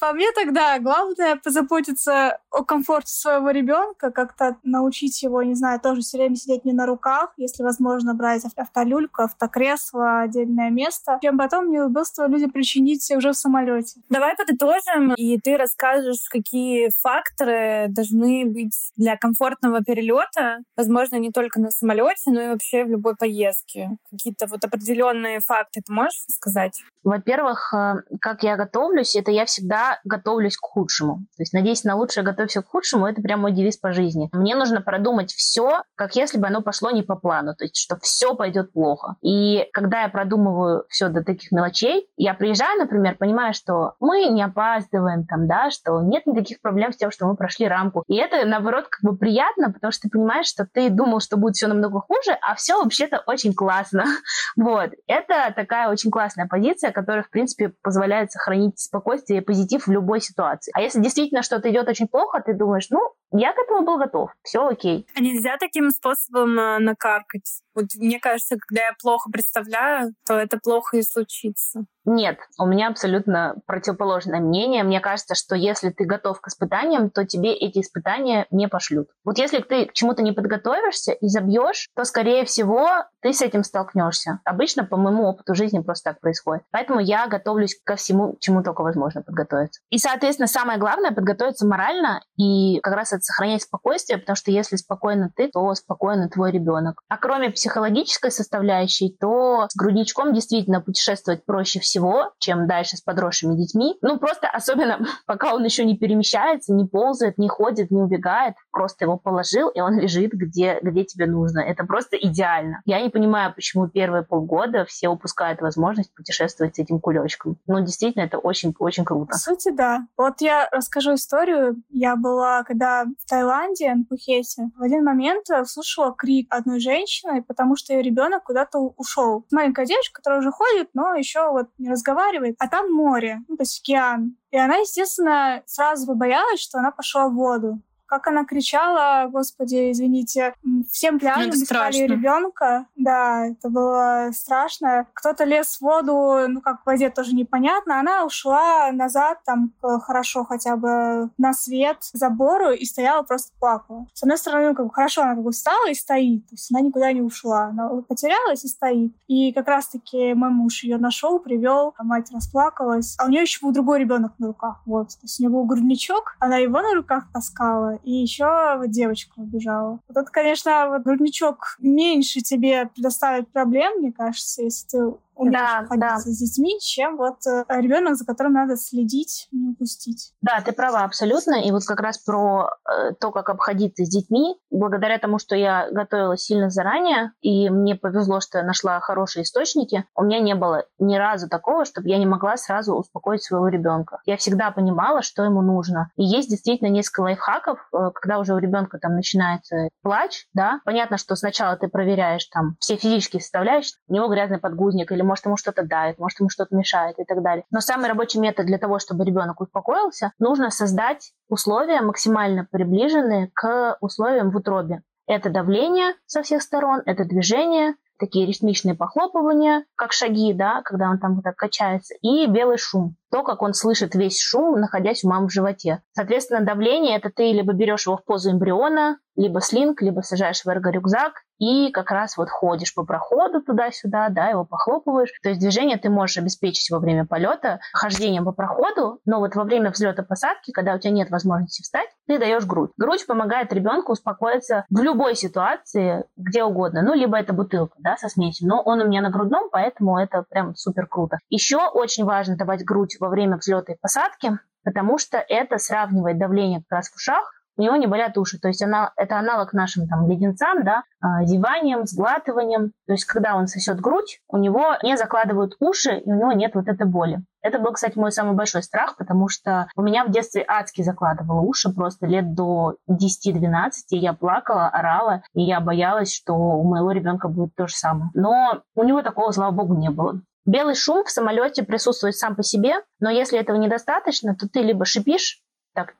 По 0.00 0.12
мне 0.12 0.30
тогда 0.32 0.78
главное 0.78 1.36
позаботиться 1.36 2.38
о 2.50 2.64
комфорте 2.64 3.12
своего 3.12 3.50
ребенка, 3.50 4.10
как-то 4.10 4.56
научить 4.62 5.22
его, 5.22 5.42
не 5.42 5.54
знаю, 5.54 5.80
тоже 5.80 6.00
все 6.00 6.18
время 6.18 6.36
сидеть 6.36 6.64
не 6.64 6.72
на 6.72 6.86
руках, 6.86 7.32
если 7.36 7.62
возможно 7.62 8.14
брать 8.14 8.44
автолюльку, 8.56 9.22
автокресло, 9.22 10.20
отдельное 10.20 10.70
место, 10.70 11.18
чем 11.22 11.36
потом 11.36 11.70
неудобства 11.70 12.28
люди 12.28 12.46
причинить 12.46 13.10
уже 13.10 13.32
в 13.32 13.36
самолете. 13.36 14.00
Давай 14.08 14.36
подытожим, 14.36 15.14
и 15.14 15.38
ты 15.38 15.56
расскажешь, 15.56 16.28
какие 16.30 16.90
факторы 17.00 17.86
должны 17.88 18.44
быть 18.46 18.92
для 18.96 19.16
комфортного 19.16 19.82
перелета, 19.82 20.58
возможно, 20.76 21.16
не 21.16 21.32
только 21.32 21.60
на 21.60 21.70
самолете, 21.70 22.30
но 22.30 22.40
и 22.40 22.48
вообще 22.48 22.84
в 22.84 22.88
любой 22.88 23.16
поездке. 23.16 23.90
Какие-то 24.10 24.46
вот 24.46 24.64
определенные 24.64 25.40
факты 25.40 25.78
ты 25.78 25.82
можешь 25.98 26.24
сказать? 26.28 26.82
Во-первых, 27.04 27.72
э, 27.74 28.02
как 28.20 28.42
я 28.42 28.56
готовлюсь, 28.56 29.16
это 29.16 29.30
я 29.30 29.44
всегда 29.44 30.00
готовлюсь 30.04 30.56
к 30.56 30.64
худшему. 30.64 31.18
То 31.36 31.42
есть 31.42 31.52
надеюсь 31.52 31.84
на 31.84 31.96
лучшее, 31.96 32.24
готовься 32.24 32.62
к 32.62 32.68
худшему, 32.68 33.06
это 33.06 33.22
прям 33.22 33.40
мой 33.40 33.52
девиз 33.52 33.76
по 33.76 33.92
жизни. 33.92 34.28
Мне 34.32 34.54
нужно 34.54 34.80
продумать 34.80 35.32
все, 35.32 35.82
как 35.94 36.16
если 36.16 36.38
бы 36.38 36.46
оно 36.46 36.62
пошло 36.62 36.90
не 36.90 37.02
по 37.02 37.16
плану, 37.16 37.54
то 37.54 37.64
есть 37.64 37.76
что 37.76 37.96
все 38.00 38.34
пойдет 38.34 38.72
плохо. 38.72 39.16
И 39.22 39.66
когда 39.72 40.02
я 40.02 40.08
продумываю 40.08 40.84
все 40.88 41.08
до 41.08 41.22
таких 41.22 41.52
мелочей, 41.52 42.08
я 42.16 42.34
приезжаю, 42.34 42.78
например, 42.78 43.16
понимаю, 43.16 43.54
что 43.54 43.94
мы 44.00 44.26
не 44.26 44.42
опаздываем 44.42 45.26
там, 45.26 45.46
да, 45.46 45.70
что 45.70 46.00
нет 46.00 46.26
никаких 46.26 46.60
проблем 46.60 46.92
с 46.92 46.96
тем, 46.96 47.10
что 47.10 47.26
мы 47.26 47.36
прошли 47.36 47.68
рамку. 47.68 48.04
И 48.06 48.16
это, 48.16 48.46
наоборот, 48.46 48.88
как 48.88 49.02
бы 49.02 49.16
приятно, 49.16 49.72
потому 49.72 49.92
что 49.92 50.02
ты 50.02 50.10
понимаешь, 50.10 50.46
что 50.46 50.66
ты 50.66 50.90
думал, 50.90 51.20
что 51.20 51.36
будет 51.36 51.54
все 51.54 51.66
намного 51.66 52.00
хуже, 52.00 52.36
а 52.40 52.54
все 52.54 52.82
вообще-то 52.82 53.22
очень 53.26 53.54
классно. 53.54 54.04
Вот. 54.56 54.90
Это 55.06 55.52
такая 55.54 55.88
очень 55.88 56.10
классная 56.10 56.46
позиция, 56.46 56.87
которая, 56.92 57.22
в 57.22 57.30
принципе, 57.30 57.72
позволяет 57.82 58.30
сохранить 58.32 58.78
спокойствие 58.78 59.40
и 59.40 59.44
позитив 59.44 59.86
в 59.86 59.90
любой 59.90 60.20
ситуации. 60.20 60.72
А 60.74 60.80
если 60.80 61.00
действительно 61.00 61.42
что-то 61.42 61.70
идет 61.70 61.88
очень 61.88 62.08
плохо, 62.08 62.42
ты 62.44 62.54
думаешь, 62.54 62.88
ну, 62.90 63.00
Я 63.30 63.52
к 63.52 63.58
этому 63.58 63.84
был 63.84 63.98
готов. 63.98 64.30
Все 64.42 64.66
окей. 64.66 65.06
А 65.14 65.20
нельзя 65.20 65.56
таким 65.58 65.90
способом 65.90 66.58
э, 66.58 66.78
накаркать? 66.78 67.62
Вот 67.74 67.86
мне 67.96 68.18
кажется, 68.18 68.56
когда 68.58 68.82
я 68.82 68.92
плохо 69.00 69.30
представляю, 69.30 70.14
то 70.26 70.34
это 70.34 70.58
плохо 70.58 70.96
и 70.96 71.02
случится. 71.02 71.84
Нет, 72.04 72.38
у 72.58 72.64
меня 72.64 72.88
абсолютно 72.88 73.56
противоположное 73.66 74.40
мнение. 74.40 74.82
Мне 74.82 74.98
кажется, 74.98 75.34
что 75.34 75.54
если 75.54 75.90
ты 75.90 76.06
готов 76.06 76.40
к 76.40 76.48
испытаниям, 76.48 77.10
то 77.10 77.26
тебе 77.26 77.52
эти 77.52 77.80
испытания 77.80 78.46
не 78.50 78.66
пошлют. 78.66 79.08
Вот 79.24 79.36
если 79.36 79.58
ты 79.58 79.84
к 79.84 79.92
чему-то 79.92 80.22
не 80.22 80.32
подготовишься 80.32 81.12
и 81.12 81.28
забьешь, 81.28 81.90
то, 81.94 82.04
скорее 82.04 82.46
всего, 82.46 82.88
ты 83.20 83.34
с 83.34 83.42
этим 83.42 83.62
столкнешься. 83.62 84.40
Обычно, 84.44 84.84
по 84.84 84.96
моему 84.96 85.24
опыту 85.24 85.54
жизни, 85.54 85.80
просто 85.80 86.12
так 86.12 86.20
происходит. 86.20 86.64
Поэтому 86.70 86.98
я 86.98 87.26
готовлюсь 87.26 87.78
ко 87.84 87.96
всему, 87.96 88.38
чему 88.40 88.62
только 88.62 88.82
возможно 88.82 89.22
подготовиться. 89.22 89.82
И, 89.90 89.98
соответственно, 89.98 90.48
самое 90.48 90.78
главное— 90.78 91.10
подготовиться 91.14 91.66
морально 91.66 92.22
и 92.38 92.80
как 92.80 92.94
раз 92.94 93.12
это 93.18 93.24
сохранять 93.24 93.62
спокойствие, 93.62 94.18
потому 94.18 94.36
что 94.36 94.50
если 94.50 94.76
спокойно 94.76 95.30
ты, 95.34 95.48
то 95.48 95.74
спокойно 95.74 96.28
твой 96.28 96.50
ребенок. 96.50 97.02
А 97.08 97.16
кроме 97.16 97.50
психологической 97.50 98.30
составляющей, 98.30 99.14
то 99.20 99.66
с 99.68 99.76
грудничком 99.76 100.32
действительно 100.32 100.80
путешествовать 100.80 101.44
проще 101.44 101.80
всего 101.80 102.32
чем 102.38 102.66
дальше 102.66 102.96
с 102.96 103.00
подросшими 103.00 103.56
детьми. 103.56 103.96
Ну, 104.02 104.18
просто 104.18 104.48
особенно, 104.48 105.00
пока 105.26 105.54
он 105.54 105.64
еще 105.64 105.84
не 105.84 105.96
перемещается, 105.96 106.72
не 106.72 106.86
ползает, 106.86 107.38
не 107.38 107.48
ходит, 107.48 107.90
не 107.90 108.00
убегает, 108.00 108.54
просто 108.70 109.04
его 109.04 109.18
положил, 109.18 109.68
и 109.68 109.80
он 109.80 109.98
лежит 109.98 110.32
где, 110.32 110.78
где 110.82 111.04
тебе 111.04 111.26
нужно. 111.26 111.60
Это 111.60 111.84
просто 111.84 112.16
идеально. 112.16 112.80
Я 112.84 113.00
не 113.02 113.10
понимаю, 113.10 113.52
почему 113.54 113.88
первые 113.88 114.22
полгода 114.22 114.84
все 114.84 115.08
упускают 115.08 115.60
возможность 115.60 116.14
путешествовать 116.14 116.76
с 116.76 116.78
этим 116.78 117.00
кулечком. 117.00 117.56
Ну, 117.66 117.80
действительно, 117.80 118.22
это 118.22 118.38
очень-очень 118.38 119.04
круто. 119.04 119.32
По 119.32 119.38
сути, 119.38 119.70
да. 119.70 120.06
Вот 120.16 120.40
я 120.40 120.68
расскажу 120.70 121.14
историю. 121.14 121.76
Я 121.90 122.16
была, 122.16 122.62
когда 122.64 123.04
в 123.18 123.28
Таиланде, 123.28 123.94
в 123.94 124.04
Пхукете, 124.04 124.70
в 124.76 124.82
один 124.82 125.04
момент 125.04 125.46
слушала 125.64 126.14
крик 126.16 126.46
одной 126.50 126.80
женщины, 126.80 127.42
потому 127.42 127.76
что 127.76 127.92
ее 127.92 128.02
ребенок 128.02 128.44
куда-то 128.44 128.78
ушел. 128.78 129.46
Маленькая 129.50 129.86
девочка, 129.86 130.14
которая 130.14 130.40
уже 130.40 130.50
ходит, 130.50 130.90
но 130.94 131.14
еще 131.14 131.50
вот 131.50 131.68
не 131.78 131.90
разговаривает, 131.90 132.56
а 132.58 132.68
там 132.68 132.92
море, 132.92 133.42
ну, 133.48 133.56
то 133.56 133.62
есть 133.62 133.80
океан. 133.80 134.36
И 134.50 134.56
она, 134.56 134.76
естественно, 134.76 135.62
сразу 135.66 136.06
побоялась, 136.06 136.60
что 136.60 136.78
она 136.78 136.90
пошла 136.90 137.28
в 137.28 137.34
воду 137.34 137.80
как 138.08 138.26
она 138.26 138.44
кричала, 138.44 139.28
господи, 139.28 139.92
извините, 139.92 140.54
всем 140.90 141.18
пляжем 141.18 141.50
искали 141.50 142.06
ребенка. 142.06 142.86
Да, 142.96 143.46
это 143.46 143.68
было 143.68 144.30
страшно. 144.32 145.06
Кто-то 145.12 145.44
лез 145.44 145.76
в 145.76 145.82
воду, 145.82 146.48
ну 146.48 146.60
как 146.60 146.82
в 146.82 146.86
воде 146.86 147.10
тоже 147.10 147.34
непонятно. 147.34 148.00
Она 148.00 148.24
ушла 148.24 148.90
назад, 148.92 149.38
там 149.44 149.72
хорошо 150.02 150.44
хотя 150.44 150.76
бы 150.76 151.30
на 151.38 151.52
свет 151.52 151.98
забору 152.12 152.70
и 152.70 152.84
стояла 152.84 153.22
просто 153.22 153.52
плакала. 153.60 154.06
С 154.14 154.22
одной 154.22 154.38
стороны, 154.38 154.70
ну, 154.70 154.74
как 154.74 154.86
бы 154.86 154.92
хорошо, 154.92 155.22
она 155.22 155.34
как 155.34 155.44
бы 155.44 155.52
встала 155.52 155.90
и 155.90 155.94
стоит, 155.94 156.46
то 156.48 156.54
есть 156.54 156.70
она 156.72 156.80
никуда 156.80 157.12
не 157.12 157.20
ушла. 157.20 157.66
Она 157.66 157.88
потерялась 158.08 158.64
и 158.64 158.68
стоит. 158.68 159.12
И 159.26 159.52
как 159.52 159.68
раз-таки 159.68 160.32
мой 160.34 160.50
муж 160.50 160.82
ее 160.82 160.96
нашел, 160.96 161.38
привел, 161.38 161.94
а 161.98 162.04
мать 162.04 162.30
расплакалась. 162.32 163.16
А 163.18 163.26
у 163.26 163.28
нее 163.28 163.42
еще 163.42 163.60
был 163.62 163.72
другой 163.72 164.00
ребенок 164.00 164.32
на 164.38 164.48
руках. 164.48 164.80
Вот. 164.86 165.08
То 165.08 165.22
есть 165.22 165.38
у 165.38 165.42
нее 165.42 165.50
был 165.50 165.64
грудничок, 165.64 166.36
она 166.38 166.56
его 166.56 166.80
на 166.80 166.94
руках 166.94 167.24
таскала, 167.32 167.97
и 168.04 168.12
еще 168.12 168.76
вот 168.78 168.90
девочка 168.90 169.32
убежала. 169.36 170.00
Вот 170.08 170.16
это, 170.16 170.30
конечно, 170.30 170.88
вот 170.90 171.02
грудничок 171.02 171.76
меньше 171.78 172.40
тебе 172.40 172.86
предоставит 172.86 173.48
проблем, 173.48 173.98
мне 173.98 174.12
кажется, 174.12 174.62
если 174.62 174.86
ты 174.86 175.14
да, 175.38 175.86
да. 175.96 176.18
с 176.18 176.24
детьми, 176.24 176.78
чем 176.80 177.16
вот 177.16 177.46
э, 177.46 177.64
ребенок, 177.68 178.16
за 178.16 178.24
которым 178.24 178.54
надо 178.54 178.76
следить, 178.76 179.48
не 179.52 179.70
упустить. 179.70 180.32
Да, 180.42 180.60
ты 180.64 180.72
права 180.72 181.04
абсолютно. 181.04 181.62
И 181.62 181.70
вот 181.70 181.84
как 181.84 182.00
раз 182.00 182.18
про 182.18 182.70
э, 182.84 183.12
то, 183.20 183.30
как 183.30 183.48
обходиться 183.48 184.04
с 184.04 184.08
детьми, 184.08 184.56
благодаря 184.70 185.18
тому, 185.18 185.38
что 185.38 185.56
я 185.56 185.88
готовилась 185.90 186.42
сильно 186.42 186.70
заранее, 186.70 187.32
и 187.40 187.70
мне 187.70 187.94
повезло, 187.94 188.40
что 188.40 188.58
я 188.58 188.64
нашла 188.64 189.00
хорошие 189.00 189.44
источники, 189.44 190.04
у 190.16 190.22
меня 190.22 190.40
не 190.40 190.54
было 190.54 190.84
ни 190.98 191.16
разу 191.16 191.48
такого, 191.48 191.84
чтобы 191.84 192.08
я 192.08 192.18
не 192.18 192.26
могла 192.26 192.56
сразу 192.56 192.94
успокоить 192.94 193.42
своего 193.42 193.68
ребенка. 193.68 194.20
Я 194.26 194.36
всегда 194.36 194.70
понимала, 194.70 195.22
что 195.22 195.44
ему 195.44 195.62
нужно. 195.62 196.10
И 196.16 196.24
есть 196.24 196.50
действительно 196.50 196.88
несколько 196.88 197.20
лайфхаков, 197.20 197.78
э, 197.92 198.10
когда 198.14 198.38
уже 198.38 198.54
у 198.54 198.58
ребенка 198.58 198.98
там 198.98 199.14
начинается 199.14 199.88
плач, 200.02 200.46
да, 200.52 200.80
понятно, 200.84 201.18
что 201.18 201.36
сначала 201.36 201.76
ты 201.76 201.88
проверяешь 201.88 202.46
там 202.46 202.76
все 202.80 202.96
физические 202.96 203.40
составляющие, 203.40 203.98
у 204.08 204.14
него 204.14 204.28
грязный 204.28 204.58
подгузник 204.58 205.12
или 205.12 205.22
может 205.28 205.46
ему 205.46 205.56
что-то 205.56 205.84
дает, 205.84 206.18
может 206.18 206.40
ему 206.40 206.48
что-то 206.48 206.74
мешает 206.74 207.18
и 207.18 207.24
так 207.24 207.42
далее. 207.42 207.64
Но 207.70 207.80
самый 207.80 208.08
рабочий 208.08 208.40
метод 208.40 208.66
для 208.66 208.78
того, 208.78 208.98
чтобы 208.98 209.24
ребенок 209.24 209.60
успокоился, 209.60 210.32
нужно 210.38 210.70
создать 210.70 211.32
условия 211.48 212.00
максимально 212.00 212.66
приближенные 212.70 213.50
к 213.54 213.96
условиям 214.00 214.50
в 214.50 214.56
утробе. 214.56 215.02
Это 215.26 215.50
давление 215.50 216.14
со 216.26 216.42
всех 216.42 216.62
сторон, 216.62 217.02
это 217.04 217.24
движение, 217.24 217.94
такие 218.18 218.46
ритмичные 218.46 218.94
похлопывания, 218.94 219.84
как 219.94 220.12
шаги, 220.12 220.52
да, 220.52 220.82
когда 220.82 221.10
он 221.10 221.18
там 221.18 221.36
вот 221.36 221.44
так 221.44 221.56
качается, 221.56 222.14
и 222.20 222.46
белый 222.46 222.78
шум. 222.78 223.16
То, 223.30 223.42
как 223.42 223.62
он 223.62 223.74
слышит 223.74 224.14
весь 224.14 224.40
шум, 224.40 224.80
находясь 224.80 225.24
у 225.24 225.28
мамы 225.28 225.48
в 225.48 225.52
животе. 225.52 226.02
Соответственно, 226.12 226.64
давление– 226.64 227.16
это 227.18 227.30
ты 227.30 227.52
либо 227.52 227.72
берешь 227.72 228.06
его 228.06 228.16
в 228.16 228.24
позу 228.24 228.50
эмбриона, 228.50 229.18
либо 229.38 229.60
слинг, 229.60 230.02
либо 230.02 230.20
сажаешь 230.20 230.62
в 230.62 230.68
эрго-рюкзак, 230.68 231.32
и 231.58 231.90
как 231.90 232.10
раз 232.10 232.36
вот 232.36 232.50
ходишь 232.50 232.94
по 232.94 233.04
проходу 233.04 233.62
туда-сюда, 233.62 234.28
да, 234.30 234.48
его 234.48 234.64
похлопываешь. 234.64 235.32
То 235.42 235.48
есть 235.48 235.60
движение 235.60 235.96
ты 235.96 236.10
можешь 236.10 236.38
обеспечить 236.38 236.90
во 236.90 236.98
время 236.98 237.24
полета 237.24 237.80
хождением 237.92 238.44
по 238.44 238.52
проходу, 238.52 239.20
но 239.24 239.38
вот 239.38 239.54
во 239.54 239.64
время 239.64 239.90
взлета-посадки, 239.90 240.72
когда 240.72 240.94
у 240.94 240.98
тебя 240.98 241.12
нет 241.12 241.30
возможности 241.30 241.82
встать, 241.82 242.08
ты 242.26 242.38
даешь 242.38 242.66
грудь. 242.66 242.90
Грудь 242.96 243.26
помогает 243.26 243.72
ребенку 243.72 244.12
успокоиться 244.12 244.84
в 244.90 245.00
любой 245.00 245.34
ситуации, 245.34 246.24
где 246.36 246.64
угодно. 246.64 247.02
Ну, 247.02 247.14
либо 247.14 247.38
это 247.38 247.52
бутылка, 247.52 247.94
да, 247.98 248.16
со 248.16 248.28
смесью, 248.28 248.68
но 248.68 248.82
он 248.82 249.00
у 249.00 249.06
меня 249.06 249.20
на 249.20 249.30
грудном, 249.30 249.68
поэтому 249.70 250.18
это 250.18 250.44
прям 250.48 250.74
супер 250.74 251.06
круто. 251.06 251.38
Еще 251.48 251.78
очень 251.78 252.24
важно 252.24 252.56
давать 252.56 252.84
грудь 252.84 253.16
во 253.20 253.28
время 253.28 253.56
взлета 253.56 253.92
и 253.92 253.96
посадки, 254.00 254.58
потому 254.84 255.18
что 255.18 255.38
это 255.38 255.78
сравнивает 255.78 256.38
давление 256.38 256.80
как 256.88 256.98
раз 256.98 257.10
в 257.10 257.16
ушах 257.16 257.57
у 257.78 257.82
него 257.82 257.96
не 257.96 258.06
болят 258.06 258.36
уши. 258.36 258.58
То 258.58 258.68
есть 258.68 258.82
она, 258.82 259.12
это 259.16 259.38
аналог 259.38 259.72
нашим 259.72 260.06
там 260.08 260.28
леденцам, 260.28 260.84
да, 260.84 261.04
а, 261.20 261.44
зеванием, 261.44 262.06
сглатыванием. 262.06 262.92
То 263.06 263.12
есть 263.12 263.24
когда 263.24 263.54
он 263.54 263.68
сосет 263.68 264.00
грудь, 264.00 264.40
у 264.48 264.58
него 264.58 264.96
не 265.02 265.16
закладывают 265.16 265.76
уши, 265.80 266.18
и 266.18 266.30
у 266.30 266.34
него 266.34 266.52
нет 266.52 266.74
вот 266.74 266.88
этой 266.88 267.06
боли. 267.06 267.38
Это 267.62 267.78
был, 267.78 267.92
кстати, 267.92 268.18
мой 268.18 268.30
самый 268.30 268.54
большой 268.54 268.82
страх, 268.82 269.16
потому 269.16 269.48
что 269.48 269.88
у 269.96 270.02
меня 270.02 270.24
в 270.24 270.30
детстве 270.30 270.64
адски 270.66 271.02
закладывало 271.02 271.60
уши, 271.60 271.90
просто 271.90 272.26
лет 272.26 272.54
до 272.54 272.96
10-12 273.10 273.90
я 274.10 274.32
плакала, 274.32 274.88
орала, 274.88 275.42
и 275.54 275.62
я 275.62 275.80
боялась, 275.80 276.34
что 276.34 276.54
у 276.54 276.84
моего 276.84 277.10
ребенка 277.12 277.48
будет 277.48 277.74
то 277.74 277.86
же 277.86 277.94
самое. 277.94 278.30
Но 278.34 278.82
у 278.94 279.04
него 279.04 279.22
такого, 279.22 279.50
слава 279.50 279.72
богу, 279.72 279.94
не 279.94 280.10
было. 280.10 280.40
Белый 280.66 280.94
шум 280.94 281.24
в 281.24 281.30
самолете 281.30 281.82
присутствует 281.82 282.36
сам 282.36 282.54
по 282.54 282.62
себе, 282.62 282.96
но 283.20 283.30
если 283.30 283.58
этого 283.58 283.76
недостаточно, 283.76 284.54
то 284.54 284.68
ты 284.68 284.80
либо 284.80 285.04
шипишь, 285.04 285.62
так 285.94 286.14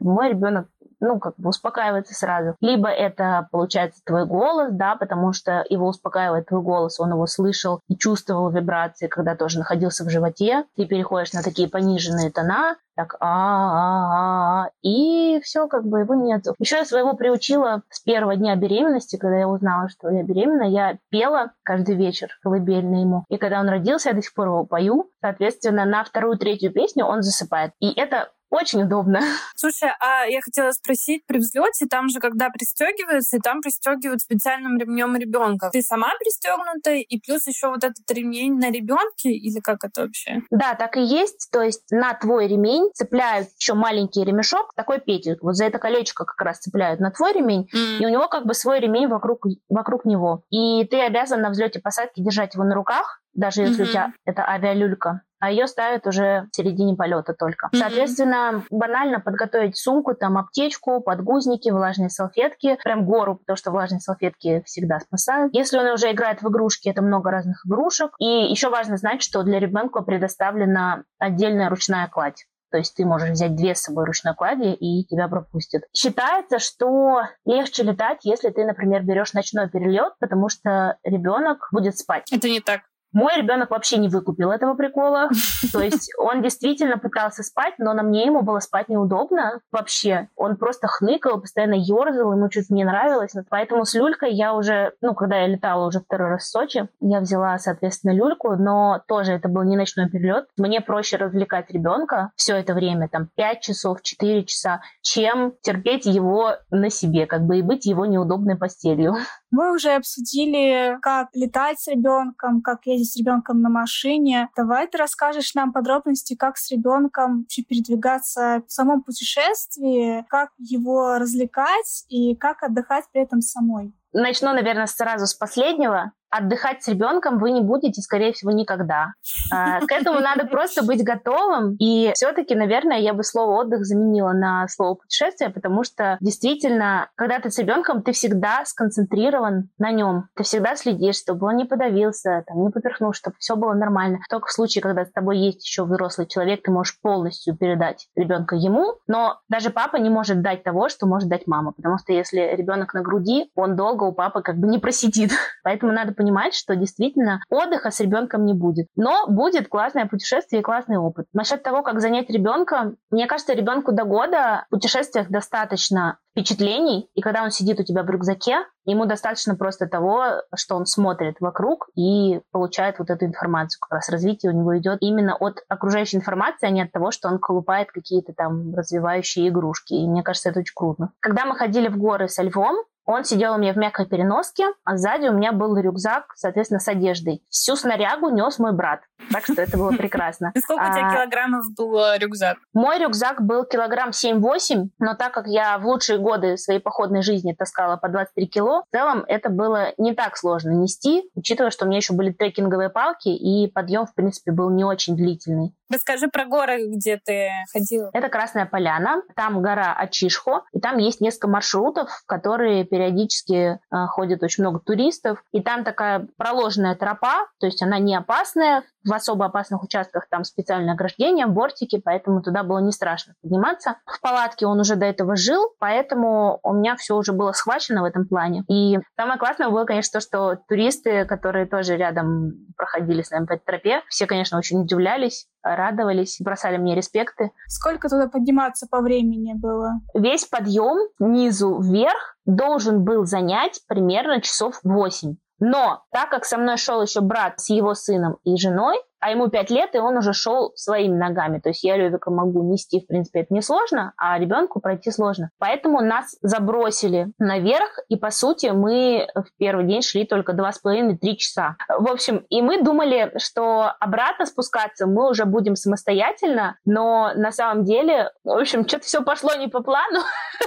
мой 0.00 0.30
ребенок 0.30 0.66
ну, 1.00 1.18
как 1.18 1.34
бы 1.36 1.48
успокаивается 1.48 2.14
сразу. 2.14 2.54
Либо 2.60 2.88
это, 2.88 3.48
получается, 3.50 4.00
твой 4.04 4.26
голос, 4.26 4.70
да, 4.72 4.96
потому 4.96 5.32
что 5.32 5.64
его 5.68 5.88
успокаивает 5.88 6.46
твой 6.46 6.62
голос, 6.62 7.00
он 7.00 7.10
его 7.10 7.26
слышал 7.26 7.80
и 7.88 7.96
чувствовал 7.96 8.50
вибрации, 8.50 9.08
когда 9.08 9.34
тоже 9.34 9.58
находился 9.58 10.04
в 10.04 10.10
животе. 10.10 10.64
Ты 10.76 10.86
переходишь 10.86 11.32
на 11.32 11.42
такие 11.42 11.68
пониженные 11.68 12.30
тона, 12.30 12.76
так 12.96 13.16
а 13.20 13.30
а 13.30 14.64
а 14.64 14.70
и 14.82 15.40
все, 15.42 15.68
как 15.68 15.86
бы 15.86 16.00
его 16.00 16.14
нет. 16.14 16.44
Еще 16.58 16.76
я 16.76 16.84
своего 16.84 17.14
приучила 17.14 17.82
с 17.88 18.00
первого 18.00 18.36
дня 18.36 18.54
беременности, 18.56 19.16
когда 19.16 19.38
я 19.38 19.48
узнала, 19.48 19.88
что 19.88 20.10
я 20.10 20.22
беременна, 20.22 20.64
я 20.64 20.98
пела 21.08 21.52
каждый 21.62 21.94
вечер 21.94 22.28
колыбельно 22.42 23.00
ему. 23.00 23.24
И 23.30 23.38
когда 23.38 23.60
он 23.60 23.68
родился, 23.68 24.10
я 24.10 24.14
до 24.14 24.22
сих 24.22 24.34
пор 24.34 24.48
его 24.48 24.64
пою. 24.66 25.10
Соответственно, 25.22 25.84
на 25.84 26.04
вторую, 26.04 26.36
третью 26.36 26.72
песню 26.72 27.06
он 27.06 27.22
засыпает. 27.22 27.72
И 27.80 27.90
это 27.92 28.30
очень 28.50 28.82
удобно. 28.82 29.20
Слушай, 29.54 29.90
а 30.00 30.24
я 30.26 30.40
хотела 30.40 30.72
спросить, 30.72 31.24
при 31.26 31.38
взлете 31.38 31.86
там 31.86 32.08
же, 32.08 32.18
когда 32.18 32.50
пристегивается, 32.50 33.36
и 33.36 33.40
там 33.40 33.60
пристегивают 33.60 34.20
специальным 34.20 34.78
ремнем 34.78 35.16
ребенка. 35.16 35.70
Ты 35.72 35.82
сама 35.82 36.08
пристегнута, 36.18 36.92
и 36.92 37.20
плюс 37.20 37.46
еще 37.46 37.68
вот 37.68 37.84
этот 37.84 38.10
ремень 38.10 38.58
на 38.58 38.70
ребенке, 38.70 39.30
или 39.30 39.60
как 39.60 39.84
это 39.84 40.02
вообще? 40.02 40.42
Да, 40.50 40.74
так 40.74 40.96
и 40.96 41.02
есть. 41.02 41.48
То 41.52 41.62
есть 41.62 41.90
на 41.90 42.14
твой 42.14 42.48
ремень 42.48 42.90
цепляют 42.94 43.48
еще 43.58 43.74
маленький 43.74 44.24
ремешок, 44.24 44.74
такой 44.74 45.00
петель. 45.00 45.38
Вот 45.40 45.54
за 45.54 45.64
это 45.64 45.78
колечко 45.78 46.24
как 46.24 46.40
раз 46.40 46.58
цепляют 46.58 47.00
на 47.00 47.10
твой 47.10 47.32
ремень, 47.32 47.68
mm. 47.72 47.98
и 47.98 48.06
у 48.06 48.08
него 48.08 48.28
как 48.28 48.46
бы 48.46 48.54
свой 48.54 48.80
ремень 48.80 49.08
вокруг, 49.08 49.46
вокруг 49.68 50.04
него. 50.04 50.42
И 50.50 50.84
ты 50.84 51.00
обязан 51.00 51.40
на 51.40 51.50
взлете 51.50 51.80
посадки 51.80 52.20
держать 52.20 52.54
его 52.54 52.64
на 52.64 52.74
руках, 52.74 53.20
даже 53.34 53.62
если 53.62 53.84
mm-hmm. 53.84 53.88
у 53.88 53.90
тебя 53.90 54.12
это 54.24 54.48
авиалюлька 54.48 55.22
а 55.40 55.50
ее 55.50 55.66
ставят 55.66 56.06
уже 56.06 56.46
в 56.52 56.56
середине 56.56 56.94
полета 56.94 57.32
только. 57.32 57.66
Mm-hmm. 57.68 57.78
Соответственно, 57.78 58.64
банально 58.70 59.20
подготовить 59.20 59.76
сумку, 59.76 60.14
там 60.14 60.36
аптечку, 60.36 61.00
подгузники, 61.00 61.70
влажные 61.70 62.10
салфетки, 62.10 62.78
прям 62.84 63.06
гору, 63.06 63.36
потому 63.36 63.56
что 63.56 63.70
влажные 63.70 64.00
салфетки 64.00 64.62
всегда 64.66 65.00
спасают. 65.00 65.54
Если 65.54 65.78
он 65.78 65.86
уже 65.86 66.12
играет 66.12 66.42
в 66.42 66.48
игрушки, 66.48 66.88
это 66.88 67.00
много 67.00 67.30
разных 67.30 67.64
игрушек. 67.66 68.12
И 68.18 68.24
еще 68.24 68.68
важно 68.68 68.98
знать, 68.98 69.22
что 69.22 69.42
для 69.42 69.58
ребенка 69.58 70.02
предоставлена 70.02 71.04
отдельная 71.18 71.70
ручная 71.70 72.06
кладь. 72.08 72.44
То 72.70 72.78
есть 72.78 72.94
ты 72.94 73.04
можешь 73.04 73.30
взять 73.30 73.56
две 73.56 73.74
с 73.74 73.82
собой 73.82 74.04
ручной 74.04 74.34
клади, 74.34 74.72
и 74.72 75.04
тебя 75.04 75.26
пропустят. 75.26 75.82
Считается, 75.92 76.58
что 76.58 77.22
легче 77.44 77.82
летать, 77.82 78.18
если 78.22 78.50
ты, 78.50 78.64
например, 78.64 79.02
берешь 79.02 79.32
ночной 79.32 79.68
перелет, 79.68 80.12
потому 80.20 80.48
что 80.48 80.96
ребенок 81.02 81.68
будет 81.72 81.98
спать. 81.98 82.30
Это 82.30 82.48
не 82.48 82.60
так. 82.60 82.82
Мой 83.12 83.36
ребенок 83.36 83.70
вообще 83.70 83.98
не 83.98 84.08
выкупил 84.08 84.50
этого 84.50 84.74
прикола. 84.74 85.28
То 85.72 85.80
есть 85.80 86.12
он 86.18 86.42
действительно 86.42 86.98
пытался 86.98 87.42
спать, 87.42 87.74
но 87.78 87.92
на 87.92 88.02
мне 88.02 88.26
ему 88.26 88.42
было 88.42 88.60
спать 88.60 88.88
неудобно 88.88 89.60
вообще. 89.72 90.28
Он 90.36 90.56
просто 90.56 90.86
хныкал, 90.86 91.40
постоянно 91.40 91.74
ерзал, 91.74 92.32
ему 92.32 92.48
чуть 92.48 92.70
не 92.70 92.84
нравилось. 92.84 93.32
Поэтому 93.48 93.84
с 93.84 93.94
люлькой 93.94 94.32
я 94.32 94.54
уже, 94.54 94.92
ну, 95.00 95.14
когда 95.14 95.38
я 95.38 95.48
летала 95.48 95.86
уже 95.86 96.00
второй 96.00 96.30
раз 96.30 96.44
в 96.44 96.50
Сочи, 96.50 96.88
я 97.00 97.20
взяла, 97.20 97.58
соответственно, 97.58 98.12
люльку, 98.12 98.54
но 98.56 99.02
тоже 99.08 99.32
это 99.32 99.48
был 99.48 99.62
не 99.64 99.76
ночной 99.76 100.08
перелет. 100.08 100.46
Мне 100.56 100.80
проще 100.80 101.16
развлекать 101.16 101.70
ребенка 101.70 102.30
все 102.36 102.56
это 102.56 102.74
время, 102.74 103.08
там, 103.08 103.28
5 103.34 103.60
часов, 103.60 104.02
4 104.02 104.44
часа, 104.44 104.82
чем 105.02 105.54
терпеть 105.62 106.06
его 106.06 106.52
на 106.70 106.90
себе, 106.90 107.26
как 107.26 107.42
бы 107.42 107.58
и 107.58 107.62
быть 107.62 107.86
его 107.86 108.06
неудобной 108.06 108.56
постелью. 108.56 109.16
Мы 109.50 109.74
уже 109.74 109.96
обсудили, 109.96 110.96
как 111.02 111.28
летать 111.34 111.80
с 111.80 111.88
ребенком, 111.88 112.62
как 112.62 112.86
ездить 112.86 112.99
с 113.04 113.16
ребенком 113.16 113.60
на 113.62 113.68
машине. 113.68 114.48
Давай 114.56 114.86
ты 114.86 114.98
расскажешь 114.98 115.54
нам 115.54 115.72
подробности, 115.72 116.34
как 116.34 116.56
с 116.56 116.70
ребенком 116.70 117.46
передвигаться 117.68 118.62
в 118.66 118.72
самом 118.72 119.02
путешествии, 119.02 120.24
как 120.28 120.50
его 120.58 121.18
развлекать 121.18 122.04
и 122.08 122.34
как 122.36 122.62
отдыхать 122.62 123.04
при 123.12 123.22
этом 123.22 123.40
самой. 123.40 123.92
Начну, 124.12 124.52
наверное, 124.52 124.86
сразу 124.86 125.26
с 125.26 125.34
последнего 125.34 126.12
отдыхать 126.30 126.82
с 126.82 126.88
ребенком 126.88 127.38
вы 127.38 127.50
не 127.50 127.60
будете, 127.60 128.00
скорее 128.02 128.32
всего, 128.32 128.50
никогда. 128.52 129.12
А, 129.52 129.80
к 129.80 129.92
этому 129.92 130.20
надо 130.20 130.46
просто 130.46 130.84
быть 130.84 131.04
готовым. 131.04 131.76
И 131.78 132.12
все-таки, 132.14 132.54
наверное, 132.54 132.98
я 132.98 133.14
бы 133.14 133.24
слово 133.24 133.60
отдых 133.60 133.84
заменила 133.84 134.32
на 134.32 134.66
слово 134.68 134.94
путешествие, 134.94 135.50
потому 135.50 135.84
что 135.84 136.16
действительно, 136.20 137.08
когда 137.16 137.38
ты 137.40 137.50
с 137.50 137.58
ребенком, 137.58 138.02
ты 138.02 138.12
всегда 138.12 138.64
сконцентрирован 138.64 139.70
на 139.78 139.90
нем. 139.90 140.28
Ты 140.36 140.44
всегда 140.44 140.76
следишь, 140.76 141.18
чтобы 141.18 141.48
он 141.48 141.56
не 141.56 141.64
подавился, 141.64 142.44
там, 142.46 142.62
не 142.62 142.70
поперхнул, 142.70 143.12
чтобы 143.12 143.36
все 143.38 143.56
было 143.56 143.74
нормально. 143.74 144.18
Только 144.28 144.48
в 144.48 144.52
случае, 144.52 144.82
когда 144.82 145.04
с 145.04 145.12
тобой 145.12 145.38
есть 145.38 145.66
еще 145.66 145.84
взрослый 145.84 146.26
человек, 146.26 146.62
ты 146.62 146.70
можешь 146.70 146.98
полностью 147.00 147.56
передать 147.56 148.08
ребенка 148.16 148.56
ему, 148.56 148.94
но 149.06 149.40
даже 149.48 149.70
папа 149.70 149.96
не 149.96 150.10
может 150.10 150.42
дать 150.42 150.62
того, 150.62 150.88
что 150.88 151.06
может 151.06 151.28
дать 151.28 151.46
мама, 151.46 151.72
потому 151.72 151.98
что 151.98 152.12
если 152.12 152.54
ребенок 152.56 152.94
на 152.94 153.02
груди, 153.02 153.50
он 153.54 153.76
долго 153.76 154.04
у 154.04 154.12
папы 154.12 154.42
как 154.42 154.56
бы 154.56 154.68
не 154.68 154.78
просидит. 154.78 155.32
Поэтому 155.64 155.92
надо 155.92 156.12
понимать, 156.20 156.52
что 156.52 156.76
действительно 156.76 157.40
отдыха 157.48 157.90
с 157.90 157.98
ребенком 157.98 158.44
не 158.44 158.52
будет. 158.52 158.88
Но 158.94 159.26
будет 159.26 159.68
классное 159.68 160.04
путешествие 160.04 160.60
и 160.60 160.62
классный 160.62 160.98
опыт. 160.98 161.24
Насчет 161.32 161.62
того, 161.62 161.82
как 161.82 161.98
занять 162.02 162.28
ребенка, 162.28 162.92
мне 163.10 163.26
кажется, 163.26 163.54
ребенку 163.54 163.92
до 163.92 164.04
года 164.04 164.66
в 164.68 164.74
путешествиях 164.74 165.30
достаточно 165.30 166.18
впечатлений, 166.32 167.08
и 167.14 167.22
когда 167.22 167.42
он 167.42 167.50
сидит 167.50 167.80
у 167.80 167.84
тебя 167.84 168.02
в 168.02 168.10
рюкзаке, 168.10 168.66
ему 168.84 169.06
достаточно 169.06 169.56
просто 169.56 169.86
того, 169.86 170.42
что 170.54 170.76
он 170.76 170.84
смотрит 170.84 171.36
вокруг 171.40 171.88
и 171.96 172.42
получает 172.52 172.98
вот 172.98 173.08
эту 173.08 173.24
информацию. 173.24 173.80
Как 173.80 173.96
раз 173.96 174.10
развитие 174.10 174.52
у 174.52 174.54
него 174.54 174.76
идет 174.78 174.98
именно 175.00 175.34
от 175.36 175.64
окружающей 175.68 176.18
информации, 176.18 176.66
а 176.66 176.70
не 176.70 176.82
от 176.82 176.92
того, 176.92 177.12
что 177.12 177.28
он 177.28 177.38
колупает 177.38 177.90
какие-то 177.90 178.34
там 178.34 178.74
развивающие 178.74 179.48
игрушки. 179.48 179.94
И 179.94 180.06
мне 180.06 180.22
кажется, 180.22 180.50
это 180.50 180.60
очень 180.60 180.74
круто. 180.74 181.08
Когда 181.20 181.46
мы 181.46 181.56
ходили 181.56 181.88
в 181.88 181.96
горы 181.96 182.28
со 182.28 182.42
львом, 182.42 182.76
он 183.10 183.24
сидел 183.24 183.54
у 183.54 183.58
меня 183.58 183.72
в 183.72 183.76
мягкой 183.76 184.06
переноске, 184.06 184.68
а 184.84 184.96
сзади 184.96 185.26
у 185.26 185.32
меня 185.32 185.52
был 185.52 185.76
рюкзак, 185.76 186.32
соответственно, 186.36 186.78
с 186.78 186.86
одеждой. 186.86 187.42
Всю 187.48 187.74
снарягу 187.74 188.30
нес 188.30 188.58
мой 188.58 188.72
брат. 188.72 189.00
Так 189.32 189.44
что 189.44 189.60
это 189.60 189.76
было 189.76 189.90
прекрасно. 189.90 190.52
Сколько 190.58 190.82
у 190.82 190.92
тебя 190.92 191.08
а, 191.08 191.14
килограммов 191.14 191.64
был 191.76 191.98
э, 191.98 192.18
рюкзак? 192.18 192.58
Мой 192.72 192.98
рюкзак 192.98 193.42
был 193.42 193.64
килограмм 193.64 194.10
7-8, 194.10 194.90
но 195.00 195.14
так 195.14 195.34
как 195.34 195.46
я 195.48 195.76
в 195.78 195.86
лучшие 195.86 196.18
годы 196.18 196.56
своей 196.56 196.78
походной 196.78 197.22
жизни 197.22 197.52
таскала 197.52 197.96
по 197.96 198.08
23 198.08 198.46
кило, 198.46 198.84
в 198.88 198.96
целом 198.96 199.24
это 199.26 199.50
было 199.50 199.92
не 199.98 200.14
так 200.14 200.36
сложно 200.36 200.70
нести, 200.70 201.28
учитывая, 201.34 201.70
что 201.70 201.84
у 201.84 201.88
меня 201.88 201.98
еще 201.98 202.14
были 202.14 202.30
трекинговые 202.30 202.90
палки, 202.90 203.28
и 203.28 203.68
подъем, 203.68 204.06
в 204.06 204.14
принципе, 204.14 204.52
был 204.52 204.70
не 204.70 204.84
очень 204.84 205.16
длительный. 205.16 205.74
Расскажи 205.90 206.28
про 206.28 206.44
горы, 206.44 206.86
где 206.86 207.18
ты 207.18 207.50
ходила. 207.72 208.10
Это 208.12 208.28
Красная 208.28 208.64
Поляна, 208.64 209.22
там 209.34 209.60
гора 209.60 209.92
Ачишхо, 209.92 210.62
и 210.72 210.80
там 210.80 210.98
есть 210.98 211.20
несколько 211.20 211.48
маршрутов, 211.48 212.22
которые 212.26 212.84
периодически 212.84 213.54
э, 213.54 213.78
ходят 214.06 214.42
очень 214.42 214.62
много 214.62 214.78
туристов, 214.78 215.42
и 215.52 215.60
там 215.60 215.82
такая 215.82 216.28
проложенная 216.36 216.94
тропа, 216.94 217.48
то 217.58 217.66
есть 217.66 217.82
она 217.82 217.98
не 217.98 218.14
опасная, 218.14 218.84
в 219.04 219.12
особо 219.12 219.46
опасных 219.46 219.82
участках 219.82 220.28
там 220.28 220.44
специальное 220.44 220.94
ограждение, 220.94 221.46
бортики, 221.46 222.00
поэтому 222.02 222.42
туда 222.42 222.62
было 222.62 222.78
не 222.78 222.92
страшно 222.92 223.34
подниматься. 223.42 223.96
В 224.06 224.20
палатке 224.20 224.66
он 224.66 224.80
уже 224.80 224.96
до 224.96 225.06
этого 225.06 225.36
жил, 225.36 225.72
поэтому 225.78 226.60
у 226.62 226.74
меня 226.74 226.96
все 226.96 227.16
уже 227.16 227.32
было 227.32 227.52
схвачено 227.52 228.02
в 228.02 228.04
этом 228.04 228.26
плане. 228.26 228.64
И 228.68 228.98
самое 229.16 229.38
классное 229.38 229.70
было, 229.70 229.84
конечно, 229.84 230.20
то, 230.20 230.24
что 230.24 230.58
туристы, 230.68 231.24
которые 231.24 231.66
тоже 231.66 231.96
рядом 231.96 232.52
проходили 232.76 233.22
с 233.22 233.30
нами 233.30 233.46
по 233.46 233.52
этой 233.54 233.64
тропе, 233.64 234.02
все, 234.08 234.26
конечно, 234.26 234.58
очень 234.58 234.80
удивлялись, 234.80 235.46
радовались, 235.62 236.38
бросали 236.40 236.76
мне 236.76 236.94
респекты. 236.94 237.52
Сколько 237.66 238.08
туда 238.08 238.28
подниматься 238.28 238.86
по 238.90 239.00
времени 239.00 239.54
было? 239.54 240.00
Весь 240.14 240.44
подъем 240.44 241.08
снизу 241.18 241.80
вверх 241.80 242.36
должен 242.44 243.04
был 243.04 243.24
занять 243.24 243.80
примерно 243.88 244.40
часов 244.40 244.80
8. 244.82 245.36
Но 245.60 246.04
так 246.10 246.30
как 246.30 246.44
со 246.46 246.56
мной 246.56 246.78
шел 246.78 247.02
еще 247.02 247.20
брат 247.20 247.60
с 247.60 247.68
его 247.68 247.94
сыном 247.94 248.38
и 248.44 248.56
женой, 248.56 248.98
а 249.20 249.30
ему 249.30 249.48
5 249.48 249.70
лет, 249.70 249.94
и 249.94 249.98
он 249.98 250.16
уже 250.16 250.32
шел 250.32 250.72
своими 250.74 251.16
ногами. 251.16 251.60
То 251.60 251.68
есть 251.70 251.84
я 251.84 251.96
Левика 251.96 252.30
могу 252.30 252.62
нести, 252.62 253.00
в 253.00 253.06
принципе, 253.06 253.40
это 253.40 253.54
несложно, 253.54 254.12
а 254.16 254.38
ребенку 254.38 254.80
пройти 254.80 255.10
сложно. 255.10 255.50
Поэтому 255.58 256.00
нас 256.00 256.36
забросили 256.42 257.32
наверх, 257.38 257.98
и, 258.08 258.16
по 258.16 258.30
сути, 258.30 258.66
мы 258.66 259.28
в 259.34 259.46
первый 259.58 259.86
день 259.86 260.02
шли 260.02 260.24
только 260.24 260.52
2,5-3 260.52 261.36
часа. 261.36 261.76
В 261.88 262.10
общем, 262.10 262.38
и 262.48 262.62
мы 262.62 262.82
думали, 262.82 263.32
что 263.36 263.92
обратно 264.00 264.46
спускаться 264.46 265.06
мы 265.06 265.28
уже 265.28 265.44
будем 265.44 265.76
самостоятельно, 265.76 266.78
но 266.84 267.32
на 267.34 267.52
самом 267.52 267.84
деле, 267.84 268.30
в 268.44 268.58
общем, 268.58 268.86
что-то 268.86 269.04
все 269.04 269.22
пошло 269.22 269.54
не 269.54 269.68
по 269.68 269.82
плану. 269.82 270.20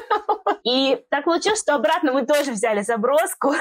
И 0.64 1.04
так 1.10 1.26
получилось, 1.26 1.60
что 1.60 1.76
обратно 1.76 2.14
мы 2.14 2.26
тоже 2.26 2.52
взяли 2.52 2.82
заброску, 2.82 3.54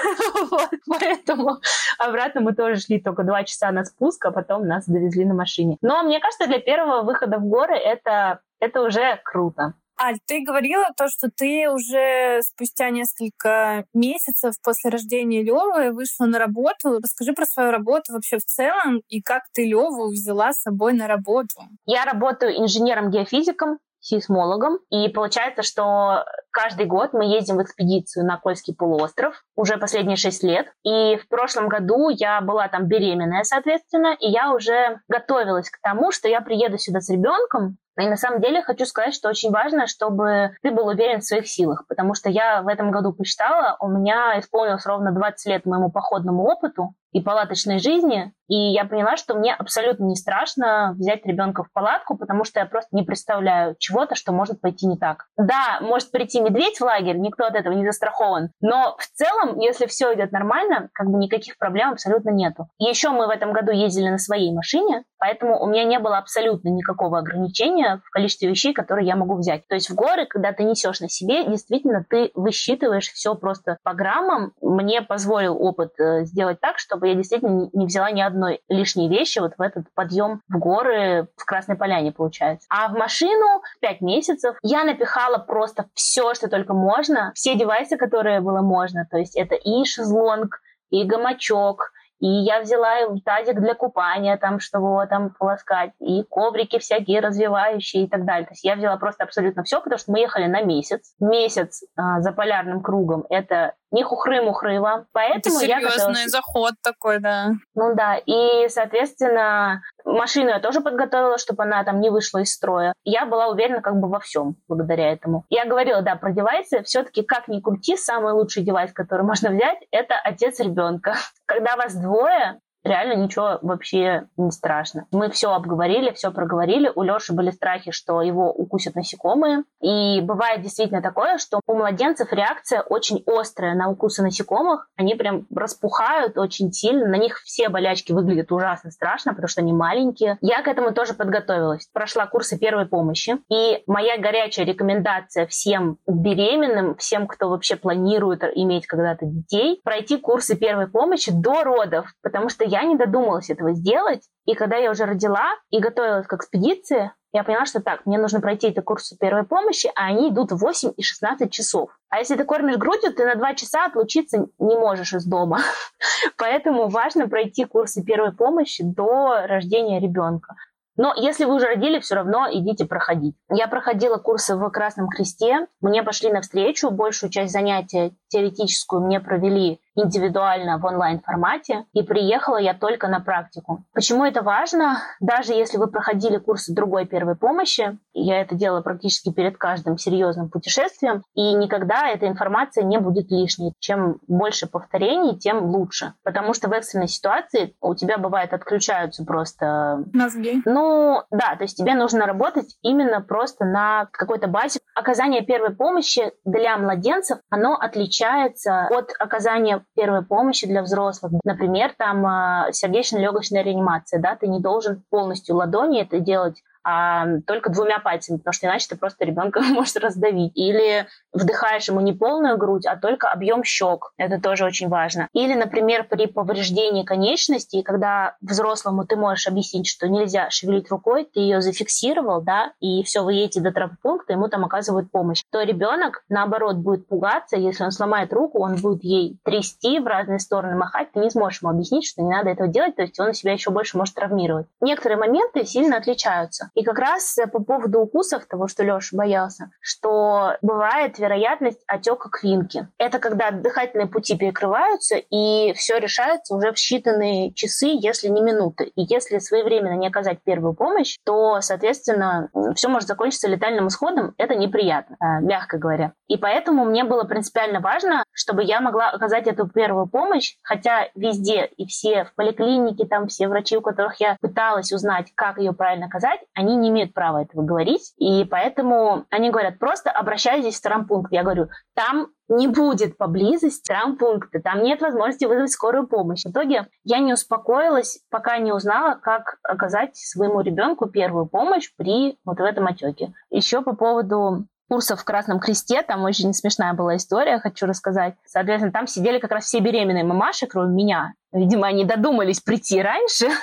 поэтому 0.89 1.59
обратно 1.99 2.41
мы 2.41 2.55
тоже 2.55 2.81
шли 2.81 3.01
только 3.01 3.25
2 3.25 3.45
часа 3.45 3.71
на 3.73 3.85
спуск, 3.85 4.25
а 4.25 4.31
потом 4.31 4.67
нас 4.67 4.82
нас 4.83 4.89
довезли 4.89 5.25
на 5.25 5.35
машине. 5.35 5.77
Но 5.81 6.03
мне 6.03 6.21
кажется, 6.21 6.47
для 6.47 6.59
первого 6.59 7.03
выхода 7.03 7.39
в 7.39 7.45
горы 7.45 7.77
это, 7.77 8.41
это 8.61 8.83
уже 8.83 9.21
круто. 9.25 9.75
Аль, 10.01 10.19
ты 10.27 10.43
говорила 10.43 10.87
то, 10.97 11.07
что 11.09 11.29
ты 11.31 11.71
уже 11.71 12.41
спустя 12.43 12.91
несколько 12.91 13.85
месяцев 13.95 14.55
после 14.65 14.91
рождения 14.91 15.43
Левы 15.43 15.93
вышла 15.93 16.25
на 16.25 16.39
работу. 16.39 16.99
Расскажи 17.01 17.33
про 17.35 17.45
свою 17.45 17.71
работу 17.71 18.13
вообще 18.13 18.39
в 18.39 18.45
целом 18.45 19.03
и 19.09 19.21
как 19.23 19.43
ты 19.53 19.65
Леву 19.65 20.09
взяла 20.09 20.53
с 20.53 20.63
собой 20.63 20.95
на 20.95 21.07
работу. 21.07 21.61
Я 21.87 22.05
работаю 22.05 22.59
инженером-геофизиком 22.59 23.79
сейсмологом. 24.03 24.81
И 24.91 25.09
получается, 25.09 25.63
что 25.63 26.25
каждый 26.51 26.87
год 26.87 27.15
мы 27.15 27.25
ездим 27.25 27.57
в 27.57 27.63
экспедицию 27.63 28.27
на 28.27 28.37
Кольский 28.37 28.75
полуостров 28.75 29.43
уже 29.57 29.79
последние 29.79 30.17
шесть 30.17 30.43
лет. 30.43 30.67
И 30.83 31.17
в 31.17 31.29
прошлом 31.29 31.69
году 31.69 32.11
я 32.11 32.41
была 32.41 32.69
там 32.69 32.87
беременная, 32.87 33.45
соответственно, 33.45 34.15
и 34.21 34.29
я 34.29 34.53
уже 34.53 35.01
готовилась 35.09 35.71
к 35.71 35.81
тому, 35.81 36.11
что 36.11 36.29
я 36.29 36.41
приеду 36.41 36.77
сюда 36.79 37.01
с 37.01 37.09
ребенком, 37.09 37.79
и 37.99 38.09
на 38.09 38.17
самом 38.17 38.41
деле 38.41 38.63
хочу 38.63 38.87
сказать, 38.87 39.15
что 39.15 39.29
очень 39.29 39.51
важно, 39.51 39.87
чтобы 39.87 40.57
ты 40.63 40.71
был 40.71 40.87
уверен 40.87 41.21
в 41.21 41.25
своих 41.25 41.47
силах, 41.47 41.85
потому 41.89 42.15
что 42.15 42.31
я 42.31 42.63
в 42.63 42.69
этом 42.69 42.91
году 42.91 43.13
посчитала, 43.13 43.77
у 43.81 43.89
меня 43.89 44.39
исполнилось 44.39 44.87
ровно 44.87 45.13
20 45.13 45.47
лет 45.47 45.67
моему 45.67 45.91
походному 45.91 46.45
опыту, 46.45 46.95
и 47.13 47.21
палаточной 47.21 47.79
жизни. 47.79 48.33
И 48.49 48.57
я 48.57 48.85
поняла, 48.85 49.17
что 49.17 49.35
мне 49.35 49.55
абсолютно 49.55 50.05
не 50.05 50.17
страшно 50.17 50.95
взять 50.99 51.25
ребенка 51.25 51.63
в 51.63 51.73
палатку, 51.73 52.17
потому 52.17 52.45
что 52.45 52.61
я 52.61 52.67
просто 52.67 52.89
не 52.93 53.03
представляю 53.03 53.77
чего-то, 53.79 54.15
что 54.15 54.33
может 54.33 54.61
пойти 54.61 54.87
не 54.87 54.99
так. 54.99 55.27
Да, 55.37 55.79
может 55.81 56.11
прийти 56.11 56.41
медведь 56.41 56.79
в 56.79 56.83
лагерь, 56.83 57.17
никто 57.17 57.45
от 57.45 57.55
этого 57.55 57.75
не 57.75 57.87
застрахован. 57.87 58.51
Но 58.61 58.97
в 58.99 59.07
целом, 59.07 59.59
если 59.59 59.87
все 59.87 60.13
идет 60.15 60.33
нормально, 60.33 60.89
как 60.93 61.09
бы 61.09 61.19
никаких 61.19 61.57
проблем 61.59 61.93
абсолютно 61.93 62.31
нету. 62.31 62.69
Еще 62.79 63.11
мы 63.11 63.27
в 63.27 63.31
этом 63.31 63.53
году 63.53 63.73
ездили 63.73 64.09
на 64.09 64.19
своей 64.19 64.53
машине, 64.53 65.05
поэтому 65.23 65.63
у 65.63 65.69
меня 65.69 65.85
не 65.85 66.01
было 66.01 66.19
абсолютно 66.19 66.69
никакого 66.69 67.21
ограничения 67.21 68.03
в 68.05 68.11
количестве 68.11 68.49
вещей, 68.49 68.73
которые 68.73 69.07
я 69.07 69.15
могу 69.15 69.37
взять. 69.37 69.69
То 69.69 69.77
есть 69.77 69.89
в 69.89 69.95
горы, 69.95 70.27
когда 70.27 70.53
ты 70.53 70.65
несешь 70.65 70.99
на 70.99 71.09
себе, 71.09 71.45
действительно 71.45 72.05
ты 72.11 72.33
высчитываешь 72.35 73.09
все 73.09 73.37
просто 73.37 73.79
по 73.85 73.95
граммам. 73.95 74.53
Мне 74.61 75.01
позволил 75.01 75.57
опыт 75.63 75.93
э, 76.01 76.25
сделать 76.25 76.59
так, 76.59 76.81
чтобы 76.81 77.07
я 77.07 77.15
действительно 77.15 77.71
не 77.73 77.87
взяла 77.87 78.11
ни 78.11 78.21
одной 78.21 78.63
лишней 78.69 79.09
вещи 79.09 79.39
вот 79.39 79.53
в 79.57 79.63
этот 79.63 79.87
подъем 79.95 80.41
в 80.49 80.59
горы 80.59 81.29
в 81.37 81.45
Красной 81.45 81.77
Поляне, 81.77 82.11
получается. 82.11 82.67
А 82.69 82.89
в 82.89 82.99
машину 82.99 83.63
пять 83.81 84.01
месяцев 84.01 84.57
я 84.65 84.83
напихала 84.83 85.39
просто 85.39 85.87
все, 85.95 86.35
что 86.35 86.49
только 86.49 86.75
можно, 86.75 87.31
все 87.37 87.55
девайсы, 87.55 87.97
которые 87.97 88.41
было 88.41 88.61
можно. 88.61 89.07
То 89.09 89.19
есть 89.19 89.37
это 89.37 89.55
и 89.55 89.85
шезлонг, 89.85 90.61
и 90.91 91.05
гамачок, 91.05 91.93
И 92.23 92.29
я 92.29 92.61
взяла 92.61 92.89
тазик 93.25 93.59
для 93.59 93.75
купания, 93.75 94.37
там, 94.37 94.61
чтобы 94.61 94.87
его 94.87 95.07
там 95.07 95.35
полоскать, 95.37 95.91
и 95.99 96.23
коврики 96.23 96.79
всякие 96.79 97.19
развивающие 97.19 98.05
и 98.05 98.09
так 98.09 98.25
далее. 98.25 98.47
То 98.47 98.53
есть 98.53 98.63
я 98.63 98.77
взяла 98.77 98.97
просто 98.97 99.25
абсолютно 99.25 99.65
все, 99.65 99.81
потому 99.81 99.99
что 99.99 100.13
мы 100.13 100.21
ехали 100.21 100.47
на 100.47 100.63
месяц. 100.63 101.15
Месяц 101.19 101.83
а, 101.97 102.21
за 102.21 102.31
полярным 102.31 102.81
кругом— 102.81 103.27
это 103.29 103.75
не 103.93 104.03
хухры-мухры 104.03 104.81
вам. 104.81 105.07
Поэтому 105.13 105.57
Это 105.57 105.67
я 105.67 105.77
серьезный 105.77 105.99
готовилась. 105.99 106.31
заход 106.31 106.73
такой, 106.83 107.21
да. 107.21 107.51
Ну 107.75 107.95
да, 107.95 108.17
и, 108.17 108.69
соответственно, 108.69 109.83
машину 110.05 110.49
я 110.49 110.61
тоже 110.61 110.81
подготовила, 110.81 111.39
чтобы 111.39 111.63
она 111.63 111.85
там 111.85 112.01
не 112.01 112.11
вышла 112.11 112.39
из 112.39 112.53
строя. 112.53 112.95
Я 113.05 113.27
была 113.27 113.49
уверена 113.49 113.83
как 113.83 113.97
бы 113.97 114.09
во 114.09 114.19
всем 114.21 114.57
благодаря 114.69 115.13
этому. 115.13 115.45
Я 115.51 115.67
говорила, 115.67 116.03
да, 116.03 116.17
про 116.17 116.33
девайсы. 116.33 116.83
Все-таки, 116.83 117.23
как 117.23 117.49
ни 117.49 117.61
крути, 117.61 117.97
самый 117.97 118.33
лучший 118.33 118.63
девайс, 118.63 118.93
который 118.93 119.25
можно 119.25 119.51
взять, 119.51 119.79
это 119.91 120.15
отец 120.17 120.59
ребенка. 120.61 121.15
Когда 121.47 121.77
вас 121.77 121.95
двое, 121.95 122.59
реально 122.85 123.15
ничего 123.15 123.59
вообще 123.63 124.27
не 124.37 124.51
страшно. 124.51 125.07
Мы 125.13 125.31
все 125.31 125.53
обговорили, 125.53 126.13
все 126.13 126.31
проговорили. 126.31 126.91
У 126.95 127.03
Леши 127.03 127.33
были 127.33 127.51
страхи, 127.51 127.91
что 127.91 128.23
его 128.23 128.51
укусят 128.51 128.95
насекомые. 128.95 129.65
И 129.81 130.21
бывает 130.21 130.63
действительно 130.63 131.03
такое, 131.03 131.39
что 131.39 131.61
у 131.67 131.75
младенцев 131.75 132.33
реакция 132.33 132.83
очень 132.83 133.23
острая 133.27 133.75
на 133.75 133.89
укусы 133.91 134.23
насекомых. 134.23 134.89
Они 134.97 135.15
прям 135.15 135.47
распухают 135.55 136.39
очень 136.39 136.73
сильно. 136.73 137.07
На 137.07 137.17
них 137.17 137.39
все 137.45 137.69
болячки 137.69 138.13
выглядят 138.13 138.53
ужасно 138.53 138.91
страшно, 138.91 139.33
потому 139.33 139.49
что 139.49 139.61
они 139.61 139.73
маленькие. 139.73 140.39
Я 140.41 140.63
к 140.63 140.69
этому 140.69 140.93
тоже 140.93 141.15
подготовилась. 141.15 141.89
Прошла 141.93 142.27
курсы 142.27 142.59
первой 142.59 142.87
помощи. 142.87 143.39
И 143.51 143.83
моя 143.87 144.19
горячая 144.19 144.67
рекомендация 144.67 145.47
всем 145.47 145.99
беременным, 146.07 146.97
всем, 146.97 147.27
кто 147.27 147.49
вообще 147.49 147.77
планирует 147.77 148.43
иметь 148.55 148.87
когда-то 148.87 149.27
детей, 149.27 149.81
пройти 149.85 150.17
курсы 150.17 150.57
первой 150.57 150.89
помощи 150.89 151.33
до 151.33 151.63
родов. 151.65 152.07
Потому 152.23 152.49
что 152.49 152.65
я 152.73 152.85
не 152.85 152.97
додумалась 152.97 153.51
этого 153.51 153.75
сделать. 153.75 154.23
И 154.47 154.55
когда 154.55 154.77
я 154.77 154.91
уже 154.91 155.05
родила 155.05 155.51
и 155.71 155.79
готовилась 155.79 156.27
к 156.27 156.33
экспедиции, 156.33 157.13
я 157.35 157.45
поняла, 157.45 157.67
что 157.67 157.83
так, 157.83 158.07
мне 158.07 158.19
нужно 158.19 158.41
пройти 158.41 158.69
эти 158.69 158.81
курсы 158.81 159.17
первой 159.19 159.45
помощи, 159.45 159.91
а 159.95 160.07
они 160.07 160.31
идут 160.31 160.53
в 160.53 160.57
8 160.57 160.93
и 160.97 161.03
16 161.03 161.53
часов. 161.53 161.91
А 162.09 162.19
если 162.19 162.35
ты 162.35 162.45
кормишь 162.45 162.79
грудью, 162.79 163.13
ты 163.13 163.27
на 163.27 163.35
2 163.35 163.55
часа 163.55 163.87
отлучиться 163.87 164.47
не 164.59 164.77
можешь 164.77 165.13
из 165.13 165.27
дома. 165.27 165.61
Поэтому 166.39 166.89
важно 166.89 167.29
пройти 167.29 167.65
курсы 167.67 168.03
первой 168.03 168.33
помощи 168.33 168.83
до 168.83 169.47
рождения 169.47 170.01
ребенка. 170.01 170.55
Но 170.97 171.15
если 171.17 171.45
вы 171.45 171.55
уже 171.57 171.67
родили, 171.67 172.01
все 172.01 172.15
равно 172.17 172.49
идите 172.51 172.87
проходить. 172.87 173.35
Я 173.51 173.67
проходила 173.67 174.17
курсы 174.17 174.57
в 174.57 174.71
Красном 174.71 175.09
Кресте. 175.09 175.67
Мне 175.81 176.03
пошли 176.03 176.31
навстречу. 176.31 176.91
Большую 176.91 177.31
часть 177.31 177.53
занятия 177.53 178.13
теоретическую 178.29 179.03
мне 179.03 179.21
провели 179.21 179.81
индивидуально 179.95 180.79
в 180.79 180.85
онлайн-формате, 180.85 181.87
и 181.93 182.03
приехала 182.03 182.57
я 182.57 182.75
только 182.75 183.09
на 183.09 183.21
практику. 183.21 183.85
Почему 183.93 184.25
это 184.25 184.43
важно? 184.43 184.99
Даже 185.21 185.53
если 185.53 185.79
вы 185.79 185.89
проходили 185.89 186.39
курсы 186.39 186.75
другой 186.75 187.07
первой 187.07 187.37
помощи, 187.37 187.99
я 188.15 188.41
это 188.41 188.55
делала 188.55 188.83
практически 188.83 189.33
перед 189.33 189.57
каждым 189.57 189.99
серьезным 189.99 190.51
путешествием, 190.51 191.23
и 191.35 191.55
никогда 191.55 192.09
эта 192.09 192.29
информация 192.29 192.85
не 192.85 192.99
будет 192.99 193.31
лишней. 193.31 193.73
Чем 193.79 194.19
больше 194.27 194.67
повторений, 194.67 195.39
тем 195.39 195.65
лучше. 195.65 196.15
Потому 196.23 196.55
что 196.55 196.69
в 196.69 196.73
экстренной 196.73 197.09
ситуации 197.09 197.75
у 197.81 197.95
тебя 197.95 198.19
бывает 198.19 198.53
отключаются 198.53 199.25
просто... 199.25 200.05
Мозги. 200.13 200.63
Ну, 200.65 201.23
да, 201.31 201.57
то 201.57 201.63
есть 201.63 201.77
тебе 201.77 201.95
нужно 201.95 202.27
работать 202.27 202.77
именно 202.83 203.21
просто 203.21 203.65
на 203.65 204.07
какой-то 204.13 204.49
базе. 204.49 204.81
Оказание 204.95 205.43
первой 205.43 205.75
помощи 205.75 206.33
для 206.45 206.77
младенцев, 206.77 207.39
оно 207.51 207.75
отличается 207.75 208.89
от 208.91 209.11
оказания 209.19 209.85
первой 209.95 210.25
помощи 210.25 210.67
для 210.67 210.83
взрослых. 210.83 211.33
Например, 211.45 211.93
там 211.97 212.27
э, 212.27 212.73
сердечно-легочная 212.73 213.63
реанимация, 213.63 214.21
да, 214.21 214.37
ты 214.37 214.49
не 214.49 214.61
должен 214.61 215.03
полностью 215.11 215.57
ладони 215.57 216.03
это 216.03 216.21
делать, 216.21 216.63
а 216.85 217.27
только 217.47 217.71
двумя 217.71 217.99
пальцами, 217.99 218.39
потому 218.39 218.53
что 218.53 218.67
иначе 218.67 218.87
ты 218.89 218.97
просто 218.97 219.25
ребенка 219.25 219.61
можешь 219.63 219.97
раздавить. 219.97 220.53
Или 220.55 221.07
вдыхаешь 221.33 221.89
ему 221.89 222.01
не 222.01 222.13
полную 222.13 222.57
грудь, 222.59 222.87
а 222.87 222.97
только 222.97 223.29
объем 223.29 223.65
щек. 223.65 224.13
Это 224.17 224.41
тоже 224.41 224.65
очень 224.65 224.89
важно. 224.89 225.29
Или, 225.33 225.55
например, 225.55 226.05
при 226.09 226.27
повреждении 226.27 227.05
конечности, 227.05 227.83
когда 227.83 228.37
взрослому 228.41 229.07
ты 229.07 229.17
можешь 229.17 229.47
объяснить, 229.47 229.87
что 229.87 230.09
нельзя 230.09 230.51
шевелить 230.51 230.91
рукой, 230.91 231.29
ты 231.33 231.41
ее 231.41 231.61
зафиксировал, 231.61 232.43
да, 232.43 232.73
и 232.81 233.03
все, 233.03 233.23
вы 233.23 233.35
едете 233.35 233.61
до 233.61 233.73
травмпункта, 233.73 234.33
ему 234.33 234.49
там 234.49 234.65
оказывают 234.65 235.11
помощь, 235.11 235.43
то 235.51 235.63
ребенок, 235.63 236.25
наоборот, 236.29 236.77
будет 236.77 237.07
пугаться, 237.09 237.57
если 237.57 237.85
он 237.85 237.91
сломает 237.93 238.33
руку, 238.33 238.61
он 238.61 238.77
будет 238.77 239.05
ей 239.05 239.39
трясти 239.45 239.99
в 239.99 240.07
разные 240.07 240.39
стороны, 240.39 240.77
махать, 240.77 241.13
ты 241.13 241.21
не 241.21 241.31
сможешь 241.31 241.63
ему 241.63 241.71
объяснить, 241.71 242.07
что 242.07 242.23
не 242.23 242.31
надо 242.31 242.51
этого 242.51 242.69
делать, 242.69 242.97
то 242.97 243.03
есть 243.03 243.19
он 243.21 243.33
себя 243.35 243.53
еще 243.53 243.71
больше 243.71 243.97
может 243.97 244.15
травмировать. 244.15 244.67
Некоторые 244.81 245.19
моменты 245.19 245.65
сильно 245.65 245.97
отличаются. 245.97 246.71
И 246.75 246.85
как 246.85 246.99
раз 246.99 247.37
э, 247.39 247.47
по 247.47 247.63
поводу 247.63 248.01
укусов, 248.01 248.47
того, 248.47 248.69
что 248.69 248.83
Леша 248.83 249.17
боялся, 249.17 249.71
что 249.81 250.57
бывает 250.63 251.19
вероятность 251.19 251.81
отека 251.87 252.31
квинки. 252.31 252.89
Это 252.99 253.19
когда 253.19 253.51
дыхательные 253.51 254.09
пути 254.09 254.37
перекрываются, 254.37 255.17
и 255.17 255.73
все 255.75 255.99
решается 255.99 256.55
уже 256.55 256.73
в 256.73 256.77
считанные 256.77 257.53
часы, 257.55 257.89
если 257.93 258.29
не 258.29 258.41
минуты. 258.41 258.85
И 258.95 259.03
если 259.03 259.39
своевременно 259.39 259.97
не 259.97 260.09
оказать 260.09 260.43
первую 260.43 260.75
помощь, 260.75 261.19
то, 261.25 261.61
соответственно, 261.61 262.51
все 262.75 262.89
может 262.89 263.09
закончиться 263.09 263.49
летальным 263.49 263.89
исходом. 263.89 264.35
Это 264.39 264.55
неприятно, 264.55 265.17
э, 265.21 265.41
мягко 265.43 265.79
говоря. 265.79 266.13
И 266.29 266.37
поэтому 266.37 266.85
мне 266.85 267.05
было 267.05 267.25
принципиально 267.25 267.81
важно, 267.81 268.25
чтобы 268.33 268.63
я 268.65 268.81
могла 268.81 269.11
оказать 269.11 269.47
эту 269.47 269.69
первую 269.69 270.07
помощь, 270.07 270.57
хотя 270.63 271.09
везде 271.15 271.67
и 271.77 271.87
все 271.87 272.25
в 272.25 272.35
поликлинике, 272.35 273.07
там 273.07 273.29
все 273.29 273.49
врачи, 273.49 273.77
у 273.77 273.83
которых 273.83 274.21
я 274.21 274.37
пыталась 274.41 274.93
узнать, 274.93 275.33
как 275.35 275.59
ее 275.59 275.73
правильно 275.73 276.07
оказать, 276.07 276.41
они 276.55 276.77
не 276.77 276.89
имеют 276.91 277.15
права 277.15 277.43
этого 277.43 277.63
говорить, 277.63 278.13
и 278.19 278.45
поэтому 278.45 279.27
они 279.31 279.51
говорят, 279.51 279.79
просто 279.79 280.11
обращайтесь 280.11 280.79
в 280.79 280.83
травмпункт. 280.83 281.33
Я 281.33 281.43
говорю, 281.43 281.69
там 281.95 282.29
не 282.49 282.69
будет 282.69 283.17
поблизости 283.17 283.89
травмпункта, 283.89 284.61
там 284.61 284.83
нет 284.83 285.01
возможности 285.01 285.45
вызвать 285.45 285.71
скорую 285.71 286.07
помощь. 286.07 286.45
В 286.45 286.51
итоге 286.51 286.87
я 287.05 287.19
не 287.19 287.33
успокоилась, 287.33 288.21
пока 288.31 288.59
не 288.59 288.73
узнала, 288.73 289.15
как 289.15 289.59
оказать 289.63 290.17
своему 290.17 290.61
ребенку 290.61 291.09
первую 291.09 291.47
помощь 291.47 291.91
при 291.97 292.39
вот 292.45 292.59
в 292.59 292.63
этом 292.63 292.87
отеке. 292.87 293.33
Еще 293.51 293.83
по 293.83 293.95
поводу 293.95 294.67
курсов 294.89 295.21
в 295.21 295.25
Красном 295.25 295.59
Кресте, 295.61 296.03
там 296.03 296.25
очень 296.25 296.53
смешная 296.53 296.93
была 296.93 297.17
история, 297.17 297.59
хочу 297.59 297.87
рассказать. 297.87 298.35
Соответственно, 298.45 298.93
там 298.93 299.07
сидели 299.07 299.39
как 299.39 299.51
раз 299.51 299.65
все 299.65 299.81
беременные 299.81 300.25
мамаши, 300.25 300.67
кроме 300.67 300.95
меня. 300.95 301.33
Видимо, 301.53 301.87
они 301.87 302.05
додумались 302.05 302.61
прийти 302.61 303.01
раньше. 303.03 303.49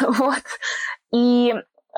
Вот. 0.00 0.42
И 1.12 1.54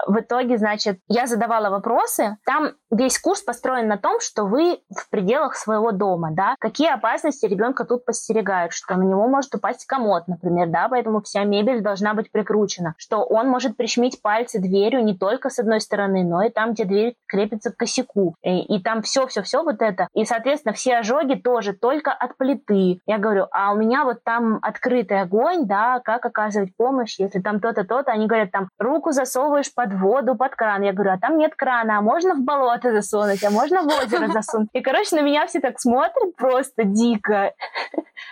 в 0.07 0.21
итоге, 0.21 0.59
значит, 0.59 0.99
я 1.09 1.27
задавала 1.27 1.71
вопросы. 1.71 2.37
Там 2.45 2.73
весь 2.91 3.19
курс 3.19 3.43
построен 3.43 3.89
на 3.89 3.99
том, 3.99 4.21
что 4.21 4.45
вы 4.45 4.81
в 4.91 5.11
пределах 5.11 5.55
своего 5.57 5.93
дома, 5.93 6.31
да, 6.33 6.57
какие 6.59 6.93
опасности 6.93 7.47
ребенка 7.47 7.85
тут 7.85 8.05
постерегают, 8.05 8.73
что 8.73 8.97
на 8.97 9.03
него 9.03 9.29
может 9.29 9.55
упасть 9.55 9.87
комод, 9.87 10.29
например, 10.29 10.69
да, 10.69 10.89
поэтому 10.89 11.23
вся 11.23 11.45
мебель 11.45 11.81
должна 11.81 12.15
быть 12.15 12.31
прикручена, 12.31 12.95
что 12.99 13.25
он 13.25 13.49
может 13.49 13.77
прищемить 13.77 14.23
пальцы 14.23 14.61
дверью 14.61 15.05
не 15.05 15.17
только 15.17 15.51
с 15.51 15.59
одной 15.59 15.81
стороны, 15.81 16.25
но 16.25 16.43
и 16.43 16.51
там, 16.51 16.73
где 16.73 16.85
дверь 16.85 17.17
крепится 17.27 17.71
к 17.71 17.77
косяку. 17.77 18.35
И, 18.43 18.61
и 18.61 18.83
там 18.83 19.03
все-все-все 19.03 19.63
вот 19.63 19.83
это. 19.83 20.09
И, 20.15 20.25
соответственно, 20.25 20.75
все 20.75 20.99
ожоги 20.99 21.35
тоже 21.35 21.73
только 21.73 22.13
от 22.13 22.37
плиты. 22.37 23.01
Я 23.07 23.19
говорю, 23.19 23.47
а 23.51 23.73
у 23.73 23.77
меня 23.77 24.05
вот 24.05 24.23
там 24.25 24.59
открытый 24.63 25.21
огонь, 25.21 25.67
да, 25.67 26.01
как 26.01 26.25
оказывать 26.25 26.77
помощь, 26.77 27.19
если 27.19 27.41
там 27.41 27.61
то-то, 27.61 27.85
то-то. 27.85 28.13
Они 28.13 28.27
говорят, 28.27 28.51
там, 28.51 28.69
руку 28.79 29.13
засовываешь 29.13 29.73
под 29.75 29.84
воду, 29.93 30.35
под 30.35 30.55
кран. 30.55 30.83
Я 30.83 30.93
говорю, 30.93 31.13
а 31.13 31.19
там 31.19 31.37
нет 31.39 31.55
крана, 31.55 31.99
а 31.99 32.01
можно 32.01 32.35
в 32.35 32.41
болото 32.41 32.93
засунуть, 32.93 33.43
а 33.45 33.51
можно 33.51 33.83
в 33.83 33.87
озеро 33.87 34.29
засунуть. 34.29 34.69
И, 34.73 34.81
короче, 34.81 35.17
на 35.17 35.21
меня 35.21 35.47
все 35.47 35.61
так 35.61 35.81
смотрят 35.81 36.37
просто 36.37 36.85
дико. 36.85 37.53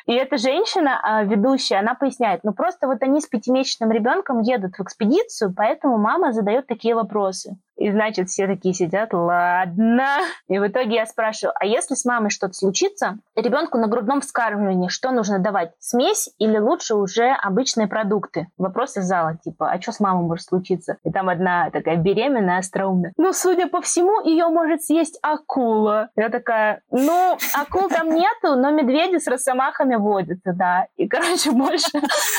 И 0.06 0.14
эта 0.14 0.36
женщина, 0.36 1.00
а, 1.02 1.24
ведущая, 1.24 1.76
она 1.76 1.94
поясняет, 1.94 2.42
ну 2.44 2.52
просто 2.52 2.86
вот 2.86 3.02
они 3.02 3.20
с 3.20 3.26
пятимесячным 3.26 3.92
ребенком 3.92 4.40
едут 4.40 4.76
в 4.76 4.82
экспедицию, 4.82 5.52
поэтому 5.56 5.98
мама 5.98 6.32
задает 6.32 6.66
такие 6.66 6.94
вопросы. 6.94 7.56
И, 7.76 7.90
значит, 7.90 8.28
все 8.28 8.46
такие 8.46 8.74
сидят, 8.74 9.12
ладно. 9.12 10.18
И 10.48 10.58
в 10.58 10.66
итоге 10.66 10.96
я 10.96 11.06
спрашиваю, 11.06 11.54
а 11.58 11.64
если 11.64 11.94
с 11.94 12.04
мамой 12.04 12.30
что-то 12.30 12.54
случится, 12.54 13.18
ребенку 13.34 13.78
на 13.78 13.88
грудном 13.88 14.20
вскармливании 14.20 14.88
что 14.88 15.10
нужно 15.10 15.38
давать? 15.38 15.72
Смесь 15.78 16.30
или 16.38 16.58
лучше 16.58 16.94
уже 16.94 17.30
обычные 17.30 17.88
продукты? 17.88 18.48
Вопрос 18.58 18.96
из 18.96 19.04
зала, 19.04 19.36
типа, 19.42 19.70
а 19.70 19.80
что 19.80 19.92
с 19.92 20.00
мамой 20.00 20.24
может 20.24 20.46
случиться? 20.46 20.98
И 21.04 21.10
там 21.10 21.28
одна 21.28 21.70
такая 21.70 21.96
беременная, 21.96 22.58
остроумная. 22.58 23.12
Ну, 23.16 23.32
судя 23.32 23.68
по 23.68 23.80
всему, 23.80 24.24
ее 24.24 24.48
может 24.48 24.82
съесть 24.82 25.18
акула. 25.22 26.08
Я 26.16 26.28
такая, 26.28 26.82
ну, 26.90 27.38
акул 27.54 27.88
там 27.88 28.10
нету, 28.10 28.56
но 28.56 28.70
медведи 28.70 29.18
с 29.18 29.26
росомахами 29.26 29.96
водятся, 29.96 30.52
да. 30.52 30.86
И, 30.96 31.08
короче, 31.08 31.50
больше, 31.52 31.90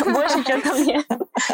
больше 0.06 0.42
что-то 0.44 0.76
мне 0.76 1.04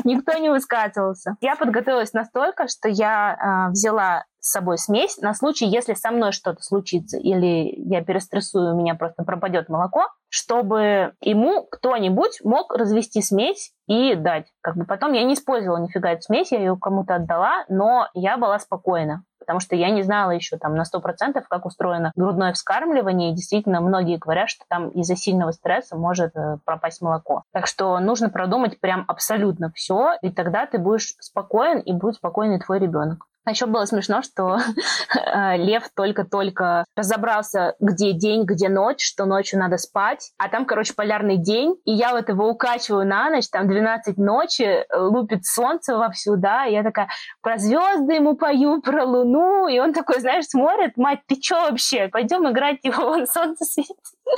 никто 0.04 0.38
не 0.38 0.50
высказывался. 0.50 1.36
Я 1.42 1.56
подготовилась 1.56 2.14
настолько, 2.14 2.68
что 2.68 2.90
я 2.90 3.69
э, 3.69 3.69
взяла 3.70 4.26
с 4.40 4.52
собой 4.52 4.78
смесь 4.78 5.18
на 5.18 5.34
случай, 5.34 5.66
если 5.66 5.94
со 5.94 6.12
мной 6.12 6.32
что-то 6.32 6.62
случится, 6.62 7.18
или 7.18 7.74
я 7.90 8.04
перестрессую, 8.04 8.74
у 8.74 8.78
меня 8.78 8.96
просто 8.96 9.24
пропадет 9.24 9.70
молоко, 9.70 10.08
чтобы 10.30 11.14
ему 11.22 11.64
кто-нибудь 11.70 12.40
мог 12.44 12.74
развести 12.74 13.22
смесь 13.22 13.74
и 13.88 14.16
дать. 14.16 14.48
Как 14.62 14.78
бы 14.78 14.86
потом 14.86 15.14
я 15.14 15.24
не 15.24 15.34
использовала 15.34 15.78
нифига 15.78 16.12
эту 16.12 16.22
смесь, 16.22 16.52
я 16.52 16.60
ее 16.60 16.78
кому-то 16.80 17.16
отдала, 17.16 17.66
но 17.68 18.08
я 18.14 18.38
была 18.38 18.60
спокойна 18.60 19.24
потому 19.50 19.62
что 19.62 19.76
я 19.76 19.90
не 19.90 20.04
знала 20.04 20.30
еще 20.30 20.58
там 20.60 20.76
на 20.76 20.84
100%, 20.84 21.42
как 21.50 21.66
устроено 21.66 22.12
грудное 22.16 22.54
вскармливание, 22.54 23.32
и 23.32 23.34
действительно 23.34 23.82
многие 23.82 24.18
говорят, 24.18 24.48
что 24.48 24.64
там 24.70 24.90
из-за 24.90 25.16
сильного 25.16 25.54
стресса 25.54 25.96
может 25.96 26.36
э, 26.36 26.58
пропасть 26.66 27.02
молоко. 27.02 27.42
Так 27.52 27.66
что 27.66 27.98
нужно 27.98 28.30
продумать 28.30 28.80
прям 28.80 29.06
абсолютно 29.08 29.72
все, 29.74 30.12
и 30.22 30.30
тогда 30.30 30.68
ты 30.68 30.78
будешь 30.78 31.16
спокоен, 31.20 31.80
и 31.80 31.94
будет 31.94 32.18
спокойный 32.18 32.60
твой 32.60 32.78
ребенок. 32.78 33.26
А 33.50 33.52
еще 33.52 33.66
было 33.66 33.86
смешно, 33.86 34.22
что 34.22 34.60
э, 34.60 35.58
Лев 35.58 35.90
только-только 35.96 36.86
разобрался, 36.96 37.74
где 37.80 38.14
день, 38.14 38.44
где 38.44 38.70
ночь, 38.70 39.04
что 39.04 39.26
ночью 39.26 39.58
надо 39.58 39.78
спать. 39.78 40.34
А 40.38 40.50
там, 40.50 40.68
короче, 40.68 40.94
полярный 40.94 41.38
день, 41.38 41.74
и 41.84 41.92
я 41.92 42.12
вот 42.12 42.30
его 42.30 42.48
укачиваю 42.48 43.08
на 43.08 43.32
ночь, 43.32 43.50
там 43.50 43.68
12 43.68 44.18
ночи, 44.18 44.62
э, 44.62 44.86
лупит 45.00 45.46
солнце 45.46 45.98
вовсю, 45.98 46.36
да, 46.36 46.68
и 46.68 46.74
я 46.74 46.84
такая 46.84 47.08
про 47.42 47.58
звезды 47.58 48.14
ему 48.14 48.36
пою, 48.36 48.84
про 48.84 49.04
луну, 49.04 49.68
и 49.68 49.80
он 49.80 49.94
такой, 49.94 50.20
знаешь, 50.20 50.46
смотрит, 50.46 50.96
мать, 50.96 51.22
ты 51.26 51.42
что 51.42 51.56
вообще? 51.72 52.08
Пойдем 52.08 52.48
играть, 52.48 52.78
его 52.84 53.04
вон 53.04 53.26
солнце 53.26 53.66
светит. 53.66 53.98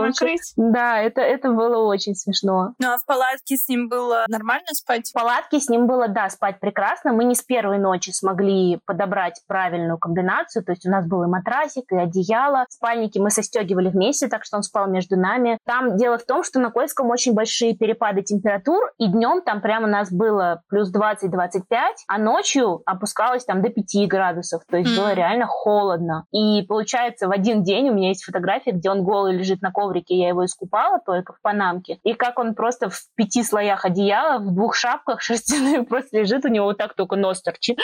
накрыть. 0.00 0.52
Да, 0.56 1.00
это, 1.00 1.20
это 1.20 1.50
было 1.50 1.78
очень 1.78 2.14
смешно. 2.14 2.74
Ну 2.78 2.92
а 2.92 2.98
в 2.98 3.04
палатке 3.04 3.56
с 3.56 3.68
ним 3.68 3.88
было 3.88 4.24
нормально 4.28 4.68
спать? 4.72 5.08
В 5.08 5.12
палатке 5.12 5.60
с 5.60 5.68
ним 5.68 5.86
было, 5.86 6.08
да, 6.08 6.28
спать 6.30 6.60
прекрасно. 6.60 7.12
Мы 7.12 7.24
не 7.24 7.34
с 7.34 7.42
первой 7.42 7.78
ночи 7.78 8.10
смогли 8.12 8.78
подобрать 8.86 9.40
правильную 9.46 9.98
комбинацию. 9.98 10.64
То 10.64 10.72
есть 10.72 10.86
у 10.86 10.90
нас 10.90 11.06
был 11.06 11.22
и 11.24 11.26
матрасик, 11.26 11.90
и 11.90 11.96
одеяло. 11.96 12.66
Спальники 12.68 13.18
мы 13.18 13.30
состегивали 13.30 13.88
вместе, 13.88 14.28
так 14.28 14.44
что 14.44 14.56
он 14.56 14.62
спал 14.62 14.88
между 14.88 15.16
нами. 15.16 15.58
Там 15.66 15.96
дело 15.96 16.18
в 16.18 16.24
том, 16.24 16.42
что 16.42 16.60
на 16.60 16.70
Кольском 16.70 17.10
очень 17.10 17.34
большие 17.34 17.76
перепады 17.76 18.22
температур, 18.22 18.92
и 18.98 19.08
днем 19.08 19.42
там 19.42 19.60
прямо 19.60 19.86
у 19.86 19.90
нас 19.90 20.12
было 20.12 20.62
плюс 20.68 20.92
20-25, 20.94 21.62
а 22.08 22.18
ночью 22.18 22.82
опускалось 22.86 23.44
там 23.44 23.62
до 23.62 23.70
5 23.70 24.08
градусов. 24.08 24.62
То 24.70 24.76
есть 24.76 24.92
mm. 24.92 24.96
было 24.96 25.12
реально 25.14 25.46
холодно. 25.46 26.24
И 26.32 26.62
получается, 26.62 27.28
в 27.28 27.30
один 27.30 27.62
день 27.62 27.90
у 27.90 27.94
меня 27.94 28.08
есть 28.08 28.24
фотография, 28.24 28.72
где 28.72 28.90
он 28.90 29.02
голый 29.02 29.36
лежит 29.36 29.62
на 29.62 29.70
коврике, 29.70 30.16
я 30.16 30.28
его 30.28 30.44
искупала 30.44 31.00
только 31.04 31.32
в 31.32 31.40
панамке. 31.40 31.98
И 32.02 32.14
как 32.14 32.38
он 32.38 32.54
просто 32.54 32.90
в 32.90 32.98
пяти 33.16 33.42
слоях 33.42 33.84
одеяла, 33.84 34.38
в 34.38 34.54
двух 34.54 34.74
шапках 34.74 35.20
шерстяных 35.20 35.88
просто 35.88 36.18
лежит, 36.18 36.44
у 36.44 36.48
него 36.48 36.66
вот 36.66 36.78
так 36.78 36.94
только 36.94 37.16
нос 37.16 37.42
торчит 37.42 37.78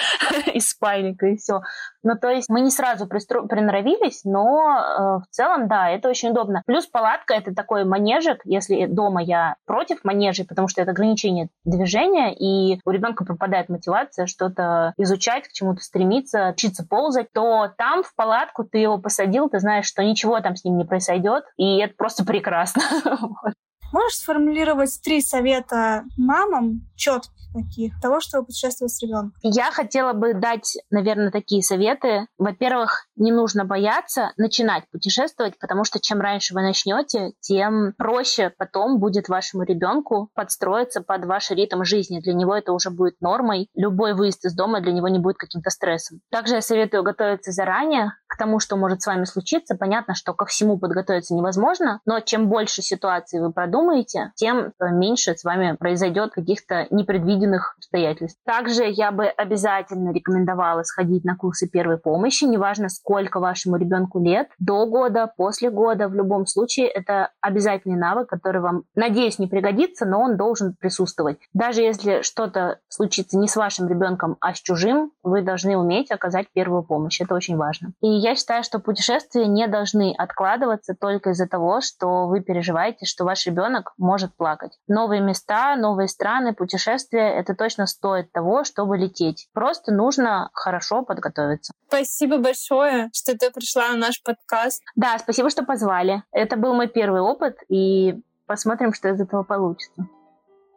из 0.54 0.68
спальника, 0.70 1.26
и 1.26 1.36
все. 1.36 1.60
Ну, 2.02 2.14
то 2.20 2.28
есть 2.30 2.48
мы 2.48 2.60
не 2.60 2.70
сразу 2.70 3.06
пристро... 3.06 3.46
приноровились, 3.46 4.24
но 4.24 4.78
э, 4.78 5.24
в 5.24 5.26
целом, 5.30 5.68
да, 5.68 5.90
это 5.90 6.08
очень 6.08 6.30
удобно. 6.30 6.62
Плюс 6.66 6.86
палатка— 6.86 7.34
это 7.34 7.54
такой 7.54 7.84
манежик, 7.84 8.40
если 8.44 8.86
дома 8.86 9.22
я 9.22 9.56
против 9.66 10.04
манежей, 10.04 10.46
потому 10.46 10.68
что 10.68 10.80
это 10.80 10.92
ограничение 10.92 11.48
движения, 11.64 12.34
и 12.34 12.80
у 12.84 12.90
ребенка 12.90 13.24
пропадает 13.24 13.68
мотивация 13.68 14.26
что-то 14.26 14.94
изучать, 14.96 15.48
к 15.48 15.52
чему-то 15.52 15.82
стремиться, 15.82 16.50
учиться 16.50 16.86
ползать, 16.88 17.32
то 17.32 17.70
там 17.76 18.02
в 18.02 18.14
палатку 18.14 18.64
ты 18.64 18.78
его 18.78 18.98
посадил, 18.98 19.48
ты 19.48 19.58
знаешь, 19.58 19.86
что 19.86 20.02
ничего 20.02 20.40
там 20.40 20.56
с 20.56 20.64
ним 20.64 20.78
не 20.78 20.84
произойдет, 20.84 21.44
и 21.56 21.78
это 21.78 21.94
просто 21.96 22.24
прекрасно. 22.24 22.82
Можешь 23.92 24.18
сформулировать 24.18 25.00
три 25.02 25.20
совета 25.20 26.04
мамам 26.16 26.88
четких 26.96 27.38
таких 27.54 28.00
того, 28.00 28.20
чтобы 28.20 28.46
путешествовать 28.46 28.92
с 28.92 29.02
ребенком? 29.02 29.32
Я 29.42 29.70
хотела 29.70 30.12
бы 30.12 30.34
дать, 30.34 30.76
наверное, 30.90 31.30
такие 31.30 31.62
советы. 31.62 32.26
Во-первых, 32.38 33.06
не 33.16 33.32
нужно 33.32 33.64
бояться 33.64 34.32
начинать 34.36 34.84
путешествовать, 34.90 35.58
потому 35.58 35.84
что 35.84 36.00
чем 36.00 36.20
раньше 36.20 36.54
вы 36.54 36.62
начнете, 36.62 37.32
тем 37.40 37.94
проще 37.96 38.52
потом 38.56 38.98
будет 38.98 39.28
вашему 39.28 39.64
ребенку 39.64 40.30
подстроиться 40.34 41.00
под 41.00 41.24
ваш 41.24 41.50
ритм 41.50 41.84
жизни. 41.84 42.20
Для 42.20 42.34
него 42.34 42.54
это 42.54 42.72
уже 42.72 42.90
будет 42.90 43.20
нормой. 43.20 43.68
Любой 43.74 44.14
выезд 44.14 44.44
из 44.44 44.54
дома 44.54 44.80
для 44.80 44.92
него 44.92 45.08
не 45.08 45.18
будет 45.18 45.36
каким-то 45.36 45.70
стрессом. 45.70 46.20
Также 46.30 46.56
я 46.56 46.60
советую 46.60 47.02
готовиться 47.02 47.52
заранее 47.52 48.12
к 48.28 48.36
тому, 48.36 48.60
что 48.60 48.76
может 48.76 49.02
с 49.02 49.06
вами 49.06 49.24
случиться. 49.24 49.74
Понятно, 49.74 50.14
что 50.14 50.34
ко 50.34 50.44
всему 50.44 50.78
подготовиться 50.78 51.34
невозможно, 51.34 52.00
но 52.06 52.20
чем 52.20 52.48
больше 52.48 52.82
ситуаций 52.82 53.40
вы 53.40 53.52
продумаете, 53.52 54.32
тем 54.36 54.72
меньше 54.80 55.34
с 55.34 55.44
вами 55.44 55.76
произойдет 55.76 56.32
каких-то 56.32 56.86
непредвиденных 56.90 57.74
обстоятельств. 57.78 58.38
Также 58.44 58.84
я 58.84 59.10
бы 59.10 59.26
обязательно 59.26 60.12
рекомендовала 60.12 60.82
сходить 60.82 61.24
на 61.24 61.36
курсы 61.36 61.68
первой 61.68 61.98
помощи, 61.98 62.44
неважно, 62.44 62.88
сколько 62.88 63.40
вашему 63.40 63.76
ребенку 63.76 64.22
лет, 64.22 64.48
до 64.58 64.86
года, 64.86 65.32
после 65.36 65.70
года. 65.70 66.08
В 66.08 66.14
любом 66.14 66.46
случае, 66.46 66.88
это 66.88 67.30
обязательный 67.40 67.96
навык, 67.96 68.28
который 68.28 68.60
вам, 68.60 68.84
надеюсь, 68.94 69.38
не 69.38 69.46
пригодится, 69.46 70.04
но 70.04 70.20
он 70.20 70.36
должен 70.36 70.74
присутствовать. 70.78 71.38
Даже 71.54 71.80
если 71.80 72.22
что-то 72.22 72.78
случится 72.88 73.38
не 73.38 73.48
с 73.48 73.56
вашим 73.56 73.88
ребенком, 73.88 74.36
а 74.40 74.54
с 74.54 74.60
чужим, 74.60 75.12
вы 75.22 75.42
должны 75.42 75.76
уметь 75.78 76.10
оказать 76.10 76.46
первую 76.52 76.82
помощь. 76.82 77.20
Это 77.20 77.34
очень 77.34 77.56
важно. 77.56 77.92
И 78.02 78.17
я 78.18 78.34
считаю, 78.34 78.62
что 78.62 78.78
путешествия 78.78 79.46
не 79.46 79.66
должны 79.66 80.14
откладываться 80.16 80.94
только 80.94 81.30
из-за 81.30 81.46
того, 81.46 81.80
что 81.80 82.26
вы 82.26 82.40
переживаете, 82.40 83.06
что 83.06 83.24
ваш 83.24 83.46
ребенок 83.46 83.92
может 83.98 84.34
плакать. 84.36 84.72
Новые 84.86 85.20
места, 85.20 85.76
новые 85.76 86.08
страны, 86.08 86.54
путешествия, 86.54 87.28
это 87.32 87.54
точно 87.54 87.86
стоит 87.86 88.32
того, 88.32 88.64
чтобы 88.64 88.96
лететь. 88.96 89.48
Просто 89.52 89.92
нужно 89.92 90.50
хорошо 90.52 91.02
подготовиться. 91.02 91.72
Спасибо 91.88 92.38
большое 92.38 93.08
что 93.12 93.36
ты 93.36 93.50
пришла 93.50 93.88
на 93.90 93.96
наш 93.96 94.22
подкаст. 94.22 94.82
Да, 94.96 95.18
спасибо, 95.18 95.50
что 95.50 95.64
позвали. 95.64 96.22
Это 96.32 96.56
был 96.56 96.74
мой 96.74 96.88
первый 96.88 97.20
опыт, 97.20 97.58
и 97.68 98.20
посмотрим, 98.46 98.94
что 98.94 99.08
из 99.08 99.20
этого 99.20 99.42
получится. 99.42 100.06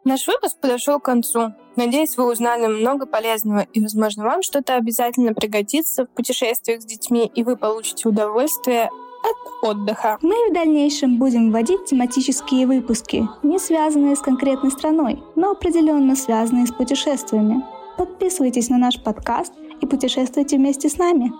Наш 0.04 0.26
выпуск 0.26 0.58
подошел 0.60 0.98
к 0.98 1.04
концу. 1.04 1.54
Надеюсь, 1.76 2.16
вы 2.16 2.30
узнали 2.30 2.66
много 2.66 3.06
полезного, 3.06 3.60
и, 3.72 3.80
возможно, 3.80 4.24
вам 4.24 4.42
что-то 4.42 4.74
обязательно 4.74 5.32
пригодится 5.32 6.06
в 6.06 6.10
путешествиях 6.10 6.82
с 6.82 6.84
детьми, 6.84 7.30
и 7.32 7.44
вы 7.44 7.56
получите 7.56 8.08
удовольствие 8.08 8.90
от 9.22 9.64
отдыха. 9.70 10.18
Мы 10.20 10.50
в 10.50 10.52
дальнейшем 10.52 11.18
будем 11.18 11.52
вводить 11.52 11.84
тематические 11.84 12.66
выпуски, 12.66 13.28
не 13.44 13.60
связанные 13.60 14.16
с 14.16 14.20
конкретной 14.20 14.72
страной, 14.72 15.22
но 15.36 15.52
определенно 15.52 16.16
связанные 16.16 16.66
с 16.66 16.72
путешествиями. 16.72 17.64
Подписывайтесь 17.96 18.70
на 18.70 18.78
наш 18.78 19.00
подкаст 19.00 19.52
и 19.80 19.86
путешествуйте 19.86 20.56
вместе 20.56 20.88
с 20.88 20.98
нами. 20.98 21.32